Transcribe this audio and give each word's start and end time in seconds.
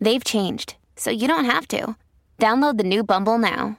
They've 0.00 0.24
changed, 0.24 0.76
so 0.96 1.10
you 1.10 1.28
don't 1.28 1.44
have 1.44 1.68
to. 1.68 1.96
Download 2.38 2.78
the 2.78 2.84
new 2.84 3.02
Bumble 3.02 3.38
now. 3.38 3.78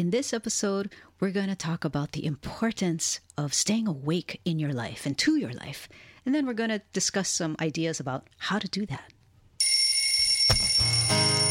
In 0.00 0.08
this 0.08 0.32
episode, 0.32 0.90
we're 1.20 1.30
going 1.30 1.50
to 1.50 1.54
talk 1.54 1.84
about 1.84 2.12
the 2.12 2.24
importance 2.24 3.20
of 3.36 3.52
staying 3.52 3.86
awake 3.86 4.40
in 4.46 4.58
your 4.58 4.72
life 4.72 5.04
and 5.04 5.18
to 5.18 5.36
your 5.36 5.52
life. 5.52 5.90
And 6.24 6.34
then 6.34 6.46
we're 6.46 6.54
going 6.54 6.70
to 6.70 6.80
discuss 6.94 7.28
some 7.28 7.54
ideas 7.60 8.00
about 8.00 8.26
how 8.38 8.58
to 8.58 8.66
do 8.66 8.86
that. 8.86 9.12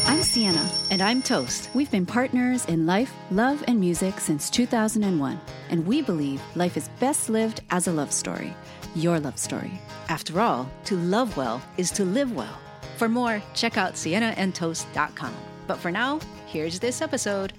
I'm 0.04 0.20
Siena. 0.24 0.68
And 0.90 1.00
I'm 1.00 1.22
Toast. 1.22 1.70
We've 1.74 1.92
been 1.92 2.04
partners 2.04 2.64
in 2.64 2.86
life, 2.86 3.12
love, 3.30 3.62
and 3.68 3.78
music 3.78 4.18
since 4.18 4.50
2001, 4.50 5.40
and 5.68 5.86
we 5.86 6.02
believe 6.02 6.42
life 6.56 6.76
is 6.76 6.88
best 6.98 7.30
lived 7.30 7.60
as 7.70 7.86
a 7.86 7.92
love 7.92 8.10
story. 8.10 8.52
Your 8.96 9.20
love 9.20 9.38
story. 9.38 9.80
After 10.08 10.40
all, 10.40 10.68
to 10.86 10.96
love 10.96 11.36
well 11.36 11.62
is 11.76 11.92
to 11.92 12.04
live 12.04 12.34
well. 12.34 12.58
For 12.96 13.08
more, 13.08 13.40
check 13.54 13.78
out 13.78 13.94
sienaandtoast.com. 13.94 15.36
But 15.68 15.78
for 15.78 15.92
now, 15.92 16.18
here's 16.46 16.80
this 16.80 17.00
episode 17.00 17.52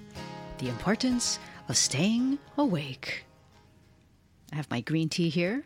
The 0.62 0.68
Importance 0.68 1.40
of 1.68 1.76
Staying 1.76 2.38
Awake. 2.56 3.24
I 4.52 4.54
have 4.54 4.70
my 4.70 4.80
green 4.80 5.08
tea 5.08 5.28
here. 5.28 5.64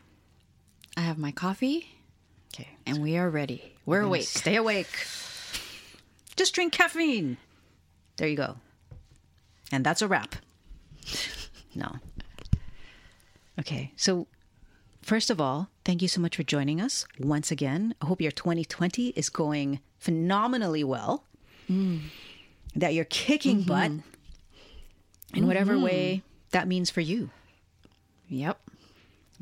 I 0.96 1.02
have 1.02 1.18
my 1.18 1.32
coffee, 1.32 2.00
Okay. 2.54 2.66
and 2.86 3.02
we 3.02 3.18
are 3.18 3.28
ready. 3.28 3.74
We're 3.84 4.00
awake. 4.00 4.22
Stay 4.22 4.56
awake. 4.56 4.88
Just 6.36 6.54
drink 6.54 6.72
caffeine. 6.72 7.36
There 8.16 8.26
you 8.26 8.38
go. 8.38 8.56
And 9.70 9.84
that's 9.84 10.00
a 10.00 10.08
wrap. 10.08 10.36
No. 11.74 11.96
Okay. 13.60 13.92
So, 13.96 14.28
first 15.02 15.28
of 15.28 15.42
all, 15.42 15.68
thank 15.84 16.00
you 16.00 16.08
so 16.08 16.22
much 16.22 16.36
for 16.36 16.42
joining 16.42 16.80
us 16.80 17.04
once 17.20 17.50
again. 17.50 17.94
I 18.00 18.06
hope 18.06 18.22
your 18.22 18.32
2020 18.32 19.08
is 19.08 19.28
going 19.28 19.80
phenomenally 19.98 20.84
well. 20.84 21.24
Mm. 21.70 22.00
That 22.74 22.94
you're 22.94 23.04
kicking 23.04 23.58
mm-hmm. 23.58 23.98
butt 23.98 24.15
in 25.34 25.46
whatever 25.46 25.78
way 25.78 26.22
that 26.50 26.68
means 26.68 26.90
for 26.90 27.00
you. 27.00 27.30
Yep. 28.28 28.58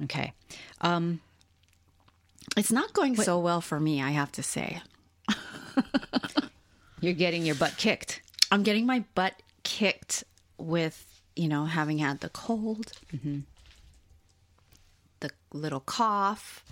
Okay. 0.05 0.33
Um, 0.81 1.21
It's 2.57 2.73
not 2.73 2.93
going 2.93 3.17
so 3.17 3.39
well 3.39 3.61
for 3.61 3.79
me, 3.81 4.03
I 4.03 4.11
have 4.11 4.33
to 4.33 4.43
say. 4.43 4.81
you're 7.01 7.13
getting 7.15 7.45
your 7.45 7.55
butt 7.55 7.77
kicked. 7.77 8.21
I'm 8.51 8.63
getting 8.63 8.87
my 8.87 9.05
butt 9.15 9.35
kicked 9.63 10.25
with, 10.59 11.05
you 11.37 11.49
know, 11.49 11.65
having 11.65 11.99
had 11.99 12.21
the 12.21 12.29
cold, 12.29 12.93
the 15.21 15.31
little 15.53 15.81
cough, 15.81 16.65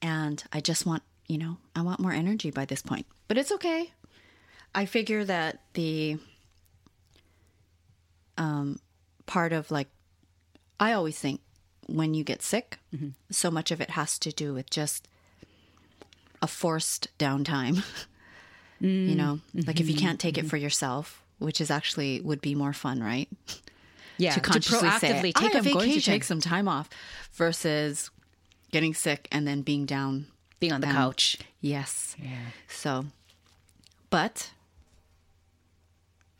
and 0.00 0.42
I 0.52 0.60
just 0.60 0.86
want, 0.86 1.02
you 1.26 1.38
know, 1.38 1.58
I 1.74 1.82
want 1.82 2.00
more 2.00 2.12
energy 2.12 2.50
by 2.50 2.64
this 2.64 2.82
point. 2.82 3.06
But 3.26 3.36
it's 3.38 3.52
okay. 3.52 3.92
I 4.74 4.86
figure 4.86 5.24
that 5.24 5.60
the 5.74 6.18
um, 8.38 8.78
part 9.26 9.52
of 9.52 9.70
like, 9.70 9.88
I 10.80 10.92
always 10.92 11.18
think 11.18 11.40
when 11.86 12.14
you 12.14 12.24
get 12.24 12.40
sick, 12.42 12.78
mm-hmm. 12.94 13.08
so 13.30 13.50
much 13.50 13.70
of 13.70 13.80
it 13.80 13.90
has 13.90 14.18
to 14.20 14.32
do 14.32 14.54
with 14.54 14.70
just 14.70 15.08
a 16.40 16.46
forced 16.46 17.08
downtime. 17.18 17.84
you 18.80 19.14
know 19.14 19.34
mm-hmm. 19.34 19.58
Mm-hmm. 19.58 19.66
like 19.66 19.80
if 19.80 19.88
you 19.88 19.96
can't 19.96 20.20
take 20.20 20.38
it 20.38 20.46
for 20.46 20.56
yourself 20.56 21.22
which 21.38 21.60
is 21.60 21.70
actually 21.70 22.20
would 22.20 22.40
be 22.40 22.54
more 22.54 22.72
fun 22.72 23.02
right 23.02 23.28
Yeah. 24.20 24.32
to 24.34 24.40
consciously 24.40 24.90
say 24.98 25.12
proactively 25.12 25.32
take 25.34 25.54
I 25.54 25.58
a 25.58 25.62
am 25.62 25.72
going 25.72 25.92
to 25.92 26.00
take 26.00 26.24
some 26.24 26.40
time 26.40 26.66
off 26.66 26.90
versus 27.34 28.10
getting 28.72 28.92
sick 28.92 29.28
and 29.30 29.46
then 29.46 29.62
being 29.62 29.86
down 29.86 30.26
being 30.58 30.72
on 30.72 30.80
the 30.80 30.88
down. 30.88 30.96
couch. 30.96 31.38
yes 31.60 32.16
Yeah. 32.20 32.36
so 32.68 33.04
but 34.10 34.50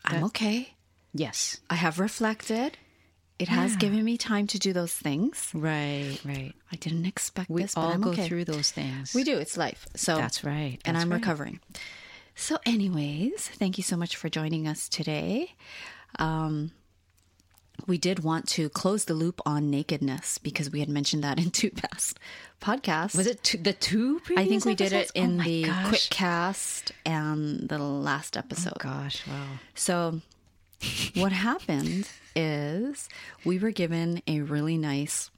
i'm 0.04 0.24
okay 0.24 0.74
Yes. 1.18 1.58
i 1.68 1.74
have 1.74 1.98
reflected 1.98 2.78
it 3.38 3.48
has 3.48 3.76
given 3.76 4.02
me 4.04 4.16
time 4.18 4.46
to 4.48 4.58
do 4.58 4.72
those 4.72 4.92
things 4.92 5.50
Right, 5.54 6.18
right. 6.24 6.54
i 6.72 6.76
didn't 6.76 7.06
expect 7.06 7.48
We 7.50 7.62
this 7.62 7.74
but 7.74 7.80
all 7.82 7.98
go 7.98 8.10
okay. 8.10 8.26
through 8.26 8.44
those 8.46 8.70
things. 8.72 9.14
We 9.14 9.22
do. 9.24 9.36
It's 9.38 9.56
life. 9.56 9.86
So 9.94 10.16
That's 10.16 10.42
right. 10.42 10.78
And 10.84 10.96
I'm 10.98 11.08
right. 11.10 11.20
recovering. 11.20 11.60
So, 12.34 12.58
anyways, 12.66 13.48
thank 13.48 13.78
you 13.78 13.84
so 13.84 13.96
much 13.96 14.16
for 14.16 14.28
joining 14.28 14.66
us 14.66 14.88
today. 14.88 15.54
Um, 16.18 16.72
we 17.86 17.96
did 17.98 18.24
want 18.24 18.48
to 18.50 18.68
close 18.68 19.04
the 19.06 19.14
loop 19.14 19.40
on 19.46 19.70
nakedness 19.70 20.38
because 20.38 20.70
we 20.70 20.80
had 20.80 20.88
mentioned 20.88 21.22
that 21.24 21.38
in 21.42 21.50
two 21.50 21.70
past 21.70 22.18
podcasts. 22.60 23.16
Was 23.16 23.26
it 23.28 23.42
two, 23.44 23.58
the 23.58 23.72
two? 23.72 24.20
I 24.36 24.46
think 24.46 24.64
we 24.64 24.74
did 24.74 24.92
it 24.92 25.10
episodes? 25.10 25.12
Oh 25.16 25.20
in 25.22 25.38
the 25.38 25.64
gosh. 25.64 25.88
quick 25.88 26.06
cast 26.10 26.92
and 27.06 27.68
the 27.68 27.78
last 27.78 28.36
episode. 28.36 28.74
Oh 28.80 28.82
gosh, 28.82 29.24
wow. 29.28 29.46
So, 29.76 30.20
what 31.14 31.32
happened 31.32 32.08
is 32.36 33.08
we 33.44 33.58
were 33.58 33.70
given 33.70 34.22
a 34.26 34.40
really 34.40 34.78
nice. 34.78 35.30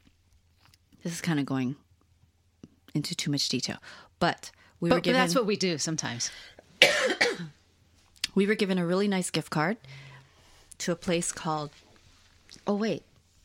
This 1.03 1.13
is 1.15 1.21
kind 1.21 1.41
of 1.41 1.47
going 1.47 1.77
into 2.95 3.15
too 3.15 3.31
much 3.31 3.49
detail, 3.49 3.79
but 4.19 4.51
we 4.81 4.89
were 4.91 4.97
But, 4.97 4.97
but 4.99 5.03
given. 5.05 5.21
that's 5.21 5.35
what 5.35 5.47
we 5.47 5.57
do 5.57 5.79
sometimes. 5.79 6.31
we 8.35 8.47
were 8.47 8.55
given 8.55 8.79
a 8.79 8.85
really 8.87 9.09
nice 9.09 9.31
gift 9.31 9.51
card 9.51 9.77
to 10.79 10.93
a 10.93 10.97
place 10.97 11.33
called. 11.33 11.71
Oh 12.67 12.75
wait, 12.75 13.03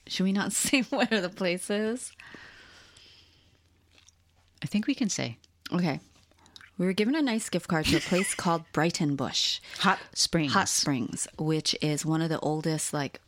should 0.07 0.23
we 0.23 0.31
not 0.33 0.51
say 0.63 0.81
where 0.83 1.05
the 1.21 1.29
place 1.29 1.69
is? 1.69 2.11
I 4.63 4.67
think 4.67 4.87
we 4.87 4.95
can 4.95 5.09
say 5.09 5.37
Okay, 5.71 5.99
we 6.77 6.85
were 6.85 6.93
given 6.93 7.15
a 7.15 7.21
nice 7.21 7.49
gift 7.49 7.67
card 7.67 7.85
to 7.85 7.97
a 7.97 7.99
place 8.01 8.33
called 8.43 8.63
Breitenbush. 8.73 9.59
hot 9.79 9.99
springs. 10.13 10.53
Hot 10.53 10.67
Springs, 10.69 11.27
which 11.37 11.75
is 11.81 12.05
one 12.05 12.21
of 12.21 12.29
the 12.29 12.39
oldest, 12.39 12.93
like, 12.93 13.21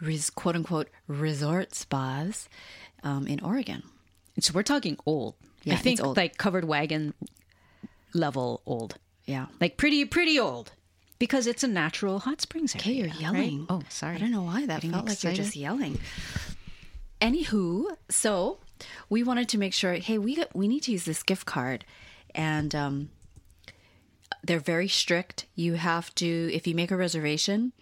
res- 0.00 0.30
quote 0.30 0.56
unquote, 0.56 0.88
resort 1.06 1.74
spas 1.74 2.48
um, 3.02 3.26
in 3.26 3.40
Oregon. 3.40 3.82
So 4.40 4.52
we're 4.54 4.62
talking 4.62 4.96
old. 5.06 5.34
Yeah, 5.64 5.74
I 5.74 5.76
think 5.76 6.00
like 6.16 6.38
covered 6.38 6.64
wagon 6.64 7.12
level 8.14 8.62
old. 8.64 8.96
Yeah. 9.26 9.46
Like 9.60 9.76
pretty, 9.76 10.04
pretty 10.06 10.38
old. 10.38 10.72
Because 11.18 11.46
it's 11.46 11.62
a 11.62 11.68
natural 11.68 12.18
hot 12.20 12.40
springs 12.40 12.74
area. 12.74 12.82
Okay, 12.82 12.92
you're 12.94 13.08
right? 13.08 13.20
yelling. 13.20 13.66
Oh, 13.68 13.82
sorry. 13.90 14.16
I 14.16 14.18
don't 14.18 14.30
know 14.30 14.42
why 14.42 14.64
that 14.64 14.76
Getting 14.76 14.92
felt 14.92 15.06
like 15.06 15.22
you're 15.22 15.34
just 15.34 15.54
yelling. 15.54 15.98
Anywho, 17.20 17.94
so 18.08 18.58
we 19.10 19.22
wanted 19.22 19.48
to 19.50 19.58
make 19.58 19.74
sure. 19.74 19.92
Hey, 19.94 20.16
we 20.16 20.34
got, 20.36 20.56
we 20.56 20.66
need 20.66 20.82
to 20.84 20.92
use 20.92 21.04
this 21.04 21.22
gift 21.22 21.44
card, 21.44 21.84
and 22.34 22.74
um, 22.74 23.10
they're 24.42 24.58
very 24.60 24.88
strict. 24.88 25.46
You 25.54 25.74
have 25.74 26.14
to 26.16 26.50
if 26.52 26.66
you 26.66 26.74
make 26.74 26.90
a 26.90 26.96
reservation, 26.96 27.72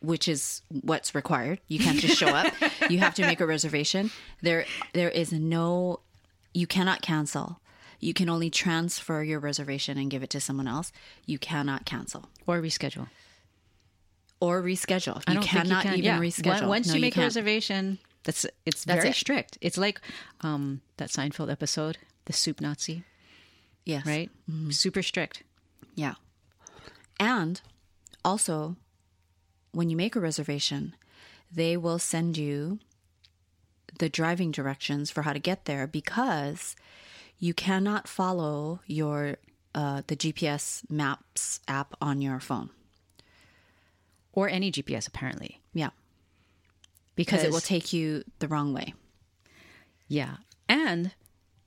which 0.00 0.28
is 0.28 0.62
what's 0.68 1.14
required. 1.14 1.60
You 1.68 1.78
can't 1.78 1.98
just 1.98 2.16
show 2.18 2.28
up. 2.28 2.52
you 2.90 2.98
have 2.98 3.14
to 3.14 3.22
make 3.22 3.40
a 3.40 3.46
reservation. 3.46 4.10
There 4.42 4.64
there 4.92 5.10
is 5.10 5.32
no. 5.32 6.00
You 6.52 6.66
cannot 6.66 7.02
cancel. 7.02 7.60
You 8.00 8.12
can 8.12 8.28
only 8.28 8.50
transfer 8.50 9.22
your 9.22 9.40
reservation 9.40 9.96
and 9.96 10.10
give 10.10 10.22
it 10.22 10.30
to 10.30 10.40
someone 10.40 10.68
else. 10.68 10.92
You 11.26 11.38
cannot 11.38 11.86
cancel 11.86 12.28
Or 12.46 12.60
reschedule. 12.60 13.08
or 14.40 14.62
reschedule. 14.62 15.22
You 15.32 15.40
cannot 15.40 15.84
you 15.86 15.90
even 15.92 16.04
yeah. 16.04 16.18
reschedule. 16.20 16.68
Once- 16.68 16.88
No, 16.88 16.94
you 16.94 17.00
make 17.00 17.16
a 17.16 17.20
reservation, 17.20 17.98
that's 18.24 18.44
it's 18.66 18.84
That's 18.84 18.98
very 18.98 19.10
it. 19.10 19.14
strict. 19.16 19.58
It's 19.62 19.78
like 19.78 20.00
um, 20.42 20.82
that 20.98 21.08
Seinfeld 21.08 21.50
episode, 21.50 21.96
the 22.26 22.32
soup 22.34 22.60
Nazi, 22.60 23.04
yes, 23.84 24.06
right? 24.06 24.30
Super 24.70 25.02
strict. 25.02 25.42
Yeah. 25.94 26.14
And 27.20 27.60
also, 28.24 28.76
when 29.72 29.90
you 29.90 29.96
make 29.96 30.16
a 30.16 30.20
reservation, 30.20 30.94
they 31.50 31.76
will 31.76 31.98
send 31.98 32.36
you 32.36 32.78
the 33.98 34.08
driving 34.08 34.50
directions 34.50 35.10
for 35.10 35.22
how 35.22 35.32
to 35.32 35.38
get 35.38 35.66
there 35.66 35.86
because 35.86 36.74
you 37.38 37.54
cannot 37.54 38.08
follow 38.08 38.80
your 38.86 39.36
uh, 39.74 40.02
the 40.06 40.16
GPS 40.16 40.88
Maps 40.90 41.60
app 41.66 41.94
on 42.00 42.20
your 42.20 42.40
phone. 42.40 42.70
Or 44.32 44.48
any 44.48 44.72
GPS, 44.72 45.06
apparently. 45.06 45.60
Yeah, 45.72 45.90
because 47.14 47.44
it 47.44 47.52
will 47.52 47.60
take 47.60 47.92
you 47.92 48.24
the 48.40 48.48
wrong 48.48 48.72
way. 48.72 48.94
Yeah. 50.08 50.36
And 50.68 51.12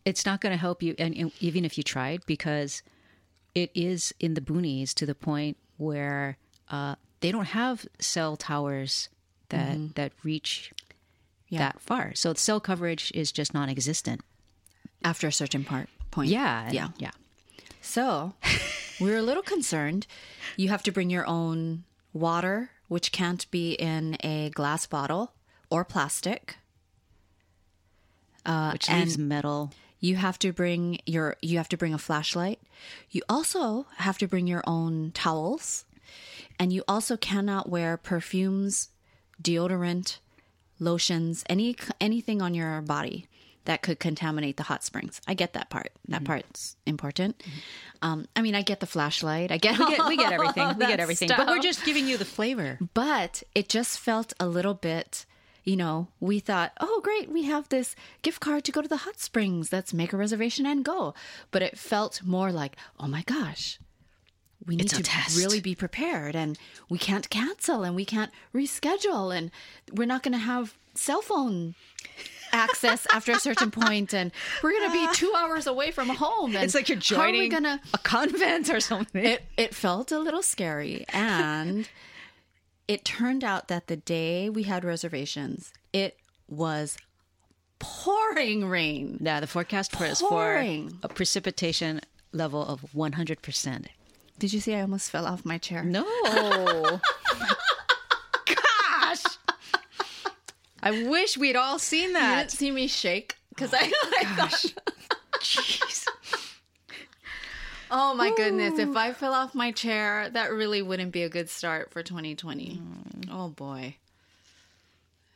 it's 0.08 0.26
not 0.26 0.42
going 0.42 0.52
to 0.54 0.58
help 0.58 0.82
you, 0.84 0.96
and 0.98 1.16
and 1.16 1.32
even 1.40 1.66
if 1.66 1.78
you 1.78 1.84
tried, 1.84 2.26
because 2.26 2.82
it 3.56 3.70
is 3.74 4.14
in 4.20 4.34
the 4.34 4.42
boonies 4.42 4.94
to 4.96 5.06
the 5.06 5.16
point 5.16 5.58
where 5.78 6.38
uh, 6.70 6.96
they 7.22 7.32
don't 7.32 7.46
have 7.48 7.86
cell 8.00 8.36
towers 8.38 9.10
that 9.50 9.96
that 9.96 10.12
reach 10.24 10.72
Yeah. 11.50 11.60
that 11.60 11.80
far. 11.82 12.14
So 12.16 12.34
the 12.34 12.40
cell 12.40 12.60
coverage 12.60 13.12
is 13.16 13.32
just 13.32 13.54
non-existent. 13.54 14.22
After 15.04 15.28
a 15.28 15.32
certain 15.32 15.64
part 15.64 15.90
point. 16.12 16.30
Yeah. 16.30 16.70
yeah. 16.72 16.90
Yeah. 16.98 17.12
So 17.82 18.34
we're 19.00 19.18
a 19.18 19.22
little 19.22 19.44
concerned. 19.44 20.08
You 20.58 20.70
have 20.70 20.84
to 20.84 20.92
bring 20.92 21.10
your 21.10 21.26
own 21.28 21.84
water, 22.14 22.72
which 22.88 23.12
can't 23.12 23.50
be 23.52 23.74
in 23.74 24.18
a 24.24 24.50
glass 24.50 24.86
bottle 24.88 25.34
or 25.70 25.86
plastic. 25.86 26.58
Which 28.74 28.90
and- 28.90 29.02
leaves 29.06 29.18
metal. 29.18 29.72
You 30.00 30.16
have 30.16 30.38
to 30.40 30.54
bring 30.54 31.00
your 31.06 31.36
you 31.42 31.58
have 31.58 31.70
to 31.70 31.78
bring 31.78 31.94
a 31.94 31.98
flashlight. 31.98 32.60
You 33.10 33.22
also 33.28 33.88
have 33.98 34.18
to 34.20 34.28
bring 34.28 34.48
your 34.48 34.64
own 34.68 35.12
towels. 35.12 35.86
And 36.60 36.74
you 36.74 36.84
also 36.88 37.18
cannot 37.18 37.70
wear 37.70 37.98
perfumes, 37.98 38.90
deodorant, 39.42 40.18
lotions, 40.80 41.44
any 41.50 41.76
anything 42.00 42.42
on 42.42 42.54
your 42.54 42.82
body 42.82 43.28
that 43.66 43.82
could 43.82 44.00
contaminate 44.00 44.56
the 44.56 44.64
hot 44.64 44.84
springs. 44.84 45.20
I 45.28 45.34
get 45.34 45.54
that 45.54 45.70
part. 45.70 45.92
That 46.08 46.24
part's 46.24 46.78
important. 46.86 47.44
Um, 48.02 48.26
I 48.34 48.42
mean, 48.42 48.56
I 48.56 48.62
get 48.62 48.80
the 48.80 48.86
flashlight. 48.86 49.52
I 49.52 49.58
get 49.58 49.78
We 49.80 49.96
get, 49.96 50.08
we 50.08 50.18
get 50.18 50.32
everything. 50.38 50.78
We 50.78 50.88
get 50.88 51.02
everything. 51.02 51.30
But 51.36 51.48
we're 51.48 51.60
just 51.60 51.84
giving 51.84 52.08
you 52.08 52.18
the 52.18 52.26
flavor. 52.26 52.80
But 52.94 53.44
it 53.54 53.68
just 53.68 54.00
felt 54.00 54.34
a 54.40 54.48
little 54.48 54.74
bit, 54.74 55.26
you 55.68 55.76
know, 55.76 56.08
we 56.22 56.40
thought, 56.40 56.72
oh, 56.80 57.02
great, 57.04 57.30
we 57.30 57.44
have 57.44 57.68
this 57.68 57.94
gift 58.22 58.40
card 58.40 58.64
to 58.64 58.72
go 58.72 58.82
to 58.82 58.88
the 58.88 58.98
hot 59.06 59.20
springs. 59.20 59.74
Let's 59.74 59.94
make 59.94 60.14
a 60.14 60.18
reservation 60.18 60.66
and 60.66 60.84
go. 60.86 61.14
But 61.52 61.62
it 61.62 61.78
felt 61.78 62.22
more 62.24 62.54
like, 62.54 62.78
oh 63.02 63.08
my 63.08 63.22
gosh, 63.24 63.78
we 64.66 64.78
need 64.78 64.88
to 64.90 65.04
test. 65.04 65.38
really 65.38 65.60
be 65.60 65.76
prepared 65.76 66.38
and 66.38 66.58
we 66.90 66.98
can't 66.98 67.30
cancel 67.30 67.84
and 67.84 67.96
we 67.98 68.06
can't 68.06 68.32
reschedule 68.56 69.36
and 69.38 69.52
we're 69.92 70.06
not 70.08 70.24
going 70.24 70.32
to 70.32 70.38
have 70.40 70.78
cell 70.94 71.22
phone 71.22 71.76
access 72.54 73.06
after 73.14 73.34
a 73.34 73.40
certain 73.40 73.70
point 73.70 74.14
and 74.14 74.32
we're 74.64 74.72
going 74.72 74.90
to 74.90 75.08
be 75.08 75.14
two 75.14 75.34
hours 75.38 75.68
away 75.68 75.92
from 75.92 76.08
home 76.08 76.56
and 76.56 76.64
It's 76.64 76.74
like 76.74 76.88
you're 76.88 76.98
how 76.98 77.24
are 77.24 77.28
we 77.28 77.34
joining 77.34 77.52
gonna 77.52 77.82
a 77.94 77.98
convent 77.98 78.70
or 78.70 78.80
something. 78.80 79.24
it 79.24 79.44
it 79.58 79.76
felt 79.76 80.14
a 80.14 80.18
little 80.20 80.42
scary 80.42 81.06
and 81.10 81.88
it 82.88 83.04
turned 83.04 83.44
out 83.44 83.68
that 83.68 83.88
the 83.88 83.98
day 83.98 84.50
we 84.50 84.64
had 84.64 84.84
reservations 84.84 85.72
it 85.94 86.18
was 86.48 86.98
pouring 87.80 88.66
rain 88.68 89.18
yeah, 89.22 89.40
the 89.40 89.48
forecast 89.48 90.00
was 90.00 90.20
for 90.22 90.56
a 90.58 91.08
precipitation 91.10 92.02
level 92.32 92.64
of 92.66 92.82
100%. 92.96 93.86
did 94.40 94.54
you 94.54 94.60
see 94.60 94.74
i 94.76 94.82
almost 94.82 95.12
fell 95.12 95.26
off 95.26 95.46
my 95.46 95.58
chair 95.58 95.84
No. 95.84 96.04
Gosh. 98.46 99.24
I 100.82 100.92
wish 101.08 101.38
we'd 101.38 101.56
all 101.56 101.80
seen 101.80 102.14
that. 102.14 102.30
you 102.32 102.36
didn't 102.38 102.52
see 102.52 102.72
me 102.72 102.88
shake 102.88 103.36
because 103.50 103.74
I, 103.74 103.80
I 103.82 103.92
oh, 104.24 104.36
thought 104.38 104.74
Jeez. 105.42 106.06
Oh 107.98 108.14
my 108.14 108.32
goodness 108.38 108.78
if 108.80 108.96
i 108.96 109.12
fell 109.12 109.34
off 109.34 109.56
my 109.56 109.72
chair 109.72 110.30
that 110.30 110.52
really 110.52 110.82
wouldn't 110.82 111.12
be 111.12 111.24
a 111.24 111.30
good 111.30 111.50
start 111.50 111.92
for 111.92 112.04
2020 112.04 112.82
oh 113.32 113.50
boy. 113.50 113.96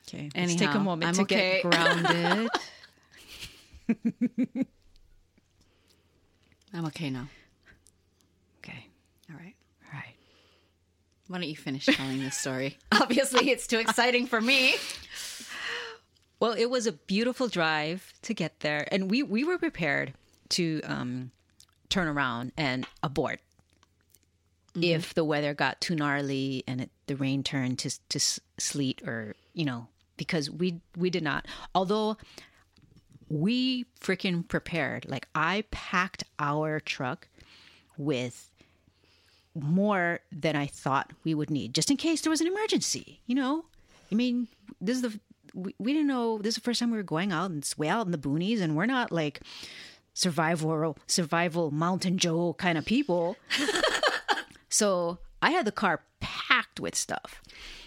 Okay, 0.08 0.30
let's 0.36 0.56
take 0.56 0.74
a 0.74 0.80
moment 0.80 1.10
I'm 1.10 1.14
to 1.16 1.22
okay. 1.22 1.62
get 1.62 1.72
grounded. 1.72 2.50
i'm 6.74 6.86
okay 6.86 7.10
now. 7.10 7.28
Okay, 8.64 8.88
all 9.30 9.38
right. 9.38 9.56
All 9.86 9.94
right. 9.94 10.16
why 11.28 11.38
don't 11.38 11.48
you 11.48 11.56
finish 11.56 11.86
telling 11.86 12.20
this 12.20 12.38
story? 12.38 12.78
Obviously 12.92 13.52
it's 13.52 13.68
too 13.68 13.80
exciting 13.80 14.28
for 14.28 14.42
me. 14.42 14.76
Well, 16.40 16.54
it 16.54 16.66
was 16.66 16.88
a 16.88 16.92
beautiful 16.92 17.48
drive 17.48 18.14
to 18.24 18.34
get 18.34 18.62
there, 18.62 18.88
and 18.92 19.10
we 19.12 19.24
we 19.24 19.44
were 19.44 19.58
prepared 19.58 20.14
to 20.50 20.82
um, 20.82 21.32
turn 21.92 22.08
around 22.08 22.52
and 22.58 22.88
abort 23.04 23.40
mm-hmm. 24.74 24.84
if 24.84 25.14
the 25.14 25.24
weather 25.24 25.54
got 25.54 25.82
too 25.82 25.96
gnarly 25.96 26.64
and 26.68 26.82
it, 26.82 26.90
the 27.08 27.16
rain 27.16 27.44
turned 27.44 27.80
to 27.80 27.92
to 28.10 28.20
sleet 28.58 29.02
or 29.06 29.36
you 29.54 29.66
know 29.66 29.88
because 30.18 30.50
we 30.50 30.80
we 30.96 31.10
did 31.10 31.24
not. 31.24 31.48
Although 31.74 32.18
we 33.30 33.86
freaking 34.00 34.48
prepared, 34.48 35.06
like 35.10 35.28
I 35.34 35.64
packed 35.72 36.24
our 36.38 36.80
truck 36.80 37.28
with 37.98 38.50
more 39.56 40.20
than 40.32 40.56
I 40.56 40.68
thought 40.68 41.12
we 41.24 41.34
would 41.34 41.50
need, 41.50 41.74
just 41.74 41.92
in 41.92 41.98
case 41.98 42.22
there 42.22 42.30
was 42.30 42.42
an 42.42 42.48
emergency. 42.48 43.20
You 43.26 43.36
know, 43.36 43.66
I 44.12 44.16
mean, 44.16 44.48
this 44.80 44.98
is 44.98 45.02
the 45.02 45.20
we, 45.54 45.76
we 45.80 45.92
didn't 45.92 46.08
know 46.08 46.38
this 46.38 46.52
is 46.52 46.56
the 46.56 46.62
first 46.62 46.80
time 46.80 46.92
we 46.92 46.98
were 46.98 47.04
going 47.04 47.32
out 47.32 47.50
and 47.50 47.60
it's 47.60 47.78
way 47.78 47.90
out 47.90 48.06
in 48.06 48.12
the 48.12 48.18
boonies, 48.18 48.62
and 48.62 48.76
we're 48.76 48.86
not 48.86 49.12
like 49.12 49.42
survival 50.22 50.98
survival 51.08 51.72
mountain 51.72 52.18
Joe 52.18 52.54
kind 52.54 52.78
of 52.78 52.86
people. 52.86 53.36
so 54.70 55.18
I 55.42 55.52
had 55.52 55.66
the 55.66 55.72
car 55.72 56.02
packed 56.20 56.80
with 56.80 56.96
stuff, 56.96 57.42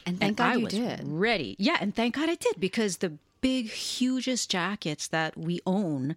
and 0.05 0.19
thank 0.19 0.29
and 0.29 0.37
god 0.37 0.47
I 0.47 0.55
you 0.57 0.65
was 0.65 0.75
did 0.75 1.01
ready. 1.05 1.55
Yeah, 1.59 1.77
and 1.81 1.95
thank 1.95 2.17
God 2.17 2.29
I 2.29 2.35
did 2.35 2.59
because 2.59 2.99
the 2.99 3.19
big, 3.41 3.67
hugest 3.71 4.51
jackets 4.51 5.07
that 5.09 5.37
we 5.37 5.61
own 5.67 6.17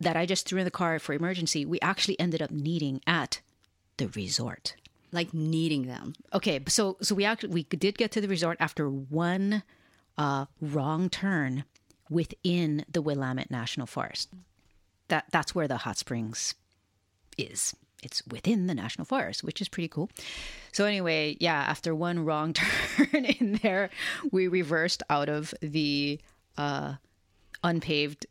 that 0.00 0.16
I 0.16 0.24
just 0.26 0.46
threw 0.46 0.58
in 0.60 0.64
the 0.64 0.70
car 0.70 0.98
for 0.98 1.12
emergency, 1.12 1.64
we 1.64 1.80
actually 1.80 2.18
ended 2.18 2.40
up 2.42 2.50
needing 2.50 3.00
at 3.06 3.40
the 3.96 4.08
resort. 4.08 4.74
like 5.12 5.32
needing 5.32 5.86
them 5.86 6.14
Okay, 6.32 6.60
so 6.68 6.96
so 7.00 7.14
we 7.14 7.24
actually 7.24 7.50
we 7.50 7.62
did 7.64 7.96
get 7.98 8.10
to 8.12 8.20
the 8.20 8.28
resort 8.28 8.56
after 8.60 8.88
one 8.88 9.62
uh, 10.16 10.46
wrong 10.60 11.08
turn 11.10 11.64
within 12.10 12.84
the 12.90 13.02
Willamette 13.02 13.50
National 13.50 13.86
Forest. 13.86 14.30
That 15.08 15.26
that's 15.30 15.54
where 15.54 15.68
the 15.68 15.78
hot 15.78 15.98
springs 15.98 16.54
is. 17.36 17.74
It's 18.02 18.22
within 18.26 18.66
the 18.66 18.74
national 18.74 19.06
forest, 19.06 19.42
which 19.42 19.60
is 19.62 19.68
pretty 19.68 19.88
cool. 19.88 20.10
So 20.72 20.84
anyway, 20.84 21.36
yeah, 21.40 21.56
after 21.56 21.94
one 21.94 22.24
wrong 22.24 22.52
turn 22.96 23.24
in 23.24 23.60
there, 23.62 23.90
we 24.30 24.46
reversed 24.46 25.02
out 25.08 25.28
of 25.30 25.54
the 25.60 26.20
uh, 26.58 26.94
unpaved 27.62 28.26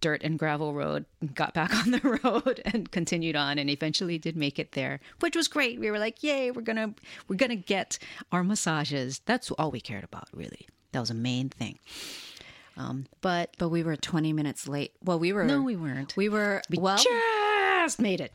dirt 0.00 0.22
and 0.22 0.38
gravel 0.38 0.74
road, 0.74 1.04
got 1.34 1.54
back 1.54 1.74
on 1.86 1.90
the 1.90 2.20
road 2.24 2.60
and 2.64 2.90
continued 2.90 3.36
on 3.36 3.58
and 3.58 3.70
eventually 3.70 4.18
did 4.18 4.36
make 4.36 4.58
it 4.58 4.72
there, 4.72 5.00
which 5.20 5.36
was 5.36 5.48
great. 5.48 5.80
We 5.80 5.90
were 5.90 5.98
like, 5.98 6.22
"Yay, 6.22 6.50
we're 6.50 6.62
going 6.62 6.76
to 6.76 6.94
we're 7.28 7.36
going 7.36 7.50
to 7.50 7.56
get 7.56 7.98
our 8.32 8.44
massages." 8.44 9.20
That's 9.26 9.50
all 9.52 9.70
we 9.70 9.80
cared 9.80 10.04
about, 10.04 10.28
really. 10.32 10.66
That 10.92 11.00
was 11.00 11.10
a 11.10 11.14
main 11.14 11.48
thing. 11.48 11.78
Um, 12.76 13.06
but 13.22 13.54
But 13.58 13.70
we 13.70 13.82
were 13.82 13.96
20 13.96 14.32
minutes 14.32 14.68
late. 14.68 14.92
Well, 15.02 15.18
we 15.18 15.32
were. 15.32 15.44
No, 15.44 15.62
we 15.62 15.76
weren't. 15.76 16.14
We 16.16 16.28
were. 16.28 16.62
we 16.70 16.78
well, 16.78 16.98
just 16.98 18.00
made 18.00 18.20
it. 18.20 18.32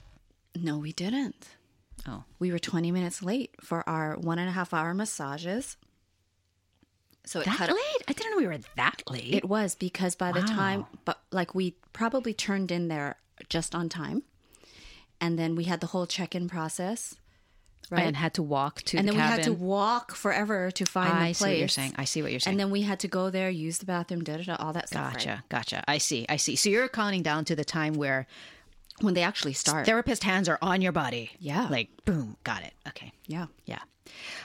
no, 0.55 0.77
we 0.77 0.91
didn't. 0.93 1.49
Oh, 2.07 2.23
We 2.39 2.51
were 2.51 2.57
20 2.57 2.91
minutes 2.91 3.21
late 3.21 3.51
for 3.61 3.87
our 3.87 4.15
one 4.17 4.39
and 4.39 4.49
a 4.49 4.51
half 4.51 4.73
hour 4.73 4.93
massages. 4.95 5.77
So 7.25 7.41
it 7.41 7.45
that 7.45 7.57
cut. 7.57 7.69
late? 7.69 8.03
I 8.07 8.13
didn't 8.13 8.31
know 8.31 8.37
we 8.37 8.47
were 8.47 8.57
that 8.75 9.03
late. 9.07 9.35
It 9.35 9.45
was 9.45 9.75
because 9.75 10.15
by 10.15 10.31
the 10.31 10.39
Wow. 10.39 10.45
time, 10.47 10.85
but 11.05 11.21
like 11.31 11.53
we 11.53 11.75
probably 11.93 12.33
turned 12.33 12.71
in 12.71 12.87
there 12.87 13.17
just 13.49 13.75
on 13.75 13.89
time, 13.89 14.23
and 15.19 15.37
then 15.37 15.55
we 15.55 15.65
had 15.65 15.79
the 15.81 15.87
whole 15.87 16.07
check-in 16.07 16.49
process, 16.49 17.15
right? 17.89 18.03
and 18.05 18.15
had 18.15 18.33
to 18.35 18.43
walk 18.43 18.81
to 18.83 18.97
and 18.97 19.07
the 19.07 19.11
then 19.13 19.21
we 19.21 19.27
had 19.27 19.43
to 19.43 19.53
walk 19.53 20.13
forever 20.15 20.71
to 20.71 20.85
find 20.85 21.11
I 21.11 21.13
the 21.13 21.23
place. 21.25 21.37
see 21.39 21.45
what 21.45 21.57
you're 21.57 21.67
saying. 21.67 21.93
I 21.97 22.05
see 22.05 22.21
what 22.21 22.31
you're 22.31 22.39
saying. 22.39 22.53
And 22.53 22.59
then 22.59 22.69
we 22.71 22.81
had 22.83 22.99
to 23.01 23.07
go 23.07 23.29
there, 23.29 23.49
use 23.49 23.79
the 23.79 23.85
bathroom, 23.85 24.23
da 24.23 24.37
da 24.37 24.43
da, 24.43 24.55
all 24.59 24.73
that 24.73 24.87
stuff. 24.89 25.13
gotcha, 25.13 25.29
right? 25.29 25.49
gotcha. 25.49 25.83
I 25.87 25.97
see, 25.97 26.25
I 26.29 26.35
see. 26.37 26.55
So 26.55 26.69
you're 26.69 26.87
counting 26.87 27.23
down 27.23 27.45
to 27.45 27.55
the 27.55 27.65
time 27.65 27.93
where 27.95 28.27
When 29.01 29.13
they 29.13 29.23
actually 29.23 29.53
start. 29.53 29.85
therapist 29.85 30.23
hands 30.23 30.47
are 30.47 30.59
on 30.61 30.81
your 30.81 30.91
body. 30.91 31.31
Yeah. 31.39 31.67
Like 31.69 31.89
boom, 32.05 32.37
got 32.43 32.63
it. 32.63 32.73
Okay. 32.87 33.11
yeah. 33.27 33.47
Yeah. 33.65 33.79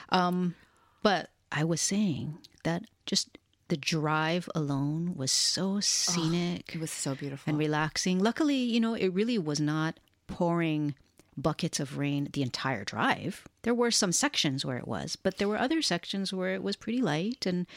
Um, 0.09 0.55
but 1.03 1.29
I 1.51 1.63
was 1.63 1.79
saying 1.81 2.37
that 2.63 2.83
just 3.05 3.37
the 3.69 3.77
drive 3.77 4.47
alone 4.55 5.13
was 5.15 5.31
so 5.31 5.79
scenic 5.81 6.73
It 6.73 6.79
was 6.79 6.89
so 6.91 7.15
beautiful. 7.15 7.49
and 7.49 7.57
relaxing. 7.59 8.19
Luckily, 8.19 8.55
you 8.55 8.79
know, 8.79 8.93
it 8.93 9.09
really 9.09 9.37
was 9.37 9.59
not 9.59 9.99
pouring 10.27 10.95
buckets 11.37 11.79
of 11.79 11.97
rain 11.97 12.29
the 12.33 12.41
entire 12.41 12.83
drive. 12.83 13.47
There 13.61 13.75
were 13.75 13.91
some 13.91 14.11
sections 14.11 14.65
where 14.65 14.77
it 14.77 14.87
was, 14.87 15.15
but 15.15 15.37
there 15.37 15.47
were 15.47 15.59
other 15.59 15.81
sections 15.81 16.33
where 16.33 16.53
it 16.55 16.63
was 16.63 16.75
pretty 16.75 17.01
light 17.01 17.45
and 17.45 17.67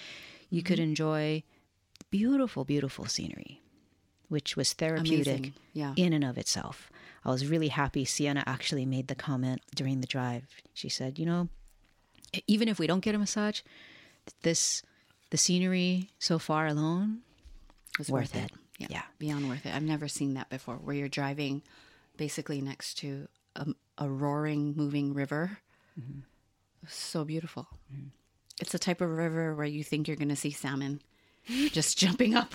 you 0.49 0.63
could 0.63 0.79
mm-hmm. 0.79 0.91
enjoy 0.91 1.43
beautiful, 2.11 2.65
beautiful 2.65 3.05
scenery, 3.05 3.61
which 4.29 4.57
was 4.57 4.73
therapeutic 4.73 5.53
Yeah. 5.73 5.95
in 5.97 6.13
and 6.13 6.25
of 6.25 6.39
itself. 6.39 6.91
I 7.25 7.31
was 7.31 7.47
really 7.47 7.69
happy 7.69 8.05
Siena 8.07 8.43
actually 8.47 8.87
made 8.87 9.09
the 9.09 9.15
comment 9.15 9.61
during 9.75 10.01
the 10.01 10.07
drive. 10.07 10.45
She 10.73 10.89
said, 10.89 11.19
you 11.19 11.27
know, 11.27 11.49
even 12.47 12.69
if 12.69 12.79
we 12.79 12.87
don't 12.87 13.01
get 13.01 13.15
a 13.15 13.19
massage, 13.19 13.61
this 14.43 14.83
the 15.31 15.37
scenery 15.37 16.11
so 16.19 16.39
far 16.39 16.67
alone 16.67 17.21
It's 17.99 18.09
worth 18.09 18.35
it. 18.35 18.51
Yeah. 18.79 18.87
Yeah. 18.91 19.03
Beyond 19.19 19.49
worth 19.49 19.67
it. 19.67 19.75
I've 19.75 19.83
never 19.83 20.09
seen 20.09 20.35
that 20.35 20.49
before 20.49 20.77
where 20.77 20.97
you're 20.97 21.09
driving 21.09 21.63
basically 22.17 22.61
next 22.61 22.95
to 22.99 23.29
a, 23.57 23.67
a 23.99 24.09
roaring, 24.09 24.75
moving 24.77 25.15
river. 25.15 25.59
Mm-hmm. 26.01 26.21
So 26.89 27.25
beautiful. 27.25 27.69
It's 28.61 28.73
the 28.73 28.79
type 28.79 29.01
of 29.01 29.11
river 29.11 29.55
where 29.55 29.67
you 29.67 29.85
think 29.85 30.07
you're 30.09 30.17
going 30.17 30.29
to 30.29 30.37
see 30.37 30.51
salmon 30.51 31.01
just 31.47 31.99
jumping 31.99 32.35
up. 32.35 32.53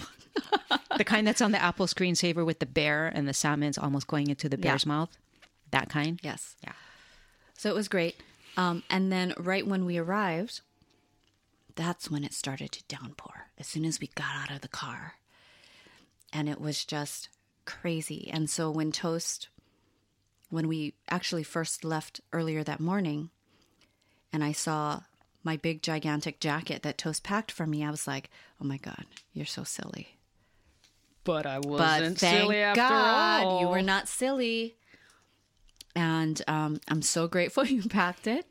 the 0.98 1.04
kind 1.04 1.26
that's 1.28 1.42
on 1.42 1.52
the 1.52 1.62
Apple 1.62 1.88
screensaver 1.88 2.46
with 2.46 2.60
the 2.60 2.66
bear 2.66 3.08
and 3.08 3.28
the 3.28 3.34
salmon's 3.34 3.78
almost 3.78 4.08
going 4.08 4.30
into 4.30 4.50
the 4.50 4.58
Yeah. 4.58 4.72
bear's 4.72 4.86
mouth. 4.86 5.16
That 5.72 5.90
kind. 5.90 6.20
Yes. 6.24 6.56
Yeah. 6.64 6.74
So 7.58 7.70
it 7.70 7.76
was 7.76 7.88
great. 7.88 8.16
Um, 8.58 8.84
and 8.90 9.12
then 9.12 9.34
right 9.38 9.66
when 9.66 9.86
we 9.86 9.98
arrived, 9.98 10.62
that's 11.76 12.10
when 12.10 12.24
it 12.24 12.34
started 12.34 12.72
to 12.72 12.84
downpour. 12.88 13.48
As 13.58 13.68
soon 13.68 13.86
as 13.86 14.00
we 14.00 14.08
got 14.16 14.36
out 14.44 14.52
of 14.52 14.62
the 14.62 14.68
car, 14.68 15.16
and 16.32 16.48
it 16.50 16.60
was 16.62 16.84
just 16.86 17.30
crazy. 17.66 18.30
And 18.32 18.50
so 18.50 18.70
when 18.72 18.92
Toast, 18.92 19.50
when 20.50 20.68
we 20.68 20.94
actually 21.10 21.44
first 21.44 21.84
left 21.84 22.22
earlier 22.34 22.64
that 22.64 22.80
morning, 22.80 23.30
and 24.32 24.44
I 24.44 24.52
saw 24.52 25.02
my 25.44 25.58
big 25.58 25.82
gigantic 25.84 26.40
jacket 26.40 26.82
that 26.84 26.98
Toast 26.98 27.24
packed 27.24 27.52
for 27.52 27.66
me, 27.68 27.84
I 27.84 27.92
was 27.92 28.08
like, 28.08 28.30
"Oh 28.62 28.66
my 28.66 28.78
god, 28.78 29.06
you're 29.34 29.46
so 29.46 29.64
silly." 29.64 30.18
But 31.24 31.46
I 31.46 31.60
But 31.60 31.70
wasn't 31.70 32.20
thank 32.20 32.38
silly 32.42 32.58
after 32.60 32.82
God 32.82 33.44
all. 33.46 33.62
you 33.62 33.68
were 33.68 33.82
not 33.82 34.08
silly. 34.08 34.76
And 35.96 36.42
um, 36.48 36.80
I'm 36.88 37.02
so 37.02 37.28
grateful 37.36 37.66
you 37.66 37.84
packed 37.84 38.28
it. 38.28 38.46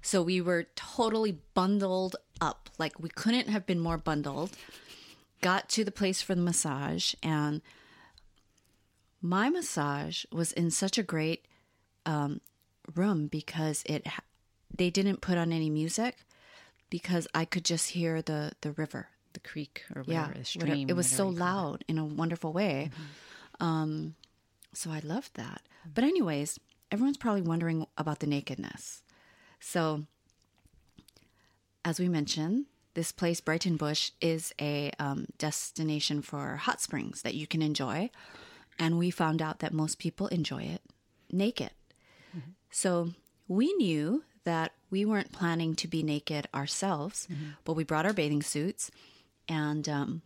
So 0.00 0.22
we 0.22 0.40
were 0.40 0.66
totally 0.74 1.38
bundled 1.54 2.16
up. 2.40 2.70
Like 2.78 2.98
we 2.98 3.08
couldn't 3.08 3.48
have 3.48 3.66
been 3.66 3.80
more 3.80 3.98
bundled. 3.98 4.50
Got 5.42 5.68
to 5.70 5.84
the 5.84 5.90
place 5.92 6.22
for 6.22 6.34
the 6.34 6.40
massage, 6.40 7.14
and 7.22 7.60
my 9.22 9.48
massage 9.48 10.24
was 10.32 10.52
in 10.52 10.70
such 10.70 10.98
a 10.98 11.02
great 11.02 11.46
um, 12.04 12.40
room 12.94 13.28
because 13.28 13.82
it 13.86 14.06
they 14.74 14.90
didn't 14.90 15.20
put 15.20 15.38
on 15.38 15.52
any 15.52 15.70
music 15.70 16.16
because 16.90 17.28
I 17.34 17.44
could 17.44 17.64
just 17.64 17.90
hear 17.90 18.20
the 18.20 18.52
the 18.60 18.72
river 18.72 19.08
the 19.32 19.40
creek 19.40 19.84
or 19.94 20.04
yeah, 20.06 20.26
whatever, 20.26 20.32
the 20.32 20.58
whatever. 20.58 20.72
stream. 20.74 20.90
It 20.90 20.96
was 20.96 21.08
so 21.08 21.26
whatever 21.26 21.44
loud 21.44 21.84
in 21.88 21.98
a 21.98 22.04
wonderful 22.04 22.52
way. 22.52 22.90
Um, 23.60 24.14
so 24.74 24.90
I 24.90 25.00
loved 25.00 25.34
that. 25.34 25.62
But 25.94 26.04
anyways, 26.04 26.58
everyone's 26.90 27.16
probably 27.16 27.42
wondering 27.42 27.86
about 27.96 28.20
the 28.20 28.26
nakedness. 28.26 29.02
So, 29.60 30.04
as 31.84 31.98
we 31.98 32.08
mentioned, 32.08 32.66
this 32.94 33.12
place, 33.12 33.40
Breitenbush, 33.40 34.12
is 34.20 34.52
a 34.60 34.92
um, 34.98 35.26
destination 35.38 36.22
for 36.22 36.56
hot 36.56 36.80
springs 36.80 37.22
that 37.22 37.34
you 37.34 37.46
can 37.46 37.62
enjoy, 37.62 38.10
and 38.78 38.98
we 38.98 39.10
found 39.10 39.42
out 39.42 39.60
that 39.60 39.72
most 39.72 39.98
people 39.98 40.26
enjoy 40.28 40.62
it 40.62 40.82
naked. 41.30 41.70
Mm-hmm. 42.36 42.50
So 42.70 43.10
we 43.48 43.72
knew 43.74 44.24
that 44.44 44.72
we 44.90 45.04
weren't 45.04 45.32
planning 45.32 45.74
to 45.76 45.88
be 45.88 46.02
naked 46.02 46.48
ourselves, 46.54 47.26
mm-hmm. 47.30 47.50
but 47.64 47.74
we 47.74 47.84
brought 47.84 48.06
our 48.06 48.12
bathing 48.12 48.42
suits 48.42 48.90
and 49.48 49.88
um, 49.88 50.22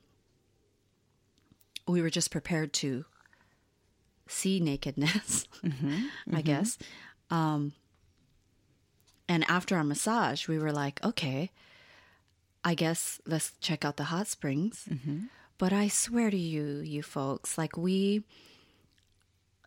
we 1.86 2.02
were 2.02 2.10
just 2.10 2.30
prepared 2.30 2.72
to 2.74 3.04
see 4.28 4.60
nakedness, 4.60 5.46
mm-hmm. 5.64 6.06
I 6.34 6.42
guess. 6.42 6.78
Um, 7.30 7.72
and 9.28 9.44
after 9.48 9.76
our 9.76 9.84
massage, 9.84 10.48
we 10.48 10.58
were 10.58 10.72
like, 10.72 11.04
okay, 11.04 11.50
I 12.64 12.74
guess 12.74 13.20
let's 13.26 13.52
check 13.60 13.84
out 13.84 13.96
the 13.96 14.04
hot 14.04 14.26
springs. 14.26 14.88
But 15.58 15.72
I 15.72 15.88
swear 15.88 16.30
to 16.30 16.36
you, 16.36 16.78
you 16.78 17.02
folks, 17.02 17.56
like 17.56 17.76
we, 17.76 18.22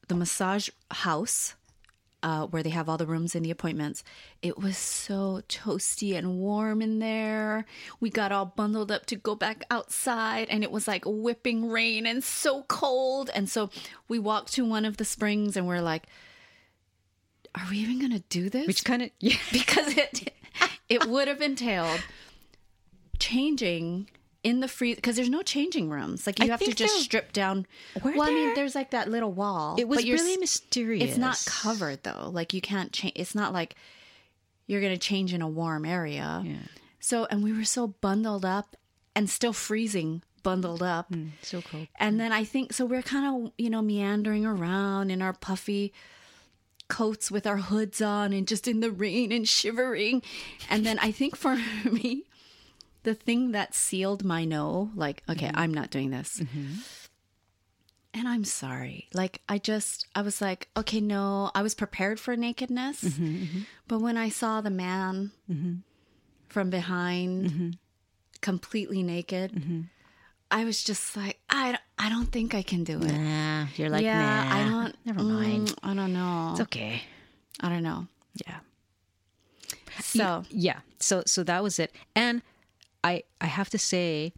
the 0.08 0.16
massage 0.16 0.70
house 0.92 1.56
uh, 2.22 2.48
where 2.48 2.64
they 2.64 2.70
have 2.70 2.90
all 2.90 2.98
the 2.98 3.06
rooms 3.06 3.36
and 3.36 3.46
the 3.46 3.52
appointments. 3.52 4.04
It 4.42 4.58
was 4.58 4.78
so 4.78 5.42
toasty 5.48 6.18
and 6.18 6.40
warm 6.40 6.82
in 6.82 7.00
there. 7.00 7.66
We 8.00 8.10
got 8.10 8.32
all 8.32 8.46
bundled 8.46 8.92
up 8.92 9.06
to 9.08 9.16
go 9.16 9.36
back 9.36 9.64
outside, 9.72 10.48
and 10.50 10.64
it 10.64 10.72
was 10.72 10.88
like 10.88 11.04
whipping 11.06 11.70
rain 11.70 12.06
and 12.06 12.24
so 12.24 12.64
cold. 12.64 13.30
And 13.34 13.50
so 13.50 13.70
we 14.08 14.20
walked 14.20 14.54
to 14.54 14.66
one 14.66 14.86
of 14.86 14.98
the 14.98 15.06
springs, 15.06 15.56
and 15.56 15.68
we're 15.68 15.82
like, 15.82 16.08
"Are 17.56 17.68
we 17.70 17.78
even 17.78 18.00
going 18.00 18.12
to 18.12 18.24
do 18.30 18.50
this?" 18.50 18.68
Which 18.68 18.84
kind 18.84 19.02
of 19.02 19.12
yeah. 19.20 19.38
because 19.52 19.98
it 19.98 20.34
it 20.90 21.06
would 21.06 21.28
have 21.28 21.42
entailed 21.42 22.02
changing 23.18 24.10
in 24.44 24.62
the 24.62 24.68
free 24.68 24.96
because 24.96 25.16
there's 25.16 25.30
no 25.30 25.42
changing 25.42 25.90
rooms. 25.90 26.26
Like 26.26 26.40
you 26.40 26.46
I 26.46 26.50
have 26.50 26.60
to 26.62 26.74
just 26.74 27.02
strip 27.02 27.34
down. 27.34 27.66
Well, 28.04 28.22
I 28.22 28.30
mean, 28.30 28.56
there's 28.56 28.76
like 28.76 28.92
that 28.92 29.10
little 29.10 29.32
wall. 29.32 29.76
It 29.78 29.88
was 29.88 30.04
really 30.04 30.38
mysterious. 30.38 31.10
It's 31.10 31.18
not 31.18 31.44
covered 31.46 32.04
though. 32.04 32.30
Like 32.32 32.54
you 32.54 32.62
can't 32.62 32.92
change. 32.92 33.14
It's 33.16 33.36
not 33.36 33.54
like 33.54 33.76
you're 34.68 34.82
going 34.82 34.94
to 34.94 35.00
change 35.00 35.34
in 35.34 35.42
a 35.42 35.48
warm 35.48 35.86
area. 35.86 36.44
Yeah. 36.46 36.56
So 37.00 37.26
and 37.26 37.44
we 37.44 37.52
were 37.52 37.64
so 37.66 37.88
bundled 37.88 38.46
up 38.46 38.76
and 39.16 39.30
still 39.30 39.54
freezing, 39.54 40.22
bundled 40.44 40.84
up. 40.84 41.08
Hmm, 41.08 41.30
so 41.42 41.62
cold. 41.62 41.88
And 41.98 42.20
then 42.20 42.32
I 42.32 42.44
think 42.44 42.74
so 42.74 42.86
we're 42.86 43.02
kind 43.02 43.46
of, 43.48 43.52
you 43.58 43.70
know, 43.70 43.82
meandering 43.82 44.46
around 44.46 45.12
in 45.12 45.22
our 45.22 45.34
puffy 45.34 45.94
coats 46.88 47.30
with 47.30 47.46
our 47.46 47.58
hoods 47.58 48.02
on 48.02 48.34
and 48.34 48.48
just 48.48 48.68
in 48.68 48.80
the 48.80 48.92
rain 48.92 49.32
and 49.32 49.48
shivering. 49.48 50.22
And 50.70 50.86
then 50.86 50.98
I 51.00 51.12
think 51.12 51.36
for 51.36 51.56
me, 51.86 52.24
the 53.10 53.16
thing 53.16 53.54
that 53.54 53.74
sealed 53.74 54.24
my 54.24 54.46
no, 54.46 54.92
like, 54.96 55.24
okay, 55.28 55.48
mm-hmm. 55.48 55.58
I'm 55.58 55.74
not 55.74 55.90
doing 55.90 56.12
this. 56.12 56.40
Mm-hmm. 56.40 56.74
And 58.14 58.28
I'm 58.28 58.44
sorry. 58.44 59.08
Like, 59.16 59.42
I 59.50 59.58
just, 59.58 60.06
I 60.14 60.22
was 60.22 60.42
like, 60.42 60.68
okay, 60.78 61.02
no, 61.02 61.50
I 61.56 61.64
was 61.64 61.74
prepared 61.74 62.20
for 62.20 62.36
nakedness. 62.36 63.04
Mm-hmm, 63.04 63.62
but 63.88 64.00
when 64.00 64.16
I 64.16 64.30
saw 64.30 64.62
the 64.62 64.70
man 64.70 65.32
from 66.50 66.70
behind, 66.70 67.78
completely 68.42 69.02
naked, 69.02 69.88
I 70.52 70.66
was 70.66 70.84
just 70.84 71.18
like, 71.18 71.40
I, 71.50 71.80
I 71.98 72.10
don't 72.10 72.32
think 72.32 72.54
I 72.54 72.62
can 72.62 72.84
do 72.84 73.00
it. 73.02 73.12
Nah, 73.12 73.66
you're 73.76 73.90
like, 73.90 74.04
yeah, 74.04 74.22
nah, 74.22 74.56
I 74.56 74.70
don't. 74.70 74.96
Never 75.04 75.24
mind. 75.24 75.70
mm, 75.70 75.76
I 75.82 75.96
don't 75.96 76.14
know. 76.14 76.50
It's 76.52 76.62
okay. 76.62 77.02
I 77.60 77.70
don't 77.70 77.84
know. 77.84 78.08
Yeah. 78.46 78.60
So 80.02 80.44
yeah 80.50 80.80
so 81.00 81.24
so 81.26 81.44
that 81.44 81.64
was 81.64 81.80
it 81.80 81.94
and 82.16 82.42
i 83.04 83.24
i 83.42 83.46
have 83.46 83.70
to 83.70 83.78
say 83.78 84.34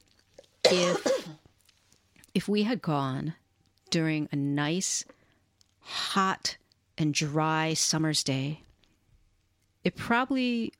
if 0.65 1.27
if 2.34 2.48
we 2.48 2.63
had 2.63 2.82
gone 2.82 3.34
during 3.89 4.27
a 4.32 4.36
nice 4.36 5.06
hot 5.80 6.58
and 6.98 7.13
dry 7.13 7.74
summer's 7.74 8.24
day 8.24 8.62
it 9.84 9.96
probably 9.96 10.72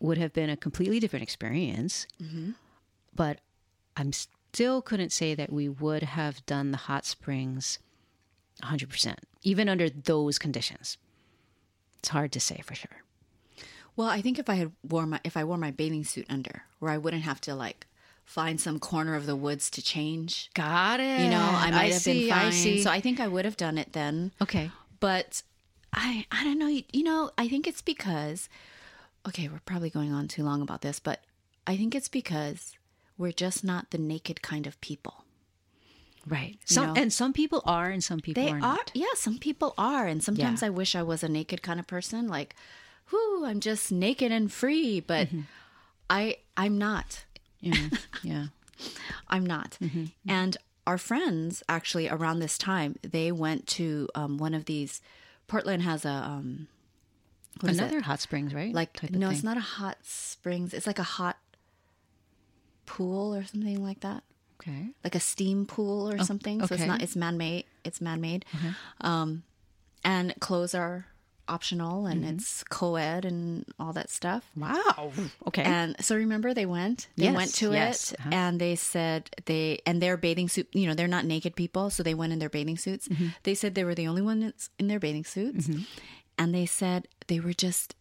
would 0.00 0.18
have 0.18 0.32
been 0.32 0.50
a 0.50 0.56
completely 0.56 1.00
different 1.00 1.22
experience. 1.22 2.06
Mm-hmm. 2.22 2.52
But 3.14 3.38
i'm 3.96 4.12
still 4.12 4.82
couldn't 4.82 5.12
say 5.12 5.34
that 5.34 5.52
we 5.52 5.68
would 5.68 6.02
have 6.02 6.44
done 6.46 6.70
the 6.70 6.78
hot 6.78 7.04
springs 7.04 7.78
100% 8.62 9.16
even 9.42 9.68
under 9.68 9.90
those 9.90 10.38
conditions. 10.38 10.96
It's 11.98 12.08
hard 12.08 12.32
to 12.32 12.40
say 12.40 12.62
for 12.64 12.74
sure 12.74 13.02
Well, 13.96 14.08
I 14.08 14.20
think 14.20 14.38
if 14.38 14.48
I 14.48 14.54
had 14.56 14.72
wore 14.86 15.06
my 15.06 15.20
if 15.24 15.36
I 15.36 15.44
wore 15.44 15.56
my 15.58 15.70
bathing 15.70 16.04
suit 16.04 16.26
under, 16.28 16.62
where 16.78 16.92
I 16.92 16.98
wouldn't 16.98 17.22
have 17.22 17.40
to 17.42 17.54
like 17.54 17.86
find 18.24 18.60
some 18.60 18.78
corner 18.78 19.14
of 19.14 19.24
the 19.26 19.36
woods 19.36 19.70
to 19.70 19.82
change. 19.82 20.50
Got 20.54 21.00
it. 21.00 21.20
You 21.20 21.30
know, 21.30 21.40
I 21.40 21.70
might 21.70 21.92
have 21.92 22.02
see, 22.02 22.28
been 22.28 22.36
fine. 22.36 22.46
I 22.46 22.50
see. 22.50 22.82
So 22.82 22.90
I 22.90 23.00
think 23.00 23.20
I 23.20 23.28
would 23.28 23.44
have 23.44 23.56
done 23.56 23.78
it 23.78 23.92
then. 23.92 24.32
okay. 24.42 24.70
But 25.00 25.42
I 25.92 26.26
I 26.30 26.44
don't 26.44 26.58
know. 26.58 26.68
You, 26.68 26.82
you 26.92 27.02
know, 27.04 27.30
I 27.38 27.48
think 27.48 27.66
it's 27.66 27.82
because 27.82 28.48
okay, 29.26 29.48
we're 29.48 29.60
probably 29.64 29.90
going 29.90 30.12
on 30.12 30.28
too 30.28 30.44
long 30.44 30.60
about 30.62 30.82
this, 30.82 31.00
but 31.00 31.20
I 31.66 31.76
think 31.76 31.94
it's 31.94 32.08
because 32.08 32.76
we're 33.18 33.32
just 33.32 33.64
not 33.64 33.90
the 33.90 33.98
naked 33.98 34.42
kind 34.42 34.66
of 34.66 34.80
people. 34.80 35.24
Right. 36.28 36.58
Some 36.64 36.94
know? 36.94 37.00
and 37.00 37.12
some 37.12 37.32
people 37.32 37.62
are, 37.64 37.88
and 37.88 38.02
some 38.02 38.20
people 38.20 38.42
They 38.42 38.50
are, 38.50 38.78
yeah. 38.94 39.14
Some 39.14 39.38
people 39.38 39.74
are, 39.78 40.06
and 40.06 40.22
sometimes 40.22 40.60
Yeah. 40.60 40.66
I 40.66 40.70
wish 40.70 40.94
I 40.96 41.02
was 41.02 41.22
a 41.22 41.28
naked 41.28 41.62
kind 41.62 41.78
of 41.78 41.86
person. 41.86 42.26
Like, 42.26 42.56
whoo, 43.10 43.44
I'm 43.44 43.60
just 43.60 43.92
naked 43.92 44.32
and 44.32 44.52
free, 44.52 45.00
but 45.00 45.28
Mm-hmm. 45.28 45.40
I 46.08 46.36
I'm 46.56 46.78
not. 46.78 47.24
Yeah. 47.60 47.88
yeah. 48.22 48.46
I'm 49.28 49.44
not. 49.44 49.76
Mm-hmm. 49.82 50.04
And 50.28 50.56
our 50.86 50.98
friends 50.98 51.62
actually 51.68 52.08
around 52.08 52.38
this 52.38 52.56
time 52.58 52.96
they 53.02 53.32
went 53.32 53.66
to 53.68 54.08
um, 54.14 54.38
one 54.38 54.54
of 54.54 54.66
these. 54.66 55.00
Portland 55.48 55.82
has 55.82 56.04
a 56.04 56.10
um, 56.10 56.68
what 57.60 57.70
is 57.72 57.78
it? 57.78 57.82
Another 57.82 58.00
hot 58.02 58.20
springs, 58.20 58.54
right? 58.54 58.72
like 58.72 59.02
no, 59.10 59.26
thing. 59.28 59.34
it's 59.34 59.42
not 59.44 59.56
a 59.56 59.60
hot 59.60 59.96
springs. 60.02 60.72
It's 60.74 60.86
like 60.86 60.98
a 60.98 61.02
hot 61.02 61.38
pool 62.86 63.34
or 63.34 63.44
something 63.44 63.82
like 63.82 64.00
that 64.00 64.22
Okay. 64.60 64.88
like 65.04 65.14
a 65.14 65.20
steam 65.20 65.66
pool 65.66 66.08
or 66.10 66.18
something. 66.24 66.60
So 66.60 66.66
okay. 66.66 66.74
it's 66.76 66.84
not 66.86 67.02
it's 67.02 67.16
man 67.16 67.36
made. 67.36 67.64
It's 67.84 68.00
man 68.00 68.20
made, 68.20 68.44
um, 69.00 69.42
and 70.04 70.34
clothes 70.40 70.74
are 70.74 71.06
optional, 71.48 72.06
and 72.06 72.24
it's 72.24 72.62
co-ed 72.64 73.24
and 73.24 73.64
all 73.78 73.92
that 73.92 74.10
stuff. 74.10 74.50
Wow. 74.56 75.12
Okay. 75.48 75.62
And 75.62 75.96
so 76.04 76.16
remember 76.16 76.52
they 76.54 76.66
went, 76.66 77.08
they 77.16 77.24
Yes, 77.24 77.36
went 77.36 77.54
to 77.54 77.72
yes, 77.72 78.12
it, 78.12 78.20
uh-huh. 78.20 78.30
and 78.32 78.60
they 78.60 78.74
said 78.76 79.30
they 79.46 79.80
and 79.86 80.00
their 80.02 80.16
bathing 80.16 80.48
suit. 80.48 80.68
You 80.72 80.86
know 80.86 80.94
they're 80.94 81.08
not 81.08 81.24
naked 81.24 81.56
people, 81.56 81.90
so 81.90 82.02
they 82.02 82.14
went 82.14 82.32
in 82.32 82.38
their 82.38 82.48
bathing 82.50 82.76
suits. 82.78 83.08
Mm-hmm. 83.08 83.28
They 83.44 83.54
said 83.54 83.74
they 83.74 83.84
were 83.84 83.94
the 83.94 84.08
only 84.08 84.22
ones 84.22 84.70
in 84.78 84.88
their 84.88 85.00
bathing 85.00 85.24
suits, 85.24 85.68
and 86.38 86.54
they 86.54 86.66
said 86.66 87.08
they 87.28 87.40
were 87.40 87.52
just 87.54 87.94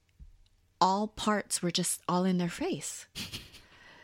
all 0.82 1.08
parts 1.08 1.62
were 1.62 1.72
just 1.72 2.02
all 2.08 2.26
in 2.26 2.38
their 2.38 2.50
face. 2.50 3.06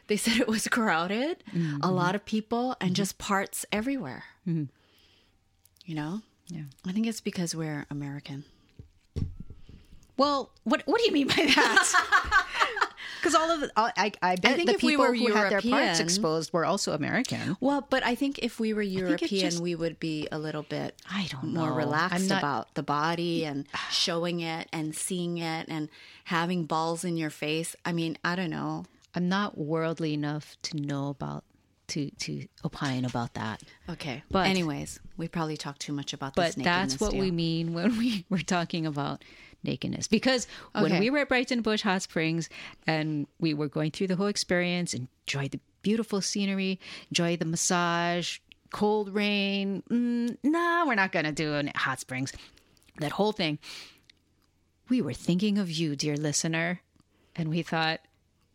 They 0.07 0.17
said 0.17 0.41
it 0.41 0.47
was 0.49 0.67
crowded, 0.67 1.41
Mm-hmm. 1.55 1.79
a 1.83 1.89
lot 1.91 2.15
of 2.15 2.25
people, 2.25 2.75
and 2.81 2.93
just 2.97 3.17
parts 3.17 3.65
everywhere. 3.71 4.25
You 4.45 4.67
know? 5.95 6.21
Yeah. 6.47 6.63
I 6.85 6.91
think 6.91 7.07
it's 7.07 7.21
because 7.21 7.55
we're 7.55 7.85
American. 7.89 8.43
Well, 10.21 10.51
what 10.63 10.83
what 10.85 10.97
do 10.99 11.05
you 11.07 11.11
mean 11.11 11.27
by 11.27 11.45
that? 11.55 12.45
Because 13.19 13.35
all 13.35 13.51
of 13.51 13.59
the, 13.61 13.71
all- 13.77 13.91
I, 13.95 14.11
I 14.23 14.35
bet 14.35 14.55
think 14.55 14.67
the 14.69 14.75
if 14.75 14.81
we 14.81 14.93
people 14.93 15.05
were 15.05 15.13
who 15.15 15.31
had 15.31 15.51
their 15.51 15.61
parts 15.61 15.99
exposed 15.99 16.51
were 16.53 16.65
also 16.65 16.93
American. 16.93 17.55
Well, 17.59 17.85
but 17.87 18.03
I 18.03 18.15
think 18.15 18.39
if 18.39 18.59
we 18.59 18.73
were 18.73 18.81
European, 18.81 19.41
just- 19.41 19.61
we 19.61 19.75
would 19.75 19.99
be 19.99 20.27
a 20.31 20.39
little 20.39 20.63
bit 20.63 20.95
I 21.07 21.27
don't 21.29 21.53
more 21.53 21.69
know. 21.69 21.75
relaxed 21.75 22.29
not- 22.29 22.39
about 22.39 22.73
the 22.73 22.81
body 22.81 23.45
and 23.45 23.67
showing 23.91 24.39
it 24.39 24.67
and 24.73 24.95
seeing 24.95 25.37
it 25.37 25.67
and 25.69 25.87
having 26.25 26.65
balls 26.65 27.03
in 27.03 27.15
your 27.15 27.29
face. 27.29 27.75
I 27.85 27.91
mean, 27.91 28.17
I 28.23 28.35
don't 28.35 28.49
know. 28.49 28.85
I'm 29.13 29.29
not 29.29 29.55
worldly 29.55 30.13
enough 30.15 30.57
to 30.63 30.77
know 30.77 31.09
about 31.09 31.43
to 31.89 32.09
to 32.09 32.47
opine 32.65 33.05
about 33.05 33.35
that. 33.35 33.61
Okay. 33.87 34.23
But- 34.31 34.39
But 34.39 34.47
anyways, 34.47 34.99
we 35.17 35.27
probably 35.27 35.57
talked 35.57 35.81
too 35.81 35.93
much 35.93 36.11
about 36.13 36.33
But 36.33 36.55
this 36.55 36.63
that's 36.63 36.99
what 36.99 37.13
we 37.13 37.29
mean 37.29 37.73
when 37.75 37.99
we 37.99 38.25
were 38.31 38.39
talking 38.57 38.87
about 38.87 39.23
nakedness. 39.63 40.07
Because 40.07 40.47
when 40.73 40.99
we 40.99 41.09
were 41.09 41.19
at 41.19 41.29
Breitenbush 41.29 41.81
Hot 41.81 42.01
Springs 42.01 42.49
and 42.87 43.27
we 43.39 43.53
were 43.53 43.67
going 43.67 43.91
through 43.91 44.07
the 44.07 44.15
whole 44.15 44.27
experience, 44.27 44.93
enjoyed 44.93 45.51
the 45.51 45.59
beautiful 45.81 46.21
scenery, 46.21 46.79
enjoy 47.09 47.37
the 47.37 47.45
massage, 47.45 48.39
cold 48.71 49.13
rain. 49.13 49.83
Mm, 49.89 50.37
nah, 50.43 50.85
we're 50.85 50.95
not 50.95 51.11
going 51.11 51.25
to 51.25 51.31
do 51.31 51.53
a 51.53 51.63
hot 51.77 51.99
springs. 51.99 52.31
That 52.99 53.11
whole 53.13 53.31
thing. 53.31 53.59
We 54.89 55.01
were 55.01 55.13
thinking 55.13 55.57
of 55.57 55.69
you, 55.71 55.95
dear 55.95 56.17
listener. 56.17 56.81
And 57.35 57.49
we 57.49 57.61
thought, 57.61 58.01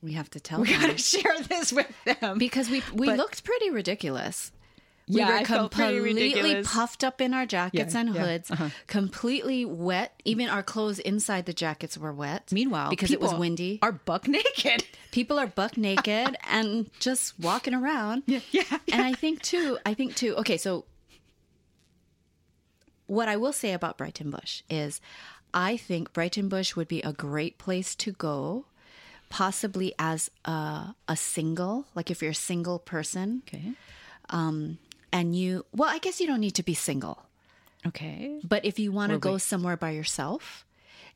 we 0.02 0.12
have 0.12 0.28
to 0.30 0.40
tell 0.40 0.60
we 0.60 0.70
them. 0.72 0.80
got 0.82 0.90
to 0.90 0.98
share 1.02 1.38
this 1.48 1.72
with 1.72 1.90
them. 2.04 2.38
because 2.38 2.68
we 2.68 2.82
we 2.92 3.06
But- 3.06 3.16
looked 3.16 3.42
pretty 3.44 3.70
ridiculous. 3.70 4.52
Yeah, 5.08 5.26
we 5.26 5.32
were 5.32 5.38
I 5.38 5.42
completely 5.44 6.62
puffed 6.64 7.04
up 7.04 7.20
in 7.20 7.32
our 7.32 7.46
jackets 7.46 7.94
Yeah, 7.94 8.00
and 8.00 8.14
yeah, 8.14 8.24
hoods, 8.26 8.50
uh-huh. 8.50 8.70
completely 8.88 9.64
wet. 9.64 10.20
Even 10.24 10.48
our 10.48 10.64
clothes 10.64 10.98
inside 10.98 11.46
the 11.46 11.52
jackets 11.52 11.96
were 11.96 12.12
wet. 12.12 12.50
Meanwhile, 12.50 12.90
because 12.90 13.12
it 13.12 13.20
was 13.20 13.32
windy, 13.34 13.78
Are 13.82 13.92
buck 13.92 14.26
naked. 14.26 14.84
people 15.12 15.38
are 15.38 15.46
buck 15.46 15.76
naked 15.76 16.36
and 16.50 16.90
just 16.98 17.38
walking 17.38 17.72
around. 17.72 18.24
Yeah, 18.26 18.40
yeah, 18.50 18.64
yeah. 18.68 18.78
And 18.92 19.02
I 19.02 19.12
think 19.12 19.42
too, 19.42 19.78
I 19.86 19.94
think 19.94 20.16
too. 20.16 20.34
Okay, 20.36 20.56
so 20.56 20.86
what 23.06 23.28
I 23.28 23.36
will 23.36 23.52
say 23.52 23.72
about 23.72 23.98
Breitenbush 23.98 24.62
is, 24.68 25.00
I 25.54 25.76
think 25.76 26.12
Breitenbush 26.12 26.74
would 26.74 26.88
be 26.88 27.00
a 27.02 27.12
great 27.12 27.58
place 27.58 27.94
to 27.96 28.10
go, 28.10 28.66
possibly 29.28 29.94
as 29.98 30.30
a 30.44 30.94
a 31.06 31.16
single, 31.16 31.86
like 31.94 32.10
if 32.10 32.20
you're 32.22 32.32
a 32.32 32.34
single 32.34 32.80
person, 32.80 33.42
Okay. 33.46 33.74
And 35.16 35.34
you. 35.34 35.64
Well, 35.72 35.88
I 35.88 35.98
guess 35.98 36.20
you 36.20 36.26
don't 36.26 36.40
need 36.40 36.54
to 36.56 36.62
be 36.62 36.74
single. 36.74 37.22
Okay. 37.86 38.38
But 38.44 38.64
if 38.64 38.78
you 38.78 38.92
want 38.92 39.12
to 39.12 39.18
go 39.18 39.38
somewhere 39.38 39.76
by 39.76 39.90
yourself 39.90 40.66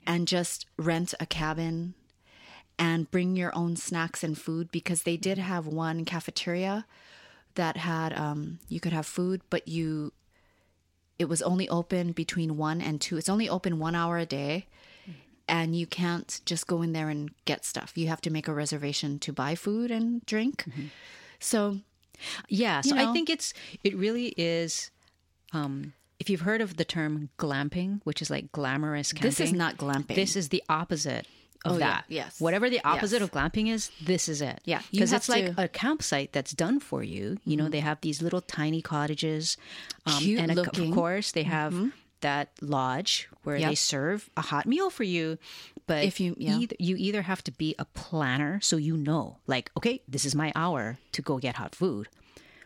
and 0.06 0.26
just 0.26 0.66
rent 0.78 1.12
a 1.20 1.26
cabin 1.26 1.94
and 2.78 3.10
bring 3.10 3.36
your 3.36 3.54
own 3.54 3.76
snacks 3.76 4.24
and 4.24 4.38
food, 4.38 4.70
because 4.72 5.02
they 5.02 5.18
did 5.18 5.36
have 5.36 5.66
one 5.66 6.04
cafeteria 6.06 6.86
that 7.56 7.76
had 7.76 8.16
um, 8.16 8.58
you 8.68 8.80
could 8.80 8.92
have 8.92 9.06
food, 9.06 9.42
but 9.50 9.68
you 9.68 10.12
it 11.18 11.28
was 11.28 11.42
only 11.42 11.68
open 11.68 12.12
between 12.12 12.56
one 12.56 12.80
and 12.80 13.00
two. 13.00 13.18
It's 13.18 13.28
only 13.28 13.48
open 13.50 13.78
one 13.78 13.94
hour 13.94 14.16
a 14.16 14.24
day. 14.24 14.66
And 15.46 15.74
you 15.74 15.84
can't 15.84 16.40
just 16.46 16.68
go 16.68 16.80
in 16.80 16.92
there 16.92 17.08
and 17.08 17.32
get 17.44 17.64
stuff. 17.64 17.92
You 17.96 18.06
have 18.06 18.20
to 18.20 18.30
make 18.30 18.46
a 18.46 18.54
reservation 18.54 19.18
to 19.18 19.32
buy 19.32 19.56
food 19.56 19.90
and 19.90 20.24
drink. 20.24 20.64
So 21.40 21.80
Yeah, 22.48 22.80
so 22.82 22.94
You 22.94 23.08
I 23.08 23.12
think 23.12 23.30
it's 23.30 23.52
it 23.84 23.96
really 23.96 24.28
is. 24.36 24.90
Um, 25.52 25.94
if 26.18 26.28
you've 26.28 26.42
heard 26.42 26.60
of 26.60 26.76
the 26.76 26.84
term 26.84 27.30
glamping, 27.38 28.00
which 28.04 28.20
is 28.22 28.30
like 28.30 28.52
glamorous 28.52 29.12
camping, 29.12 29.28
This 29.30 29.40
is 29.40 29.52
not 29.52 29.78
glamping. 29.78 30.14
This 30.14 30.36
is 30.36 30.50
the 30.50 30.62
opposite 30.68 31.26
of 31.64 31.72
Oh, 31.72 31.78
yeah, 31.78 31.86
that. 31.88 32.04
yes. 32.08 32.40
whatever 32.40 32.70
the 32.70 32.80
opposite 32.84 33.20
Yes. 33.20 33.22
of 33.22 33.32
glamping 33.32 33.68
is, 33.68 33.90
this 34.02 34.28
is 34.28 34.40
it. 34.42 34.60
Yeah, 34.64 34.80
because 34.92 35.12
it's 35.12 35.28
like 35.28 35.44
to- 35.46 35.50
Mm-hmm. 35.52 35.60
a 35.60 35.68
campsite 35.68 36.32
that's 36.32 36.52
done 36.52 36.78
for 36.80 37.02
you. 37.02 37.38
You 37.44 37.56
know, 37.56 37.68
they 37.68 37.80
have 37.80 38.00
these 38.02 38.22
little 38.22 38.40
tiny 38.42 38.80
cottages, 38.82 39.56
um, 40.06 40.20
Cute 40.22 40.40
and 40.40 40.50
of 40.52 40.56
looking. 40.58 40.84
Mm-hmm. 40.86 40.94
course 40.94 41.32
they 41.32 41.42
have 41.44 41.74
that 42.20 42.50
lodge 42.60 43.28
where 43.44 43.56
Yep. 43.56 43.70
they 43.70 43.74
serve 43.74 44.28
a 44.36 44.42
hot 44.42 44.66
meal 44.66 44.90
for 44.90 45.04
you. 45.04 45.38
But 45.90 46.04
If 46.04 46.20
you- 46.20 46.36
yeah. 46.38 46.56
either, 46.60 46.76
you 46.78 46.94
either 46.96 47.22
have 47.22 47.42
to 47.48 47.52
be 47.52 47.74
a 47.78 47.84
planner, 47.84 48.60
so 48.62 48.76
you 48.76 48.96
know, 48.96 49.38
like, 49.54 49.66
okay, 49.76 49.96
this 50.06 50.24
is 50.24 50.34
my 50.36 50.52
hour 50.54 50.98
to 51.16 51.20
go 51.22 51.38
get 51.38 51.56
hot 51.56 51.74
food. 51.74 52.06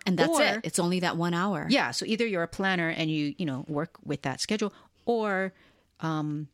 and 0.06 0.18
that's 0.18 0.28
Or- 0.38 0.42
it. 0.42 0.60
It's 0.68 0.78
only 0.78 1.00
that 1.00 1.16
one 1.16 1.32
hour. 1.32 1.66
Yeah, 1.70 1.90
so 1.96 2.04
either 2.04 2.26
you're 2.26 2.42
a 2.42 2.48
planner 2.58 2.90
and 2.90 3.06
you 3.10 3.34
you 3.40 3.46
know 3.46 3.64
work 3.66 3.92
with 4.04 4.20
that 4.22 4.38
schedule, 4.40 4.70
or 5.06 5.54
um, 6.00 6.48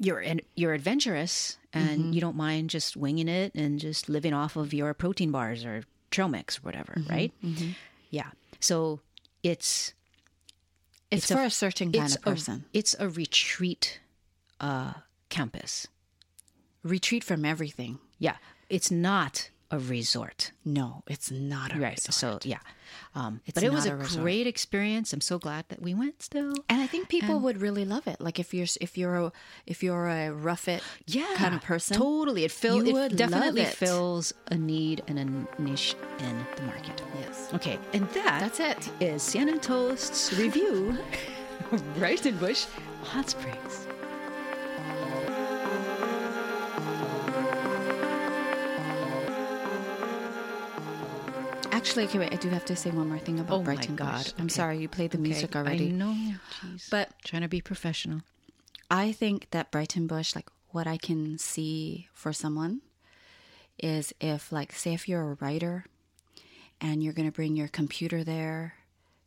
you're 0.00 0.18
an, 0.30 0.40
you're 0.56 0.74
adventurous 0.74 1.58
and 1.72 1.98
Mm-hmm. 2.00 2.12
you 2.14 2.20
don't 2.20 2.36
mind 2.36 2.70
just 2.70 2.96
winging 2.96 3.28
it 3.28 3.54
and 3.54 3.78
just 3.78 4.08
living 4.08 4.34
off 4.34 4.56
of 4.56 4.74
your 4.74 4.94
protein 4.94 5.30
bars 5.30 5.64
or 5.64 5.84
trail 6.10 6.28
mix 6.28 6.58
or 6.58 6.62
whatever, 6.62 6.94
Mm-hmm. 6.98 7.10
right? 7.16 7.32
Yeah. 8.10 8.30
So 8.58 8.98
it's 9.44 9.94
It's, 11.12 11.30
It's 11.30 11.32
for 11.38 11.44
a, 11.44 11.50
certain 11.50 11.92
kind 11.92 12.10
of 12.16 12.22
person. 12.22 12.64
A, 12.74 12.78
it's 12.78 12.94
a 12.98 13.06
retreat 13.08 14.00
uh, 14.58 14.94
campus. 15.28 15.86
Retreat 16.82 17.24
from 17.24 17.44
everything. 17.44 17.98
Yeah, 18.18 18.36
it's 18.68 18.90
not 18.90 19.50
a 19.70 19.78
resort. 19.78 20.52
No, 20.66 21.02
it's 21.06 21.30
not 21.30 21.74
a 21.74 21.78
Right. 21.78 21.96
resort. 21.96 22.14
So 22.14 22.38
yeah, 22.42 22.58
um, 23.14 23.40
It's 23.46 23.54
but 23.54 23.62
it 23.62 23.72
was 23.72 23.86
a, 23.86 23.96
resort. 23.96 24.22
great 24.22 24.46
experience. 24.46 25.14
I'm 25.14 25.22
so 25.22 25.38
glad 25.38 25.64
that 25.70 25.80
we 25.80 25.94
went. 25.94 26.22
Still, 26.22 26.52
and 26.68 26.82
I 26.82 26.86
think 26.86 27.08
people 27.08 27.40
would 27.40 27.60
really 27.62 27.84
love 27.86 28.06
it. 28.06 28.20
Like 28.20 28.38
if 28.38 28.52
you're 28.52 28.66
if 28.82 28.98
you're 28.98 29.16
a 29.16 29.32
if 29.66 29.82
you're 29.82 30.08
a 30.08 30.30
rough 30.30 30.68
it 30.68 30.82
yeah, 31.06 31.26
kind 31.36 31.54
of 31.54 31.62
person, 31.62 31.96
Totally, 31.96 32.44
it 32.44 32.50
fills. 32.52 32.86
It 32.86 33.16
definitely 33.16 33.62
it. 33.62 33.74
fills 33.74 34.34
a 34.48 34.56
need 34.56 35.02
and 35.08 35.18
a 35.18 35.62
niche 35.62 35.94
in 36.18 36.46
the 36.56 36.62
market. 36.64 37.00
Yes. 37.20 37.48
Okay, 37.54 37.78
and 37.94 38.06
that 38.10 38.40
That's 38.40 38.60
it. 38.60 38.90
is 39.00 39.22
Siena 39.22 39.52
and 39.52 39.62
Toast's 39.62 40.32
review. 40.34 40.98
of 41.72 41.80
Breitenbush 41.96 42.66
Hot 43.04 43.30
Springs. 43.30 43.86
Actually, 51.82 52.04
okay, 52.04 52.18
wait. 52.20 52.32
I 52.32 52.36
do 52.36 52.48
have 52.50 52.64
to 52.66 52.76
say 52.76 52.90
one 52.90 53.08
more 53.08 53.18
thing 53.18 53.40
about 53.40 53.56
Oh 53.56 53.58
my 53.58 53.64
Brighton 53.64 53.96
gosh, 53.96 54.30
Bush. 54.30 54.34
I'm 54.38 54.48
sorry, 54.48 54.78
you 54.78 54.88
played 54.88 55.10
the 55.10 55.18
music 55.18 55.56
Okay, 55.56 55.58
already. 55.58 55.88
I 55.88 55.90
know. 55.90 56.14
Jeez. 56.60 56.88
But 56.88 57.10
trying 57.24 57.42
to 57.42 57.48
be 57.48 57.60
professional. 57.60 58.20
I 58.88 59.10
think 59.10 59.48
that 59.50 59.72
Breitenbush, 59.72 60.36
like 60.36 60.48
what 60.70 60.86
I 60.86 60.96
can 60.96 61.38
see 61.38 62.06
for 62.14 62.32
someone, 62.32 62.82
is 63.80 64.14
if, 64.20 64.52
like, 64.52 64.72
say, 64.72 64.94
if 64.94 65.08
you're 65.08 65.32
a 65.32 65.36
writer 65.40 65.84
and 66.80 67.02
you're 67.02 67.12
going 67.12 67.26
to 67.26 67.32
bring 67.34 67.56
your 67.56 67.66
computer 67.66 68.22
there 68.22 68.74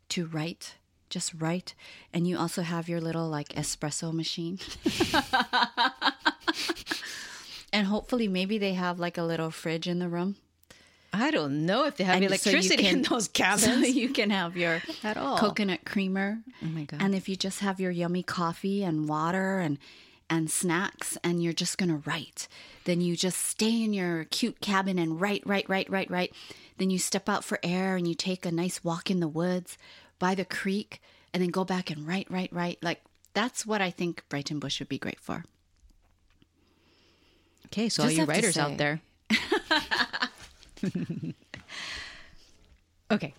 to 0.10 0.26
write, 0.26 0.76
just 1.10 1.34
write, 1.38 1.76
and 2.14 2.26
you 2.26 2.38
also 2.38 2.62
have 2.62 2.88
your 2.88 3.02
little, 3.02 3.28
like, 3.28 3.50
espresso 3.50 4.14
machine. 4.14 4.60
and 7.74 7.88
hopefully, 7.88 8.30
maybe 8.30 8.58
they 8.58 8.76
have, 8.76 8.98
like, 8.98 9.18
a 9.18 9.24
little 9.24 9.52
fridge 9.52 9.90
in 9.90 10.00
the 10.00 10.08
room. 10.08 10.38
I 11.18 11.32
don't 11.32 11.66
know 11.66 11.86
if 11.86 11.98
they 11.98 12.04
have 12.04 12.16
And 12.16 12.24
so 12.24 12.28
electricity 12.50 12.86
in 12.88 13.04
can- 13.04 13.04
those 13.10 13.26
So 13.26 13.32
cabins 13.34 13.96
you 13.96 14.10
can 14.10 14.30
have 14.32 14.56
your 14.58 14.82
at 15.04 15.18
all. 15.18 15.38
coconut 15.38 15.86
creamer. 15.86 16.40
Oh 16.64 16.66
my 16.68 16.84
God. 16.84 17.02
And 17.02 17.16
if 17.16 17.30
you 17.30 17.36
just 17.36 17.60
have 17.62 17.80
your 17.80 17.92
yummy 17.92 18.24
coffee 18.24 18.84
and 18.84 19.08
water 19.08 19.60
and 19.60 19.78
and 20.30 20.50
snacks 20.50 21.18
and 21.24 21.44
you're 21.44 21.54
just 21.54 21.78
going 21.78 21.90
to 21.90 22.02
write. 22.10 22.48
Then 22.86 23.00
you 23.00 23.16
just 23.16 23.40
stay 23.46 23.84
in 23.84 23.94
your 23.94 24.24
cute 24.26 24.60
cabin 24.60 24.98
and 24.98 25.22
write, 25.22 25.44
write, 25.46 25.70
write, 25.70 25.88
write, 25.90 26.10
write. 26.10 26.34
Then 26.80 26.90
you 26.90 26.98
step 26.98 27.30
out 27.30 27.44
for 27.44 27.60
air 27.62 27.96
and 27.96 28.08
you 28.08 28.16
take 28.16 28.44
a 28.44 28.52
nice 28.52 28.84
walk 28.84 29.12
in 29.12 29.20
the 29.20 29.28
woods 29.28 29.78
by 30.18 30.34
the 30.34 30.44
creek 30.44 31.00
and 31.32 31.44
then 31.44 31.52
go 31.52 31.64
back 31.64 31.92
and 31.92 32.08
write, 32.08 32.26
write, 32.32 32.52
write. 32.52 32.80
Like 32.82 33.02
that's 33.36 33.68
what 33.68 33.82
I 33.84 33.92
think 33.92 34.24
Breitenbush 34.30 34.80
would 34.80 34.90
be 34.90 34.98
great 34.98 35.20
for. 35.20 35.46
Okay, 37.68 37.90
so 37.90 38.04
Just 38.04 38.16
all 38.18 38.26
you 38.26 38.26
writers 38.26 38.56
say. 38.56 38.62
out 38.62 38.78
there. 38.78 39.02
okay. 43.12 43.34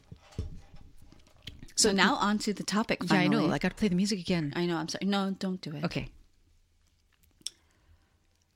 So 1.75 1.93
now 1.93 2.15
on 2.15 2.39
to 2.39 2.53
the 2.55 2.63
topic. 2.63 3.03
Yeah, 3.05 3.19
I 3.19 3.27
know. 3.27 3.51
I 3.51 3.59
got 3.59 3.69
to 3.69 3.75
play 3.75 3.89
the 3.89 3.95
music 3.95 4.19
again. 4.19 4.53
I 4.57 4.67
know. 4.67 4.77
I'm 4.77 4.89
sorry. 4.89 5.07
No, 5.07 5.35
don't 5.39 5.61
do 5.61 5.75
it. 5.75 5.85
Okay. 5.85 6.09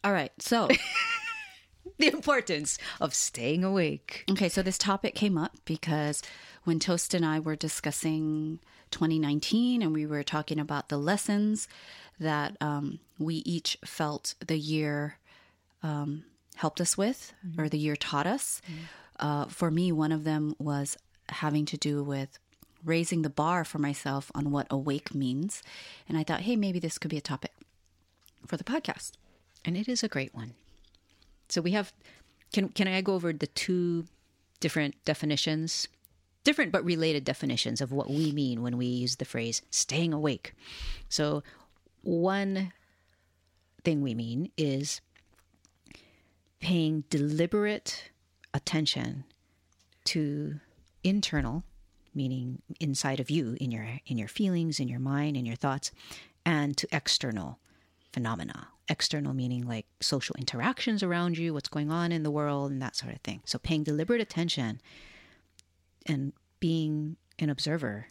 All 0.03 0.13
right. 0.13 0.33
So, 0.39 0.69
The 2.01 2.09
importance 2.09 2.79
of 2.99 3.13
staying 3.13 3.63
awake. 3.63 4.25
okay. 4.31 4.49
So 4.49 4.63
this 4.63 4.79
topic 4.79 5.15
came 5.15 5.37
up 5.37 5.53
because 5.67 6.23
when 6.65 6.79
Toast 6.79 7.13
and 7.13 7.27
I 7.27 7.41
were 7.41 7.57
discussing 7.57 8.59
2019 8.91 9.83
and 9.83 9.93
we 9.93 10.07
were 10.07 10.23
talking 10.23 10.59
about 10.59 10.89
the 10.89 10.97
lessons 10.97 11.69
that 12.19 12.57
um, 12.61 13.01
we 13.19 13.37
each 13.37 13.77
felt 13.85 14.35
the 14.45 14.57
year 14.57 15.19
um, 15.83 16.25
helped 16.61 16.81
us 16.81 16.97
with 16.97 17.33
or 17.57 17.71
the 17.71 17.79
year 17.79 17.97
taught 17.97 18.27
us. 18.27 18.61
Uh, 19.19 19.47
for 19.47 19.71
me, 19.71 19.91
one 19.91 20.13
of 20.13 20.25
them 20.25 20.55
was 20.59 20.97
having 21.31 21.65
to 21.65 21.77
do 21.79 22.05
with 22.05 22.39
raising 22.85 23.23
the 23.23 23.31
bar 23.31 23.65
for 23.65 23.79
myself 23.79 24.31
on 24.35 24.51
what 24.51 24.67
awake 24.71 25.15
means. 25.15 25.63
And 26.07 26.19
I 26.19 26.23
thought, 26.23 26.43
hey, 26.43 26.57
maybe 26.57 26.79
this 26.79 26.99
could 26.99 27.11
be 27.11 27.17
a 27.17 27.23
topic 27.23 27.53
for 28.47 28.59
the 28.59 28.65
podcast. 28.65 29.13
And 29.65 29.75
it 29.75 29.89
is 29.89 30.03
a 30.03 30.09
great 30.09 30.35
one. 30.35 30.53
So 31.49 31.63
we 31.63 31.73
have 31.73 31.93
can 32.53 32.69
can 32.69 32.89
I 32.89 33.01
go 33.01 33.15
over 33.15 33.33
the 33.33 33.47
two 33.47 34.05
different 34.61 35.03
definitions? 35.05 35.89
Different 36.45 36.73
but 36.73 36.85
related 36.85 37.25
definitions 37.25 37.81
of 37.81 37.93
what 37.93 38.09
we 38.11 38.33
mean 38.33 38.63
when 38.63 38.77
we 38.77 38.87
use 38.87 39.17
the 39.17 39.25
phrase 39.25 39.63
staying 39.71 40.13
awake. 40.13 40.55
So 41.09 41.43
one 42.03 42.73
thing 43.85 44.03
we 44.03 44.15
mean 44.15 44.51
is 44.57 45.01
paying 46.61 47.05
deliberate 47.11 48.11
attention 48.55 49.25
to 50.05 50.61
internal 51.03 51.65
meaning 52.15 52.61
inside 52.81 53.21
of 53.21 53.31
you 53.31 53.57
in 53.61 53.71
your 53.71 53.87
in 54.07 54.19
your 54.19 54.29
feelings 54.29 54.81
in 54.81 54.89
your 54.89 54.99
mind 54.99 55.37
in 55.37 55.47
your 55.47 55.57
thoughts 55.57 55.93
and 56.45 56.77
to 56.77 56.89
external 56.93 57.59
phenomena. 58.13 58.69
External 58.89 59.33
meaning 59.33 59.69
like 59.69 59.87
social 60.01 60.35
interactions 60.37 61.03
around 61.03 61.39
you 61.39 61.55
what's 61.55 61.69
going 61.69 61.91
on 61.91 62.11
in 62.11 62.25
the 62.25 62.31
world 62.31 62.73
and 62.73 62.83
that 62.83 62.97
sort 62.97 63.15
of 63.15 63.21
thing. 63.21 63.41
So 63.45 63.59
paying 63.59 63.85
deliberate 63.85 64.21
attention 64.21 64.81
and 66.07 66.33
being 66.59 67.17
an 67.39 67.51
observer 67.51 68.07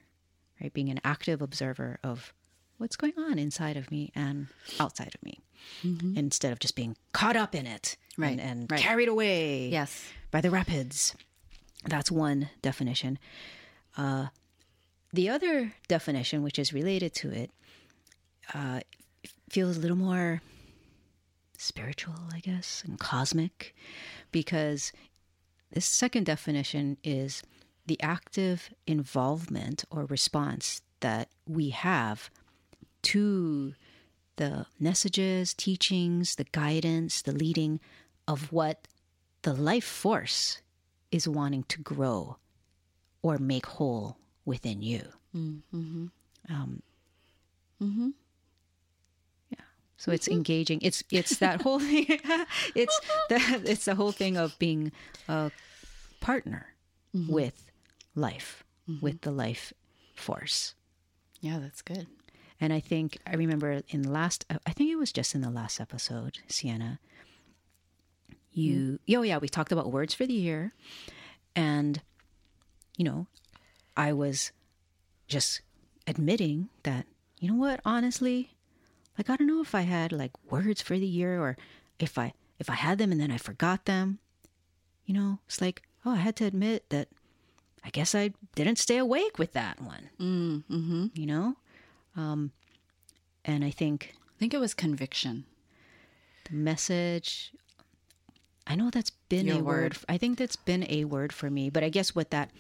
right? 0.62 0.74
Being 0.74 0.90
an 0.90 1.00
active 1.04 1.42
observer 1.42 2.00
of 2.04 2.34
what's 2.80 2.96
going 2.96 3.14
on 3.18 3.38
inside 3.38 3.78
of 3.78 3.92
me 3.92 4.12
and 4.16 4.48
outside 4.80 5.14
of 5.14 5.22
me 5.24 5.40
instead 6.16 6.52
of 6.54 6.60
just 6.60 6.76
being 6.76 6.96
caught 7.14 7.36
up 7.36 7.54
in 7.54 7.68
it 7.68 7.96
Right, 8.18 8.32
and, 8.32 8.42
and 8.42 8.72
right. 8.72 8.80
carried 8.82 9.08
away 9.10 9.68
Yes. 9.70 10.10
by 10.32 10.42
the 10.42 10.50
rapids 10.50 11.16
that's 11.86 12.10
one 12.12 12.50
definition 12.62 13.20
uh, 13.98 14.28
the 15.14 15.30
other 15.30 15.74
definition 15.88 16.42
which 16.44 16.58
is 16.58 16.74
related 16.74 17.14
to 17.16 17.30
it 17.32 17.52
uh, 18.54 18.80
feels 19.50 19.78
a 19.78 19.80
little 19.80 19.98
more 19.98 20.42
spiritual 21.58 22.16
i 22.34 22.40
guess 22.40 22.84
and 22.86 23.00
cosmic 23.00 23.76
because 24.32 24.92
this 25.74 25.86
second 25.86 26.26
definition 26.26 26.98
is 27.04 27.44
the 27.86 28.02
active 28.02 28.70
involvement 28.88 29.84
or 29.92 30.06
response 30.06 30.82
that 31.02 31.30
we 31.48 31.70
have 31.72 32.30
to 33.04 33.74
the 34.36 34.66
messages, 34.80 35.54
teachings, 35.54 36.36
the 36.36 36.46
guidance, 36.46 37.22
the 37.22 37.32
leading 37.32 37.80
of 38.28 38.52
what 38.52 38.88
the 39.42 39.54
life 39.54 39.84
force 39.86 40.62
is 41.12 41.28
wanting 41.28 41.64
to 41.64 41.80
grow 41.82 42.38
or 43.22 43.38
make 43.38 43.66
whole 43.66 44.18
within 44.46 44.82
you. 44.82 45.02
Mm-hmm. 45.36 46.06
Um, 46.50 46.84
yeah. 49.52 49.66
So 49.98 50.12
it's 50.12 50.28
engaging. 50.28 50.80
It's 50.82 51.04
it's 51.12 51.38
that 51.38 51.62
whole 51.62 51.80
thing. 51.90 52.06
it's 52.76 53.00
the 53.30 53.62
it's 53.66 53.86
the 53.86 53.96
whole 53.96 54.12
thing 54.12 54.38
of 54.38 54.58
being 54.60 54.92
a 55.28 55.52
partner 56.22 56.74
with 57.14 57.72
life, 58.16 58.64
with 59.02 59.22
the 59.22 59.32
life 59.32 59.74
force. 60.16 60.76
Yeah, 61.42 61.60
that's 61.60 61.82
good. 61.82 62.08
And 62.62 62.74
I 62.74 62.80
think 62.80 63.18
I 63.26 63.36
remember 63.36 63.82
in 63.90 64.02
the 64.02 64.12
last, 64.12 64.46
I 64.66 64.72
think 64.72 64.92
it 64.92 64.98
was 64.98 65.12
just 65.12 65.34
in 65.34 65.42
the 65.42 65.50
last 65.50 65.80
episode, 65.80 66.40
Siena. 66.48 67.00
You, 68.52 69.00
oh 69.16 69.22
yeah, 69.22 69.38
we 69.38 69.48
talked 69.48 69.72
about 69.72 69.92
words 69.92 70.14
for 70.14 70.26
the 70.26 70.34
year, 70.34 70.74
and 71.56 72.02
you 72.98 73.06
know, 73.06 73.28
I 73.96 74.12
was 74.12 74.52
just 75.28 75.62
admitting 76.08 76.70
that 76.84 77.06
you 77.40 77.50
know 77.50 77.56
what, 77.56 77.80
honestly, 77.86 78.56
like 79.18 79.30
I 79.30 79.38
don't 79.38 79.48
know 79.48 79.62
if 79.62 79.74
I 79.74 79.82
had 79.82 80.12
like 80.12 80.32
words 80.50 80.82
for 80.82 80.98
the 80.98 81.08
year 81.08 81.40
or 81.40 81.58
if 82.00 82.18
I 82.18 82.34
if 82.60 82.70
I 82.70 82.74
had 82.74 82.98
them 82.98 83.12
and 83.12 83.22
then 83.22 83.32
I 83.32 83.38
forgot 83.38 83.86
them. 83.86 84.20
You 85.06 85.14
know, 85.14 85.40
it's 85.48 85.62
like 85.62 85.84
oh, 86.06 86.12
I 86.12 86.18
had 86.18 86.36
to 86.38 86.46
admit 86.46 86.90
that 86.90 87.08
I 87.84 87.90
guess 87.90 88.14
I 88.14 88.32
didn't 88.56 88.78
stay 88.78 88.98
awake 88.98 89.40
with 89.40 89.54
that 89.54 89.80
one. 89.80 90.10
Mm, 90.20 90.64
mm-hmm. 90.70 91.06
You 91.14 91.26
know, 91.26 91.56
um, 92.16 92.52
and 93.46 93.64
I 93.64 93.72
think 93.72 94.14
I 94.36 94.40
think 94.40 94.54
it 94.54 94.60
was 94.60 94.74
conviction. 94.74 95.46
the 96.50 96.56
message. 96.56 97.52
I 98.68 98.76
know 98.76 98.90
that's 98.92 99.10
been 99.30 99.48
Your 99.48 99.58
a 99.60 99.64
word. 99.64 99.94
word. 99.94 99.98
I 100.08 100.18
think 100.18 100.38
that's 100.38 100.56
been 100.56 100.86
a 100.90 101.06
word 101.06 101.34
for 101.34 101.50
me. 101.50 101.70
But 101.70 101.84
I 101.84 101.90
guess 101.90 102.14
what 102.16 102.30
that 102.32 102.52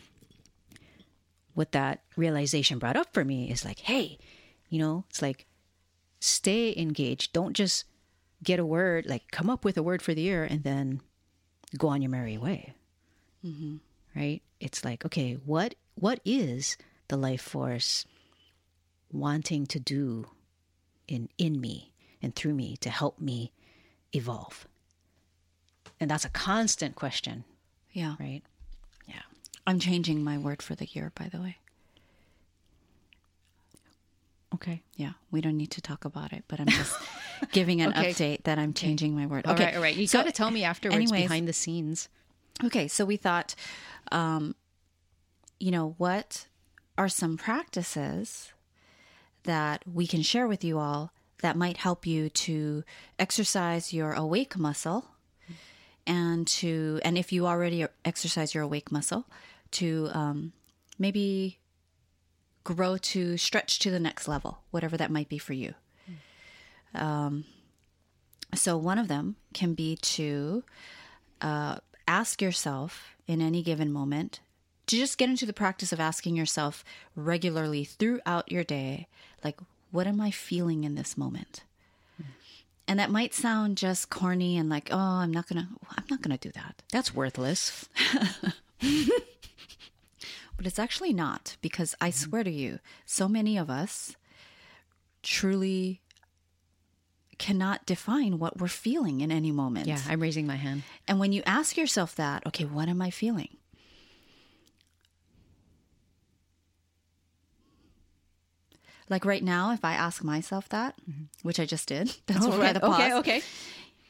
what 1.53 1.71
that 1.73 2.01
realization 2.15 2.79
brought 2.79 2.95
up 2.95 3.13
for 3.13 3.23
me 3.25 3.49
is 3.51 3.65
like, 3.65 3.79
hey, 3.79 4.17
you 4.69 4.79
know, 4.79 5.03
it's 5.09 5.21
like 5.21 5.45
stay 6.19 6.73
engaged. 6.77 7.33
Don't 7.33 7.53
just 7.53 7.85
get 8.43 8.59
a 8.59 8.65
word, 8.65 9.05
like 9.05 9.29
come 9.31 9.49
up 9.49 9.65
with 9.65 9.77
a 9.77 9.83
word 9.83 10.01
for 10.01 10.13
the 10.13 10.21
year 10.21 10.43
and 10.43 10.63
then 10.63 11.01
go 11.77 11.89
on 11.89 12.01
your 12.01 12.11
merry 12.11 12.37
way. 12.37 12.73
Right? 14.15 14.41
It's 14.59 14.83
like, 14.83 15.05
okay, 15.05 15.33
what 15.45 15.75
what 15.95 16.19
is 16.25 16.77
the 17.09 17.17
life 17.17 17.41
force 17.41 18.05
wanting 19.11 19.65
to 19.67 19.79
do 19.79 20.27
in 21.07 21.29
in 21.37 21.59
me 21.59 21.93
and 22.21 22.35
through 22.35 22.53
me 22.53 22.77
to 22.77 22.89
help 22.89 23.19
me 23.19 23.51
evolve? 24.13 24.67
And 25.99 26.09
that's 26.09 26.25
a 26.25 26.29
constant 26.29 26.95
question, 26.95 27.43
Yeah. 27.91 28.15
right? 28.19 28.41
Yeah. 29.07 29.21
I'm 29.67 29.79
changing 29.79 30.23
my 30.23 30.37
word 30.37 30.61
for 30.61 30.75
the 30.75 30.85
year, 30.85 31.11
by 31.15 31.27
the 31.27 31.41
way. 31.41 31.57
Okay. 34.53 34.81
Yeah, 34.95 35.11
we 35.31 35.41
don't 35.41 35.57
need 35.57 35.71
to 35.71 35.81
talk 35.81 36.05
about 36.05 36.33
it, 36.33 36.43
but 36.47 36.59
I'm 36.59 36.67
just 36.67 36.97
giving 37.51 37.81
an 37.81 37.89
Okay. 37.91 38.13
update 38.13 38.43
that 38.43 38.57
I'm 38.57 38.73
changing 38.73 39.15
my 39.15 39.25
word. 39.25 39.45
All 39.45 39.53
okay, 39.53 39.65
right, 39.65 39.75
all 39.75 39.81
right. 39.81 39.95
You 39.95 40.07
so 40.07 40.19
got 40.19 40.25
to 40.25 40.31
tell 40.31 40.51
me 40.51 40.63
afterwards 40.63 40.95
anyways, 40.95 41.23
behind 41.23 41.47
the 41.47 41.53
scenes. 41.53 42.09
Okay, 42.63 42.87
so 42.87 43.05
we 43.05 43.15
thought, 43.15 43.55
um, 44.11 44.55
you 45.59 45.71
know, 45.71 45.95
what 45.97 46.47
are 46.97 47.07
some 47.09 47.37
practices 47.37 48.51
that 49.49 49.83
we 49.91 50.05
can 50.05 50.21
share 50.21 50.47
with 50.47 50.63
you 50.63 50.77
all 50.77 51.11
that 51.41 51.57
might 51.57 51.77
help 51.77 52.05
you 52.05 52.29
to 52.29 52.83
exercise 53.17 53.91
your 53.91 54.13
awake 54.13 54.55
muscle 54.57 55.05
and 56.05 56.45
to, 56.47 56.99
and 57.03 57.17
if 57.17 57.31
you 57.31 57.47
already 57.47 57.85
exercise 58.05 58.53
your 58.53 58.63
awake 58.63 58.91
muscle, 58.91 59.25
to 59.71 60.09
um, 60.13 60.53
maybe 60.99 61.57
grow 62.63 62.97
to 62.97 63.37
stretch 63.37 63.79
to 63.79 63.89
the 63.89 63.99
next 63.99 64.27
level, 64.27 64.59
whatever 64.69 64.97
that 64.97 65.09
might 65.09 65.29
be 65.29 65.39
for 65.39 65.53
you. 65.53 65.73
Um, 66.93 67.45
so 68.53 68.77
one 68.77 68.99
of 68.99 69.07
them 69.07 69.35
can 69.53 69.73
be 69.73 69.95
to 69.95 70.63
uh, 71.41 71.77
ask 72.07 72.39
yourself 72.41 73.15
in 73.25 73.41
any 73.41 73.63
given 73.63 73.91
moment 73.91 74.41
to 74.89 74.97
just 74.97 75.17
get 75.17 75.29
into 75.29 75.45
the 75.45 75.53
practice 75.53 75.91
of 75.91 75.99
asking 75.99 76.35
yourself 76.35 76.83
regularly 77.15 77.83
throughout 77.83 78.51
your 78.51 78.63
day, 78.63 79.07
like, 79.43 79.59
what 79.91 80.07
am 80.07 80.21
I 80.21 80.31
feeling 80.31 80.83
in 80.83 80.95
this 80.95 81.17
moment? 81.17 81.63
And 82.87 82.99
that 82.99 83.11
might 83.11 83.35
sound 83.35 83.77
just 83.77 84.09
corny 84.09 84.57
and 84.57 84.67
like, 84.67 84.89
oh, 84.91 84.97
I'm 84.97 85.31
not 85.31 85.47
gonna, 85.47 85.69
I'm 85.95 86.05
not 86.09 86.23
gonna 86.23 86.39
do 86.39 86.51
that. 86.51 86.81
That's 86.91 87.13
worthless. 87.13 87.87
But 90.59 90.67
it's 90.67 90.77
actually 90.77 91.13
not 91.13 91.55
because 91.61 91.95
I 92.01 92.09
mm-hmm. 92.09 92.29
swear 92.29 92.43
to 92.43 92.51
you, 92.51 92.79
so 93.05 93.29
many 93.29 93.57
of 93.57 93.69
us 93.69 94.17
truly 95.23 96.01
cannot 97.37 97.85
define 97.85 98.39
what 98.39 98.59
we're 98.59 98.67
feeling 98.67 99.21
in 99.21 99.31
any 99.31 99.53
moment. 99.53 99.87
Yeah, 99.87 100.01
I'm 100.09 100.19
raising 100.19 100.45
my 100.45 100.57
hand. 100.57 100.83
And 101.07 101.17
when 101.17 101.31
you 101.31 101.41
ask 101.45 101.77
yourself 101.77 102.13
that, 102.17 102.45
okay, 102.45 102.65
what 102.65 102.89
am 102.89 103.01
I 103.01 103.09
feeling? 103.09 103.55
Like 109.09 109.25
right 109.25 109.43
now, 109.43 109.71
if 109.73 109.83
I 109.83 109.93
ask 109.93 110.23
myself 110.23 110.69
that, 110.69 110.95
which 111.41 111.59
I 111.59 111.65
just 111.65 111.87
did, 111.87 112.15
that's 112.27 112.45
Okay, 112.45 112.57
why 112.57 112.73
the 112.73 112.79
pause. 112.79 112.99
okay, 112.99 113.13
okay. 113.13 113.41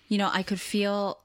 You 0.09 0.17
know, 0.17 0.29
I 0.33 0.43
could 0.43 0.59
feel 0.59 1.19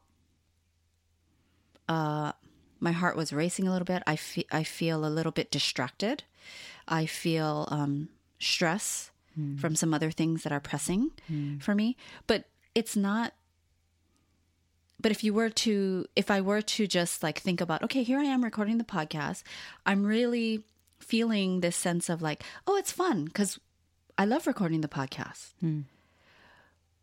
uh, 1.89 2.33
my 2.81 2.93
heart 2.93 3.17
was 3.17 3.33
racing 3.33 3.67
a 3.69 3.73
little 3.73 3.85
bit. 3.85 4.03
I 4.07 4.17
feel 4.17 4.45
I 4.53 4.63
feel 4.65 5.05
a 5.05 5.09
little 5.09 5.33
bit 5.33 5.51
distracted. 5.51 6.25
I 6.87 7.07
feel 7.07 7.67
um, 7.71 8.09
stress 8.39 9.11
from 9.59 9.75
some 9.75 9.93
other 9.93 10.13
things 10.13 10.45
that 10.45 10.53
are 10.53 10.61
pressing 10.61 11.11
for 11.59 11.75
me. 11.75 11.97
But 12.29 12.45
it's 12.75 12.95
not. 12.95 13.33
But 15.01 15.11
if 15.11 15.25
you 15.25 15.35
were 15.35 15.51
to, 15.51 16.07
if 16.15 16.31
I 16.31 16.41
were 16.41 16.63
to 16.63 16.87
just 16.87 17.23
like 17.23 17.39
think 17.41 17.61
about, 17.61 17.83
okay, 17.83 18.03
here 18.05 18.19
I 18.19 18.25
am 18.25 18.45
recording 18.45 18.79
the 18.79 18.85
podcast, 18.85 19.43
I'm 19.85 20.05
really 20.07 20.63
feeling 21.01 21.61
this 21.61 21.77
sense 21.77 22.09
of 22.09 22.23
like, 22.23 22.43
oh, 22.67 22.77
it's 22.77 22.93
fun 22.93 23.25
because 23.25 23.59
I 24.17 24.25
love 24.25 24.47
recording 24.47 24.81
the 24.81 24.89
podcast. 24.89 25.53
Hmm. 25.61 25.83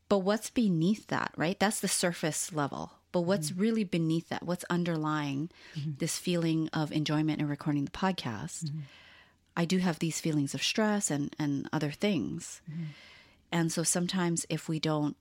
But 0.08 0.20
what's 0.20 0.50
beneath 0.50 1.08
that, 1.08 1.34
right? 1.38 1.60
That's 1.60 1.80
the 1.80 1.88
surface 1.88 2.54
level. 2.54 2.94
But 3.12 3.22
what's 3.22 3.50
hmm. 3.50 3.60
really 3.60 3.84
beneath 3.84 4.30
that? 4.30 4.44
What's 4.44 4.66
underlying 4.70 5.50
mm-hmm. 5.76 5.92
this 5.98 6.18
feeling 6.18 6.70
of 6.74 6.92
enjoyment 6.92 7.42
in 7.42 7.48
recording 7.48 7.86
the 7.86 7.92
podcast? 7.92 8.66
Mm-hmm. 8.66 8.80
I 9.56 9.66
do 9.66 9.80
have 9.80 10.00
these 10.00 10.22
feelings 10.22 10.54
of 10.54 10.64
stress 10.64 11.12
and, 11.12 11.36
and 11.38 11.68
other 11.74 11.92
things. 11.92 12.62
Mm-hmm. 12.72 12.84
And 13.52 13.72
so 13.72 13.84
sometimes 13.84 14.46
if 14.50 14.70
we 14.70 14.80
don't, 14.80 15.18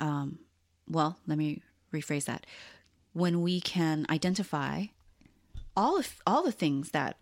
um, 0.00 0.40
well, 0.88 1.18
let 1.26 1.38
me 1.38 1.62
rephrase 1.92 2.24
that. 2.24 2.44
When 3.12 3.42
we 3.42 3.60
can 3.60 4.06
identify 4.10 4.86
all 5.76 5.98
of 5.98 6.20
all 6.26 6.42
the 6.42 6.52
things 6.52 6.90
that 6.90 7.16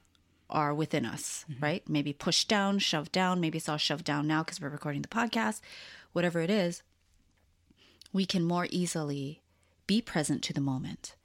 are 0.52 0.74
within 0.74 1.04
us, 1.04 1.44
mm-hmm. 1.50 1.64
right? 1.64 1.88
Maybe 1.88 2.12
pushed 2.12 2.48
down, 2.48 2.78
shoved 2.78 3.12
down. 3.12 3.40
Maybe 3.40 3.58
it's 3.58 3.68
all 3.68 3.76
shoved 3.76 4.04
down 4.04 4.26
now 4.26 4.42
because 4.42 4.60
we're 4.60 4.68
recording 4.68 5.02
the 5.02 5.08
podcast. 5.08 5.60
Whatever 6.12 6.40
it 6.40 6.50
is, 6.50 6.82
we 8.12 8.26
can 8.26 8.44
more 8.44 8.68
easily 8.70 9.42
be 9.86 10.00
present 10.00 10.42
to 10.44 10.52
the 10.52 10.60
moment 10.60 11.16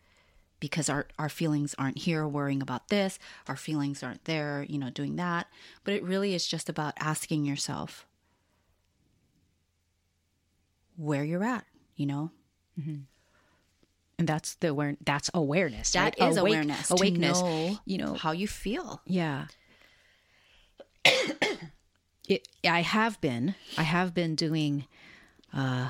because 0.60 0.90
our, 0.90 1.08
our 1.20 1.30
feelings 1.30 1.76
aren't 1.78 2.00
here 2.00 2.28
worrying 2.28 2.62
about 2.62 2.88
this. 2.90 3.20
Our 3.48 3.56
feelings 3.56 4.02
aren't 4.02 4.26
there, 4.26 4.66
you 4.68 4.80
know, 4.80 4.90
doing 4.90 5.16
that. 5.18 5.48
But 5.84 5.94
it 5.94 6.04
really 6.04 6.34
is 6.34 6.48
just 6.48 6.70
about 6.70 6.94
asking 7.00 7.46
yourself 7.46 8.08
where 10.96 11.24
you're 11.24 11.44
at, 11.44 11.66
you 11.96 12.06
know? 12.06 12.32
Mm-hmm. 12.80 13.02
And 14.20 14.28
that's 14.28 14.56
the 14.56 14.70
aware. 14.70 14.96
That's 15.06 15.30
awareness. 15.34 15.92
That 15.92 16.16
right? 16.20 16.30
is 16.32 16.38
Awake- 16.38 16.54
awareness. 16.54 16.92
Awakeness. 16.92 17.42
Know 17.42 17.80
you 17.86 17.98
know. 17.98 18.14
how 18.16 18.32
you 18.32 18.48
feel. 18.48 19.02
Yeah. 19.06 19.46
it. 22.28 22.48
I 22.68 22.82
have 22.82 23.20
been. 23.22 23.56
I 23.78 23.84
have 23.84 24.14
been 24.14 24.36
doing, 24.36 24.86
uh, 25.54 25.90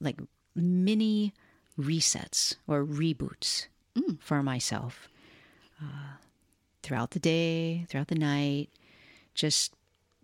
like 0.00 0.20
mini 0.54 1.32
resets 1.78 2.56
or 2.66 2.84
reboots 2.84 3.66
for 4.20 4.42
myself 4.42 5.08
uh, 5.82 6.16
throughout 6.82 7.12
the 7.12 7.18
day, 7.20 7.86
throughout 7.88 8.08
the 8.08 8.14
night. 8.14 8.68
Just, 9.34 9.74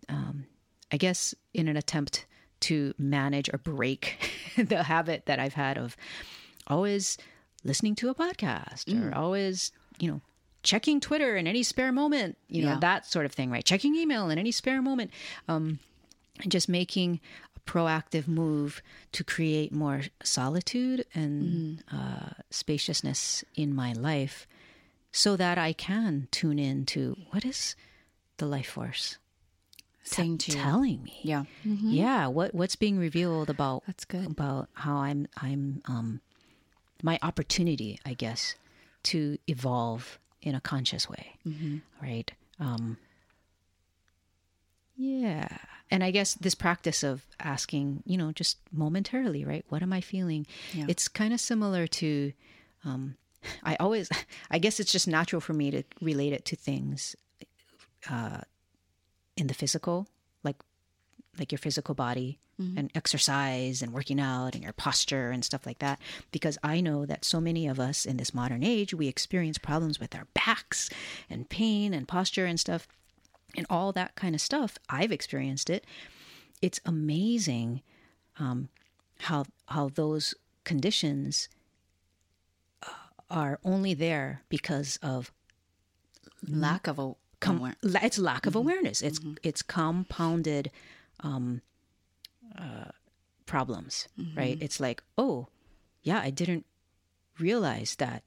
um, 0.07 0.45
I 0.91 0.97
guess, 0.97 1.33
in 1.53 1.67
an 1.67 1.75
attempt 1.77 2.27
to 2.61 2.93
manage 2.99 3.49
or 3.51 3.57
break 3.57 4.29
the 4.57 4.83
habit 4.83 5.25
that 5.25 5.39
I've 5.39 5.53
had 5.55 5.77
of 5.77 5.97
always 6.69 7.17
listening 7.63 7.95
to 7.95 8.09
a 8.09 8.15
podcast 8.15 8.87
or 8.93 9.15
always, 9.15 9.71
you 9.99 10.09
know, 10.11 10.21
checking 10.63 10.99
Twitter 10.99 11.35
in 11.37 11.47
any 11.47 11.63
spare 11.63 11.91
moment, 11.91 12.37
you 12.47 12.61
know, 12.63 12.69
Yeah. 12.73 12.79
that 12.79 13.05
sort 13.05 13.25
of 13.25 13.31
thing, 13.33 13.49
right? 13.49 13.65
Checking 13.65 13.95
email 13.95 14.29
in 14.29 14.37
any 14.37 14.51
spare 14.51 14.81
moment. 14.81 15.11
Um, 15.47 15.79
and 16.41 16.51
just 16.51 16.69
making 16.69 17.19
a 17.57 17.59
proactive 17.69 18.27
move 18.27 18.81
to 19.11 19.23
create 19.23 19.73
more 19.73 20.03
solitude 20.23 21.05
and 21.13 21.83
uh, 21.91 22.29
spaciousness 22.49 23.43
in 23.55 23.73
my 23.75 23.91
life 23.93 24.47
so 25.11 25.35
that 25.35 25.57
I 25.57 25.73
can 25.73 26.27
tune 26.31 26.59
in 26.59 26.85
to 26.87 27.17
what 27.31 27.43
is 27.43 27.75
the 28.37 28.45
life 28.45 28.67
force 28.69 29.17
Saying 30.03 30.37
to 30.39 30.51
you. 30.53 30.57
telling 30.57 31.03
me 31.03 31.19
Yeah. 31.23 31.43
yeah 31.63 32.27
what 32.27 32.55
what's 32.55 32.75
being 32.77 32.97
revealed 32.97 33.49
about 33.49 33.83
That's 33.85 34.05
good. 34.05 34.25
about 34.31 34.69
how 34.73 34.95
i'm 34.97 35.27
i'm 35.41 35.81
um 35.85 36.21
my 37.03 37.17
opportunity 37.21 37.99
i 38.05 38.13
guess 38.13 38.55
to 39.03 39.37
evolve 39.47 40.19
in 40.41 40.55
a 40.55 40.61
conscious 40.61 41.09
way 41.09 41.35
right? 42.01 42.31
Um 42.59 42.97
yeah. 44.95 45.47
And 45.91 46.03
i 46.03 46.11
guess 46.11 46.33
this 46.35 46.55
practice 46.55 47.03
of 47.03 47.25
asking 47.39 48.03
you 48.05 48.17
know 48.17 48.31
just 48.31 48.57
momentarily 48.71 49.45
right? 49.45 49.65
What 49.69 49.81
am 49.81 49.93
i 49.93 50.01
feeling? 50.01 50.45
Yeah. 50.73 50.85
it's 50.87 51.07
kind 51.07 51.33
of 51.33 51.39
similar 51.39 51.87
to 51.87 52.33
um 52.85 53.15
i 53.63 53.75
always 53.79 54.09
i 54.51 54.59
guess 54.59 54.79
it's 54.79 54.91
just 54.91 55.07
natural 55.07 55.39
for 55.39 55.53
me 55.53 55.71
to 55.71 55.83
relate 56.01 56.33
it 56.33 56.45
to 56.45 56.55
things 56.55 57.15
uh 58.09 58.41
in 59.37 59.47
the 59.47 59.53
physical 59.53 60.07
like 60.43 60.57
like 61.37 61.51
your 61.51 61.59
physical 61.59 61.95
body 61.95 62.37
and 62.77 62.91
exercise 62.93 63.81
and 63.81 63.93
working 63.93 64.19
out 64.19 64.53
and 64.53 64.63
your 64.63 64.73
posture 64.73 65.31
and 65.31 65.45
stuff 65.45 65.65
like 65.65 65.79
that. 65.79 65.99
Because 66.31 66.57
i 66.63 66.81
know 66.81 67.05
that 67.05 67.23
so 67.25 67.39
many 67.39 67.67
of 67.67 67.79
us 67.79 68.05
in 68.05 68.17
this 68.17 68.33
modern 68.33 68.63
age 68.63 68.93
we 68.93 69.07
experience 69.07 69.57
problems 69.57 69.99
with 69.99 70.13
our 70.15 70.27
backs 70.33 70.89
and 71.29 71.49
pain 71.49 71.93
and 71.93 72.07
posture 72.07 72.45
and 72.45 72.59
stuff. 72.59 72.87
And 73.57 73.65
all 73.69 73.91
that 73.93 74.15
kind 74.15 74.35
of 74.35 74.41
stuff 74.41 74.77
i've 74.89 75.11
experienced 75.11 75.69
it. 75.69 75.85
It's 76.61 76.79
amazing 76.85 77.81
um, 78.39 78.69
how 79.21 79.45
how 79.67 79.89
those 79.89 80.35
conditions 80.65 81.49
uh, 82.83 82.89
are 83.29 83.59
only 83.63 83.93
there 83.93 84.43
because 84.49 84.99
of 85.01 85.31
Lack 86.47 86.87
of 86.87 86.99
a 86.99 87.13
com- 87.41 87.75
it's 87.83 88.17
lack 88.17 88.45
of 88.45 88.55
awareness. 88.55 89.01
It's 89.01 89.19
it's 89.43 89.61
compounded 89.61 90.71
um, 91.19 91.61
uh, 92.57 92.91
problems, 93.45 94.07
right? 94.35 94.57
It's 94.61 94.79
like, 94.79 95.03
oh, 95.17 95.47
yeah, 96.03 96.19
I 96.21 96.29
didn't 96.29 96.65
realize 97.39 97.95
that 97.95 98.23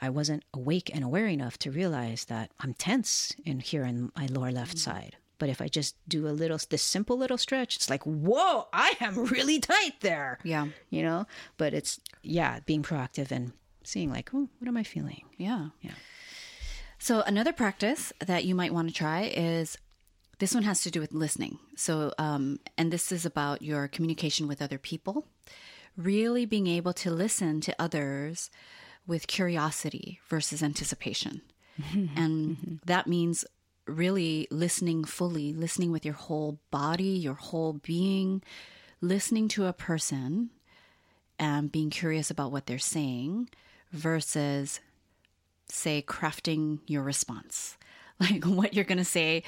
I 0.00 0.10
wasn't 0.10 0.44
awake 0.52 0.90
and 0.94 1.04
aware 1.04 1.26
enough 1.26 1.58
to 1.58 1.70
realize 1.70 2.26
that 2.26 2.50
I'm 2.60 2.74
tense 2.74 3.32
in 3.44 3.60
here 3.60 3.84
in 3.84 4.12
my 4.16 4.26
lower 4.26 4.52
left 4.52 4.78
side. 4.78 5.16
But 5.38 5.48
if 5.48 5.60
I 5.60 5.68
just 5.68 5.96
do 6.08 6.28
a 6.28 6.30
little, 6.30 6.58
this 6.70 6.82
simple 6.82 7.18
little 7.18 7.38
stretch, 7.38 7.76
it's 7.76 7.90
like, 7.90 8.02
whoa, 8.04 8.66
I 8.72 8.94
am 9.00 9.24
really 9.36 9.58
tight 9.58 10.00
there. 10.00 10.38
Yeah. 10.44 10.68
You 10.90 11.02
know, 11.02 11.26
but 11.56 11.74
it's, 11.74 12.00
yeah, 12.22 12.60
being 12.66 12.82
proactive 12.82 13.30
and 13.30 13.52
seeing, 13.82 14.10
like, 14.10 14.30
oh, 14.32 14.48
what 14.58 14.68
am 14.68 14.76
I 14.76 14.84
feeling? 14.84 15.22
Yeah. 15.36 15.68
Yeah. 15.80 15.92
So 16.98 17.22
another 17.22 17.52
practice 17.52 18.12
that 18.24 18.44
you 18.44 18.54
might 18.54 18.72
want 18.72 18.88
to 18.88 18.94
try 18.94 19.24
is 19.34 19.76
this 20.38 20.54
one 20.54 20.64
has 20.64 20.82
to 20.82 20.90
do 20.90 21.00
with 21.00 21.12
listening. 21.12 21.58
So, 21.76 22.12
um, 22.18 22.60
and 22.76 22.92
this 22.92 23.12
is 23.12 23.24
about 23.24 23.62
your 23.62 23.88
communication 23.88 24.48
with 24.48 24.62
other 24.62 24.78
people, 24.78 25.26
really 25.96 26.44
being 26.44 26.66
able 26.66 26.92
to 26.94 27.10
listen 27.10 27.60
to 27.62 27.74
others 27.78 28.50
with 29.06 29.26
curiosity 29.26 30.20
versus 30.28 30.62
anticipation. 30.62 31.42
and 32.16 32.80
that 32.86 33.06
means 33.06 33.44
really 33.86 34.46
listening 34.50 35.04
fully, 35.04 35.52
listening 35.52 35.92
with 35.92 36.04
your 36.04 36.14
whole 36.14 36.58
body, 36.70 37.04
your 37.04 37.34
whole 37.34 37.74
being, 37.74 38.42
listening 39.00 39.48
to 39.48 39.66
a 39.66 39.72
person 39.72 40.50
and 41.38 41.70
being 41.70 41.90
curious 41.90 42.30
about 42.30 42.52
what 42.52 42.66
they're 42.66 42.78
saying 42.78 43.48
versus 43.92 44.80
say 45.68 46.02
crafting 46.02 46.78
your 46.86 47.02
response 47.02 47.76
like 48.20 48.44
what 48.44 48.74
you're 48.74 48.84
going 48.84 48.98
to 48.98 49.04
say 49.04 49.42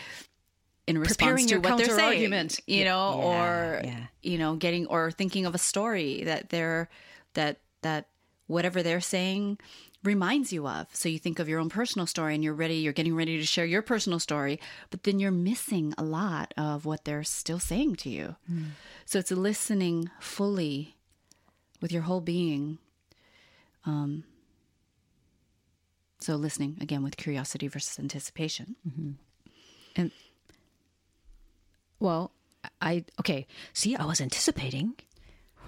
in 0.86 0.98
response 0.98 1.46
to 1.46 1.56
what 1.58 1.76
they're 1.78 1.86
saying 1.86 1.96
counter-argument. 1.98 2.60
you 2.66 2.84
know 2.84 3.18
Yeah, 3.18 3.26
or 3.26 3.80
yeah. 3.84 4.06
you 4.22 4.38
know 4.38 4.54
getting 4.56 4.86
or 4.86 5.10
thinking 5.10 5.46
of 5.46 5.54
a 5.54 5.58
story 5.58 6.22
that 6.24 6.50
they're 6.50 6.88
that 7.34 7.58
that 7.82 8.08
whatever 8.46 8.82
they're 8.82 9.00
saying 9.00 9.58
reminds 10.04 10.52
you 10.52 10.68
of. 10.68 10.86
So 10.92 11.08
you 11.08 11.18
think 11.18 11.40
of 11.40 11.48
your 11.48 11.58
own 11.58 11.68
personal 11.68 12.06
story 12.06 12.34
and 12.36 12.44
you're 12.44 12.54
ready 12.54 12.76
you're 12.76 12.92
getting 12.92 13.16
ready 13.16 13.38
to 13.38 13.44
share 13.46 13.64
your 13.66 13.82
personal 13.82 14.20
story 14.20 14.60
but 14.90 15.02
then 15.02 15.18
you're 15.18 15.32
missing 15.32 15.92
a 15.98 16.04
lot 16.04 16.54
of 16.56 16.84
what 16.84 17.04
they're 17.04 17.24
still 17.24 17.58
saying 17.58 17.96
to 17.96 18.08
you. 18.08 18.36
So 19.04 19.18
it's 19.18 19.32
listening 19.32 20.10
fully 20.20 20.96
with 21.80 21.90
your 21.90 22.02
whole 22.02 22.20
being 22.20 22.78
um 23.84 24.22
so 26.20 26.36
listening 26.36 26.78
again 26.80 27.02
with 27.02 27.16
curiosity 27.16 27.68
versus 27.68 27.98
anticipation. 27.98 28.76
And 29.96 30.10
well, 31.98 32.32
I 32.80 33.04
okay. 33.20 33.46
See, 33.72 33.96
I 33.96 34.04
was 34.04 34.20
anticipating 34.20 34.94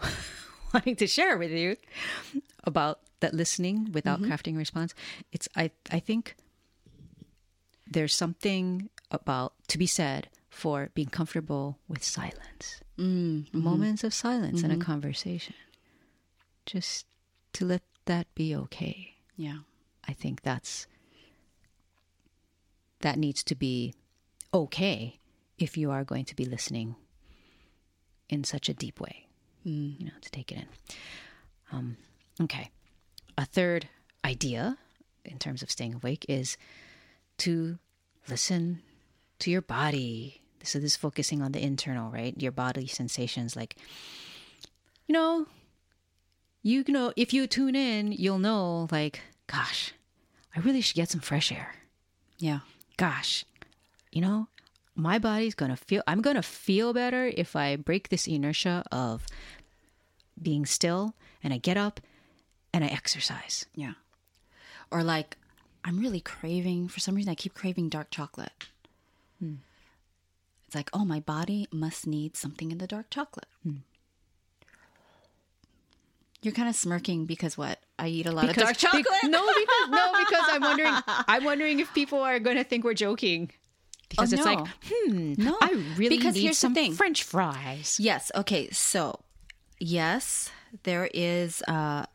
wanting 0.74 0.96
to 0.96 1.06
share 1.06 1.38
with 1.38 1.50
you 1.50 1.76
about 2.64 3.00
that 3.20 3.34
listening 3.34 3.90
without 3.92 4.20
mm-hmm. 4.20 4.32
crafting 4.32 4.54
a 4.54 4.58
response. 4.58 4.94
It's 5.32 5.48
I 5.56 5.70
I 5.90 6.00
think 6.00 6.36
there's 7.86 8.14
something 8.14 8.90
about 9.10 9.54
to 9.68 9.78
be 9.78 9.86
said 9.86 10.28
for 10.50 10.90
being 10.94 11.08
comfortable 11.08 11.78
with 11.88 12.02
silence. 12.04 12.80
Mm-hmm. 12.98 13.58
Moments 13.58 14.04
of 14.04 14.12
silence 14.12 14.62
in 14.62 14.70
a 14.70 14.74
mm-hmm. 14.74 14.82
conversation. 14.82 15.54
Just 16.66 17.06
to 17.54 17.64
let 17.64 17.82
that 18.06 18.26
be 18.34 18.54
okay. 18.54 19.14
Yeah. 19.36 19.58
I 20.06 20.12
think 20.12 20.42
that's 20.42 20.86
that 23.00 23.18
needs 23.18 23.44
to 23.44 23.54
be 23.54 23.94
okay 24.52 25.18
if 25.58 25.76
you 25.76 25.90
are 25.90 26.04
going 26.04 26.24
to 26.26 26.36
be 26.36 26.44
listening 26.44 26.96
in 28.28 28.44
such 28.44 28.68
a 28.68 28.74
deep 28.74 29.00
way. 29.00 29.26
You 29.64 30.06
know, 30.06 30.12
to 30.20 30.30
take 30.30 30.50
it 30.52 30.58
in. 30.58 30.66
Um, 31.72 31.96
okay. 32.40 32.70
A 33.36 33.44
third 33.44 33.88
idea 34.24 34.78
in 35.24 35.38
terms 35.38 35.62
of 35.62 35.70
staying 35.70 35.94
awake 35.94 36.24
is 36.28 36.56
to 37.38 37.78
listen 38.28 38.80
to 39.40 39.50
your 39.50 39.60
body. 39.60 40.40
So 40.62 40.78
this 40.78 40.92
is 40.92 40.96
focusing 40.96 41.42
on 41.42 41.52
the 41.52 41.62
internal, 41.62 42.10
right? 42.10 42.34
Your 42.40 42.52
body 42.52 42.86
sensations 42.86 43.56
like 43.56 43.76
you 45.06 45.14
know, 45.14 45.46
you 46.62 46.84
know, 46.86 47.12
if 47.16 47.32
you 47.32 47.46
tune 47.46 47.74
in, 47.74 48.12
you'll 48.12 48.38
know 48.38 48.88
like, 48.90 49.20
gosh, 49.46 49.92
I 50.54 50.60
really 50.60 50.82
should 50.82 50.96
get 50.96 51.08
some 51.08 51.20
fresh 51.20 51.50
air. 51.50 51.74
Yeah. 52.38 52.60
Gosh, 52.98 53.44
you 54.12 54.20
know, 54.20 54.48
my 54.98 55.18
body's 55.18 55.54
gonna 55.54 55.76
feel 55.76 56.02
I'm 56.06 56.20
gonna 56.20 56.42
feel 56.42 56.92
better 56.92 57.30
if 57.34 57.54
I 57.54 57.76
break 57.76 58.08
this 58.08 58.26
inertia 58.26 58.84
of 58.90 59.24
being 60.40 60.66
still 60.66 61.14
and 61.42 61.54
I 61.54 61.58
get 61.58 61.76
up 61.76 62.00
and 62.74 62.84
I 62.84 62.88
exercise. 62.88 63.64
Yeah. 63.74 63.94
Or 64.90 65.02
like, 65.04 65.36
I'm 65.84 66.00
really 66.00 66.20
craving, 66.20 66.88
for 66.88 66.98
some 67.00 67.14
reason, 67.14 67.30
I 67.30 67.34
keep 67.34 67.54
craving 67.54 67.88
dark 67.88 68.10
chocolate. 68.10 68.52
Hmm. 69.38 69.54
It's 70.66 70.74
like, 70.74 70.90
oh, 70.92 71.04
my 71.04 71.20
body 71.20 71.66
must 71.70 72.06
need 72.06 72.36
something 72.36 72.70
in 72.72 72.78
the 72.78 72.86
dark 72.86 73.08
chocolate. 73.08 73.46
Hmm. 73.62 73.76
You're 76.42 76.54
kind 76.54 76.68
of 76.68 76.74
smirking 76.74 77.24
because 77.24 77.56
what? 77.56 77.80
I 77.98 78.08
eat 78.08 78.26
a 78.26 78.32
lot 78.32 78.48
of 78.48 78.56
dark 78.56 78.70
be- 78.70 78.74
chocolate. 78.74 79.06
no, 79.24 79.46
because 79.46 79.88
no, 79.90 80.12
because 80.18 80.44
I'm 80.48 80.60
wondering 80.60 80.94
I'm 81.06 81.44
wondering 81.44 81.80
if 81.80 81.92
people 81.94 82.20
are 82.20 82.38
gonna 82.38 82.64
think 82.64 82.84
we're 82.84 82.94
joking. 82.94 83.50
Because 84.08 84.32
Oh, 84.32 84.36
it's 84.36 84.44
no. 84.44 84.52
like, 84.54 84.68
hmm, 84.86 85.34
No, 85.36 85.56
I 85.60 85.72
really 85.96 86.16
because 86.16 86.34
need 86.34 86.42
here's 86.42 86.56
the 86.56 86.60
some 86.60 86.74
thing. 86.74 86.94
French 86.94 87.22
fries. 87.22 87.98
Yes. 88.00 88.30
Okay. 88.34 88.70
So, 88.70 89.20
yes, 89.78 90.50
there 90.84 91.08
is. 91.12 91.62
Uh, 91.68 92.06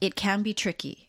it 0.00 0.14
can 0.16 0.42
be 0.42 0.52
tricky, 0.52 1.08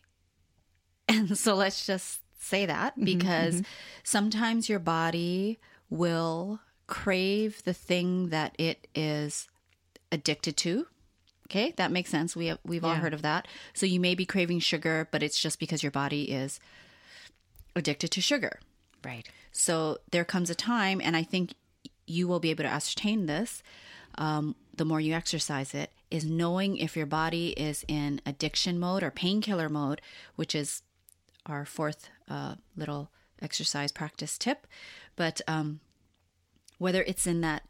and 1.08 1.36
so 1.36 1.54
let's 1.54 1.86
just 1.86 2.20
say 2.38 2.64
that 2.66 2.94
because 3.02 3.62
sometimes 4.04 4.68
your 4.68 4.78
body 4.78 5.58
will 5.90 6.60
crave 6.86 7.62
the 7.64 7.74
thing 7.74 8.28
that 8.30 8.54
it 8.58 8.86
is 8.94 9.48
addicted 10.12 10.56
to. 10.58 10.86
Okay, 11.48 11.74
that 11.76 11.90
makes 11.92 12.10
sense. 12.10 12.34
We 12.34 12.46
have, 12.46 12.58
we've 12.64 12.84
all 12.84 12.94
heard 12.94 13.12
of 13.14 13.22
that. 13.22 13.46
So 13.74 13.86
you 13.86 14.00
may 14.00 14.14
be 14.14 14.24
craving 14.24 14.60
sugar, 14.60 15.06
but 15.10 15.22
it's 15.22 15.38
just 15.40 15.58
because 15.60 15.82
your 15.82 15.92
body 15.92 16.30
is 16.30 16.58
addicted 17.74 18.10
to 18.12 18.20
sugar. 18.20 18.58
Right. 19.04 19.28
So 19.52 19.98
there 20.10 20.24
comes 20.24 20.50
a 20.50 20.54
time, 20.54 21.00
and 21.02 21.16
I 21.16 21.22
think 21.22 21.54
you 22.06 22.28
will 22.28 22.40
be 22.40 22.50
able 22.50 22.64
to 22.64 22.70
ascertain 22.70 23.26
this 23.26 23.62
um, 24.18 24.54
the 24.74 24.84
more 24.84 25.00
you 25.00 25.14
exercise 25.14 25.74
it, 25.74 25.90
is 26.10 26.24
knowing 26.24 26.76
if 26.76 26.96
your 26.96 27.06
body 27.06 27.48
is 27.50 27.84
in 27.88 28.20
addiction 28.24 28.78
mode 28.78 29.02
or 29.02 29.10
painkiller 29.10 29.68
mode, 29.68 30.00
which 30.36 30.54
is 30.54 30.82
our 31.44 31.64
fourth 31.64 32.08
uh, 32.28 32.54
little 32.76 33.10
exercise 33.42 33.92
practice 33.92 34.38
tip. 34.38 34.66
But 35.16 35.40
um, 35.46 35.80
whether 36.78 37.02
it's 37.02 37.26
in 37.26 37.40
that 37.42 37.64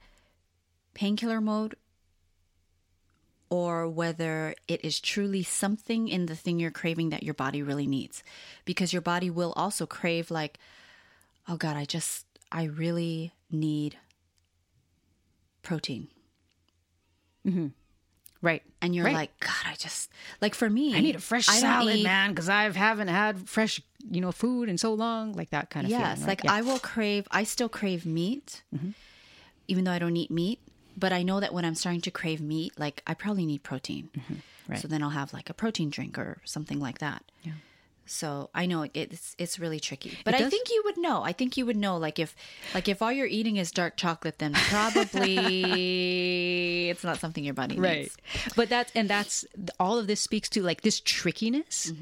painkiller 0.94 1.40
mode 1.40 1.76
or 3.48 3.88
whether 3.88 4.54
it 4.66 4.84
is 4.84 4.98
truly 4.98 5.42
something 5.42 6.08
in 6.08 6.26
the 6.26 6.34
thing 6.34 6.58
you're 6.58 6.70
craving 6.70 7.10
that 7.10 7.22
your 7.22 7.34
body 7.34 7.62
really 7.62 7.86
needs. 7.86 8.22
Because 8.64 8.92
your 8.92 9.02
body 9.02 9.30
will 9.30 9.52
also 9.56 9.86
crave, 9.86 10.30
like, 10.30 10.58
oh 11.48 11.56
God, 11.56 11.76
I 11.76 11.84
just, 11.84 12.26
I 12.50 12.64
really 12.64 13.32
need 13.50 13.96
protein. 15.62 16.08
Mm-hmm. 17.46 17.68
Right. 18.42 18.62
And 18.82 18.94
you're 18.94 19.04
Right. 19.04 19.14
like, 19.14 19.40
God, 19.40 19.64
I 19.66 19.74
just, 19.76 20.10
like 20.40 20.54
for 20.54 20.68
me, 20.68 20.94
I 20.94 21.00
need 21.00 21.16
a 21.16 21.20
fresh 21.20 21.48
I 21.48 21.58
salad, 21.58 21.96
eat- 21.96 22.04
man, 22.04 22.30
because 22.30 22.48
I 22.48 22.70
haven't 22.70 23.08
had 23.08 23.48
fresh, 23.48 23.80
you 24.10 24.20
know, 24.20 24.30
food 24.32 24.68
in 24.68 24.78
so 24.78 24.92
long. 24.94 25.32
Like 25.32 25.50
that 25.50 25.70
kind 25.70 25.86
of 25.86 25.90
Yes, 25.90 26.00
feeling. 26.00 26.20
right? 26.20 26.28
like 26.28 26.44
Yeah. 26.44 26.52
I 26.52 26.62
will 26.62 26.78
crave, 26.78 27.26
I 27.30 27.44
still 27.44 27.68
crave 27.68 28.04
meat, 28.06 28.62
mm-hmm. 28.74 28.90
even 29.68 29.84
though 29.84 29.92
I 29.92 29.98
don't 29.98 30.16
eat 30.16 30.30
meat. 30.30 30.60
But 30.98 31.12
I 31.12 31.22
know 31.22 31.40
that 31.40 31.52
when 31.52 31.64
I'm 31.64 31.74
starting 31.74 32.00
to 32.02 32.10
crave 32.10 32.40
meat, 32.40 32.72
like 32.78 33.02
I 33.06 33.14
probably 33.14 33.44
need 33.46 33.62
protein. 33.62 34.08
Mm-hmm. 34.16 34.34
Right. 34.68 34.78
So 34.80 34.88
then 34.88 35.02
I'll 35.02 35.10
have 35.10 35.32
like 35.32 35.50
a 35.50 35.54
protein 35.54 35.90
drink 35.90 36.18
or 36.18 36.38
something 36.44 36.80
like 36.80 36.98
that. 36.98 37.22
Yeah. 37.42 37.52
So 38.08 38.50
I 38.54 38.66
know 38.66 38.86
it's 38.94 39.34
it's 39.38 39.58
really 39.58 39.80
tricky, 39.80 40.16
but 40.24 40.34
I 40.34 40.48
think 40.48 40.70
you 40.70 40.82
would 40.84 40.96
know. 40.96 41.22
I 41.24 41.32
think 41.32 41.56
you 41.56 41.66
would 41.66 41.76
know. 41.76 41.96
Like 41.96 42.18
if 42.18 42.34
like 42.74 42.88
if 42.88 43.02
all 43.02 43.10
you're 43.12 43.26
eating 43.26 43.56
is 43.56 43.70
dark 43.72 43.96
chocolate, 43.96 44.38
then 44.38 44.52
probably 44.54 46.88
it's 46.90 47.04
not 47.04 47.18
something 47.18 47.44
your 47.44 47.54
body 47.54 47.78
right 47.78 47.98
needs. 48.00 48.16
but 48.54 48.68
that's 48.68 48.92
and 48.94 49.08
that's 49.10 49.44
all 49.80 49.98
of 49.98 50.06
this 50.06 50.20
speaks 50.20 50.48
to 50.50 50.62
like 50.62 50.82
this 50.82 51.00
trickiness 51.00 51.92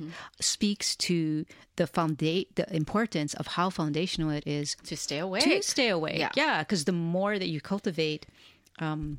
speaks 0.41 0.95
to 0.97 1.45
the 1.77 1.85
founda- 1.85 2.47
the 2.55 2.73
importance 2.75 3.35
of 3.35 3.47
how 3.49 3.71
foundational 3.71 4.31
it 4.31 4.47
is 4.47 4.77
To 4.85 4.97
stay 4.97 5.19
away. 5.19 5.41
to 5.41 5.63
stay 5.63 5.89
away, 5.89 6.17
Yeah. 6.19 6.31
yeah 6.37 6.63
because 6.63 6.85
the 6.85 6.93
more 6.93 7.39
that 7.39 7.49
you 7.49 7.61
cultivate 7.61 8.27
um 8.79 9.19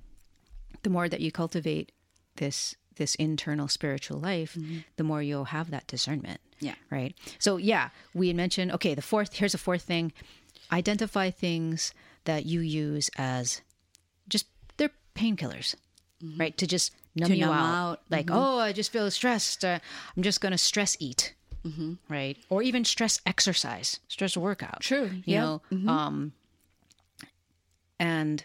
the 0.84 0.90
more 0.90 1.10
that 1.10 1.22
you 1.22 1.32
cultivate 1.32 1.92
this 2.38 2.76
this 2.96 3.16
internal 3.16 3.68
spiritual 3.68 4.20
life 4.20 4.56
mm-hmm. 4.56 4.80
the 4.98 5.04
more 5.04 5.22
you'll 5.22 5.46
have 5.46 5.72
that 5.72 5.88
discernment 5.88 6.40
Yeah. 6.60 6.76
right? 6.90 7.16
So 7.40 7.58
yeah 7.58 7.90
we 8.14 8.28
had 8.28 8.36
mentioned 8.36 8.72
okay 8.74 8.94
the 8.96 9.02
fourth 9.02 9.34
here's 9.36 9.54
a 9.54 9.58
fourth 9.60 9.84
thing. 9.84 10.12
Identify 10.72 11.30
things 11.30 11.94
that 12.24 12.46
you 12.46 12.60
use 12.62 13.10
as 13.18 13.62
just 14.28 14.48
they're 14.78 14.90
painkillers 15.16 15.76
mm-hmm. 16.24 16.40
right? 16.40 16.58
To 16.58 16.66
just 16.68 16.92
numb 17.16 17.30
To 17.30 17.36
you 17.36 17.46
numb 17.46 17.54
out, 17.54 17.76
out. 17.92 18.00
like 18.10 18.26
mm-hmm. 18.28 18.38
oh 18.38 18.60
i 18.60 18.72
just 18.74 18.92
feel 18.92 19.10
stressed. 19.12 19.64
Uh, 19.64 19.80
i'm 20.18 20.24
just 20.24 20.42
gonna 20.42 20.58
stress 20.58 20.98
eat 21.00 21.34
right? 22.10 22.38
Or 22.50 22.62
even 22.62 22.86
stress 22.86 23.20
exercise 23.26 24.00
stress 24.08 24.38
workout 24.38 24.82
True, 24.82 25.10
you 25.26 25.36
yeah. 25.36 25.42
know? 25.42 25.62
Um 25.92 26.34
and 28.00 28.44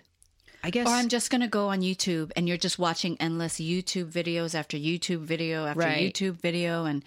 i 0.62 0.70
guess 0.70 0.86
Or 0.86 0.90
I'm 0.90 1.08
just 1.08 1.30
going 1.30 1.40
to 1.40 1.48
go 1.48 1.68
on 1.68 1.80
YouTube 1.80 2.32
and 2.36 2.48
you're 2.48 2.56
just 2.56 2.78
watching 2.78 3.16
endless 3.20 3.54
YouTube 3.54 4.10
videos 4.10 4.54
after 4.54 4.76
YouTube 4.76 5.20
video 5.20 5.66
after 5.66 5.80
Right. 5.80 6.12
YouTube 6.12 6.40
video. 6.40 6.84
And 6.84 7.04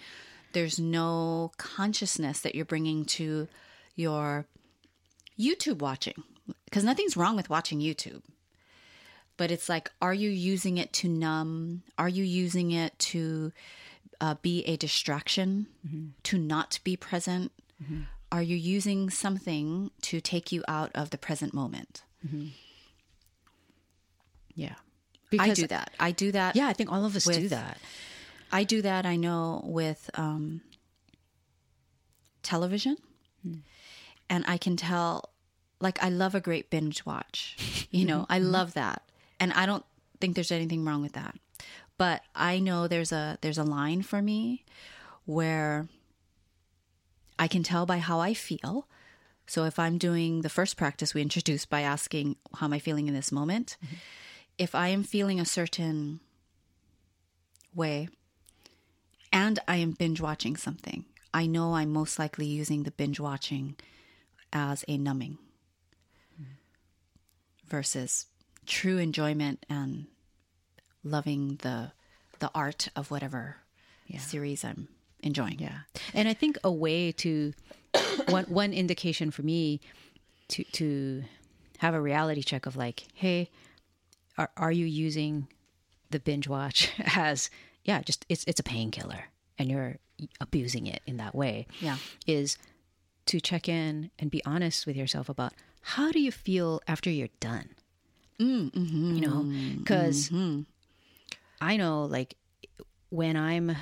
there's 0.52 0.78
no 0.78 1.52
consciousness 1.56 2.40
that 2.40 2.54
you're 2.54 2.64
bringing 2.64 3.04
to 3.04 3.48
your 3.94 4.46
YouTube 5.38 5.78
watching. 5.78 6.22
Because 6.64 6.84
nothing's 6.84 7.16
wrong 7.16 7.36
with 7.36 7.48
watching 7.48 7.80
YouTube. 7.80 8.22
But 9.36 9.50
it's 9.50 9.68
like, 9.68 9.90
are 10.00 10.14
you 10.14 10.30
using 10.30 10.78
it 10.78 10.92
to 10.94 11.08
numb? 11.08 11.82
Are 11.98 12.08
you 12.08 12.22
using 12.24 12.70
it 12.70 12.96
to 13.10 13.52
uh, 14.20 14.34
be 14.42 14.62
a 14.64 14.76
distraction, 14.76 15.66
mm-hmm. 15.86 16.08
to 16.24 16.38
not 16.38 16.78
be 16.84 16.96
present? 16.96 17.50
Mm-hmm. 17.82 18.02
Are 18.30 18.42
you 18.42 18.56
using 18.56 19.10
something 19.10 19.90
to 20.02 20.20
take 20.20 20.52
you 20.52 20.62
out 20.68 20.90
of 20.94 21.10
the 21.10 21.18
present 21.18 21.54
moment? 21.54 22.02
Mm-hmm. 22.26 22.48
Yeah 24.54 24.74
I 25.36 25.52
do 25.52 25.66
that. 25.66 25.90
I 25.98 26.12
do 26.12 26.30
that. 26.32 26.54
yeah 26.54 26.68
i 26.68 26.72
think 26.72 26.92
all 26.92 27.04
of 27.04 27.16
us 27.16 27.24
do 27.24 27.48
that 27.48 27.78
I 28.54 28.62
do 28.62 28.82
that. 28.82 29.04
I 29.04 29.16
know 29.16 29.62
with 29.64 30.08
um, 30.14 30.60
television, 32.44 32.96
hmm. 33.42 33.58
and 34.30 34.44
I 34.46 34.58
can 34.58 34.76
tell. 34.76 35.30
Like 35.80 36.02
I 36.02 36.08
love 36.08 36.36
a 36.36 36.40
great 36.40 36.70
binge 36.70 37.04
watch. 37.04 37.56
You 37.90 38.06
know, 38.06 38.26
I 38.30 38.38
mm-hmm. 38.38 38.52
love 38.52 38.74
that, 38.74 39.02
and 39.40 39.52
I 39.52 39.66
don't 39.66 39.84
think 40.20 40.36
there's 40.36 40.52
anything 40.52 40.84
wrong 40.84 41.02
with 41.02 41.14
that. 41.14 41.34
But 41.98 42.22
I 42.32 42.60
know 42.60 42.86
there's 42.86 43.10
a 43.10 43.38
there's 43.40 43.58
a 43.58 43.64
line 43.64 44.02
for 44.02 44.22
me 44.22 44.64
where 45.24 45.88
I 47.36 47.48
can 47.48 47.64
tell 47.64 47.86
by 47.86 47.98
how 47.98 48.20
I 48.20 48.34
feel. 48.34 48.86
So 49.48 49.64
if 49.64 49.80
I'm 49.80 49.98
doing 49.98 50.42
the 50.42 50.48
first 50.48 50.76
practice 50.76 51.12
we 51.12 51.22
introduced 51.22 51.68
by 51.68 51.80
asking 51.80 52.36
how 52.54 52.66
am 52.66 52.72
I 52.72 52.78
feeling 52.78 53.08
in 53.08 53.14
this 53.14 53.32
moment, 53.32 53.76
mm-hmm. 53.84 53.96
If 54.58 54.74
I 54.74 54.88
am 54.88 55.02
feeling 55.02 55.40
a 55.40 55.44
certain 55.44 56.20
way 57.74 58.08
and 59.32 59.58
I 59.66 59.76
am 59.76 59.92
binge 59.92 60.20
watching 60.20 60.56
something, 60.56 61.04
I 61.32 61.46
know 61.46 61.74
I'm 61.74 61.92
most 61.92 62.18
likely 62.18 62.46
using 62.46 62.84
the 62.84 62.90
binge 62.90 63.18
watching 63.18 63.76
as 64.52 64.84
a 64.86 64.96
numbing 64.96 65.38
versus 67.66 68.26
true 68.66 68.98
enjoyment 68.98 69.64
and 69.68 70.06
loving 71.02 71.58
the 71.62 71.92
the 72.38 72.50
art 72.54 72.88
of 72.94 73.10
whatever 73.10 73.56
series 74.18 74.64
I'm 74.64 74.88
enjoying. 75.22 75.58
Yeah. 75.58 75.78
And 76.12 76.28
I 76.28 76.34
think 76.34 76.58
a 76.62 76.70
way 76.70 77.12
to 77.12 77.52
one 78.28 78.44
one 78.44 78.72
indication 78.72 79.30
for 79.30 79.42
me 79.42 79.80
to 80.48 80.64
to 80.64 81.24
have 81.78 81.94
a 81.94 82.00
reality 82.00 82.42
check 82.42 82.66
of 82.66 82.76
like, 82.76 83.06
hey, 83.14 83.50
are 84.38 84.50
are 84.56 84.72
you 84.72 84.86
using 84.86 85.48
the 86.10 86.20
binge 86.20 86.48
watch 86.48 86.92
as 87.16 87.50
yeah, 87.84 88.00
just 88.00 88.24
it's 88.28 88.44
it's 88.44 88.60
a 88.60 88.64
painkiller 88.64 89.24
and 89.58 89.70
you're 89.70 89.96
abusing 90.40 90.86
it 90.86 91.02
in 91.06 91.16
that 91.18 91.34
way. 91.34 91.66
Yeah. 91.80 91.98
Is 92.26 92.58
to 93.26 93.40
check 93.40 93.68
in 93.68 94.10
and 94.18 94.30
be 94.30 94.44
honest 94.44 94.86
with 94.86 94.96
yourself 94.96 95.28
about 95.28 95.52
how 95.80 96.10
do 96.10 96.20
you 96.20 96.32
feel 96.32 96.80
after 96.88 97.10
you're 97.10 97.28
done? 97.40 97.70
Mm, 98.40 98.72
mm-hmm. 98.72 99.14
You 99.14 99.20
know, 99.20 99.78
because 99.78 100.28
mm-hmm. 100.28 100.62
I 101.60 101.76
know 101.76 102.04
like 102.04 102.36
when 103.10 103.36
I'm 103.36 103.76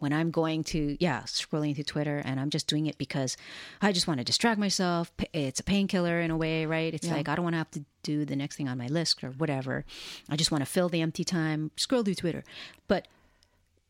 when 0.00 0.12
I'm 0.12 0.30
going 0.32 0.64
to 0.64 0.96
yeah 0.98 1.22
scrolling 1.22 1.74
through 1.74 1.84
Twitter 1.84 2.18
and 2.24 2.40
I'm 2.40 2.50
just 2.50 2.66
doing 2.66 2.86
it 2.86 2.98
because 2.98 3.36
I 3.80 3.92
just 3.92 4.06
want 4.08 4.18
to 4.18 4.24
distract 4.24 4.58
myself. 4.58 5.12
It's 5.32 5.60
a 5.60 5.64
painkiller 5.64 6.20
in 6.20 6.30
a 6.30 6.36
way, 6.36 6.66
right? 6.66 6.92
It's 6.92 7.06
like 7.08 7.28
I 7.28 7.34
don't 7.36 7.44
want 7.44 7.54
to 7.54 7.58
have 7.58 7.70
to 7.72 7.84
do 8.02 8.24
the 8.24 8.34
next 8.36 8.56
thing 8.56 8.68
on 8.68 8.76
my 8.78 8.88
list 8.88 9.22
or 9.22 9.28
whatever. 9.30 9.84
I 10.28 10.36
just 10.36 10.50
want 10.50 10.62
to 10.62 10.66
fill 10.70 10.88
the 10.88 11.00
empty 11.02 11.22
time, 11.24 11.70
scroll 11.76 12.02
through 12.02 12.14
Twitter. 12.16 12.42
But 12.88 13.06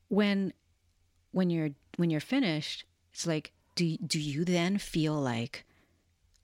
when 0.08 0.52
when 1.32 1.48
you're 1.50 1.70
when 1.96 2.10
you're 2.10 2.20
finished, 2.20 2.84
it's 3.12 3.26
like 3.26 3.52
do 3.76 3.96
do 3.98 4.18
you 4.20 4.44
then 4.44 4.78
feel 4.78 5.14
like 5.14 5.64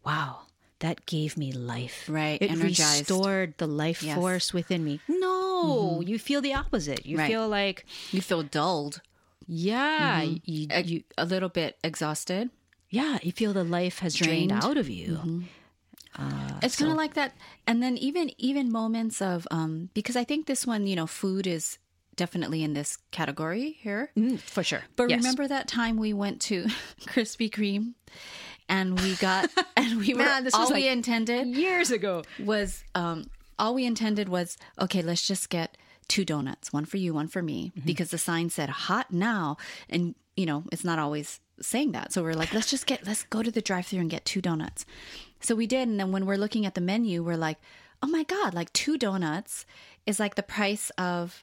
wow 0.05 0.43
that 0.79 1.07
gave 1.07 1.37
me 1.37 1.53
life 1.53 2.07
Right, 2.09 2.41
it 2.41 2.51
energized. 2.51 3.11
restored 3.11 3.55
the 3.59 3.67
life 3.67 4.03
Yes. 4.03 4.13
Mm-hmm. 4.13 4.21
force 4.21 4.53
within 4.55 4.85
me 4.85 5.01
no 5.09 6.03
you 6.07 6.19
feel 6.19 6.41
the 6.41 6.53
opposite 6.55 7.05
you 7.07 7.17
Right. 7.19 7.27
feel 7.29 7.49
like 7.49 7.85
You 8.13 8.21
feel 8.21 8.43
dulled, 8.43 9.01
yeah 9.47 10.23
Mm-hmm. 10.23 10.37
you, 10.45 10.67
a, 10.71 10.83
you 10.83 11.03
a 11.19 11.25
little 11.25 11.49
bit 11.49 11.79
exhausted. 11.85 12.51
yeah 12.91 13.19
you 13.23 13.33
feel 13.33 13.53
the 13.53 13.65
life 13.65 13.99
has 14.01 14.15
drained, 14.15 14.51
Drained. 14.51 14.53
Mm-hmm. 14.53 14.71
out 14.71 14.77
of 14.77 14.89
you 14.89 15.43
it's 16.63 16.77
kind 16.77 16.91
of 16.91 16.97
like 16.97 17.15
that 17.15 17.35
and 17.67 17.83
then 17.83 17.97
even 17.99 18.31
even 18.39 18.73
moments 18.73 19.21
of 19.21 19.47
um 19.51 19.91
because 19.95 20.17
i 20.17 20.25
think 20.25 20.47
this 20.47 20.67
one 20.67 20.87
you 20.87 20.97
know 20.97 21.07
food 21.07 21.47
is 21.47 21.79
definitely 22.17 22.63
in 22.65 22.73
this 22.73 22.97
category 23.11 23.77
here 23.83 24.11
Mm, 24.17 24.39
for 24.41 24.63
sure 24.63 24.83
but 24.97 25.11
Yes. 25.11 25.19
remember 25.19 25.47
that 25.47 25.69
time 25.69 25.97
we 25.99 26.13
went 26.15 26.41
to 26.43 26.65
krispy 27.07 27.51
kreme 27.51 27.93
and 28.69 28.99
we 29.01 29.15
got 29.17 29.51
and 29.77 29.99
we 29.99 30.15
were 30.15 30.21
Man, 30.25 30.45
this 30.45 30.55
all 30.55 30.63
was 30.71 30.73
we 30.73 30.89
intended 30.89 31.47
years 31.49 31.91
ago 31.91 32.23
was 32.39 32.83
um 32.95 33.25
all 33.59 33.75
we 33.75 33.85
intended 33.85 34.29
was 34.31 34.57
okay 34.81 35.03
let's 35.03 35.27
just 35.27 35.51
get 35.51 35.77
two 36.09 36.25
donuts 36.25 36.73
one 36.73 36.85
for 36.85 36.97
you 36.97 37.13
one 37.15 37.29
for 37.29 37.43
me 37.43 37.73
mm-hmm. 37.77 37.87
because 37.87 38.11
the 38.11 38.19
sign 38.19 38.51
said 38.51 38.69
hot 38.69 39.13
now. 39.13 39.57
And 39.89 40.15
you 40.37 40.47
know 40.47 40.65
it's 40.73 40.85
not 40.85 40.99
always 40.99 41.41
saying 41.61 41.93
that. 41.93 42.13
So 42.13 42.23
we're 42.23 42.35
like 42.35 42.53
let's 42.53 42.71
just 42.71 42.87
get 42.87 43.07
let's 43.07 43.25
go 43.25 43.43
to 43.43 43.51
the 43.51 43.63
drive 43.63 43.87
through 43.87 44.01
and 44.01 44.11
get 44.11 44.25
two 44.25 44.41
donuts. 44.41 44.85
So 45.41 45.55
we 45.55 45.67
did. 45.67 45.89
And 45.89 45.99
then 45.99 46.13
when 46.13 46.27
we're 46.27 46.37
looking 46.37 46.67
at 46.67 46.75
the 46.75 46.81
menu 46.81 47.23
we're 47.23 47.37
like 47.37 47.59
oh 48.03 48.09
my 48.09 48.25
god 48.25 48.55
like 48.55 48.73
two 48.73 48.99
donuts 48.99 49.65
is 50.05 50.21
like 50.21 50.35
the 50.35 50.43
price 50.43 50.91
of 50.99 51.43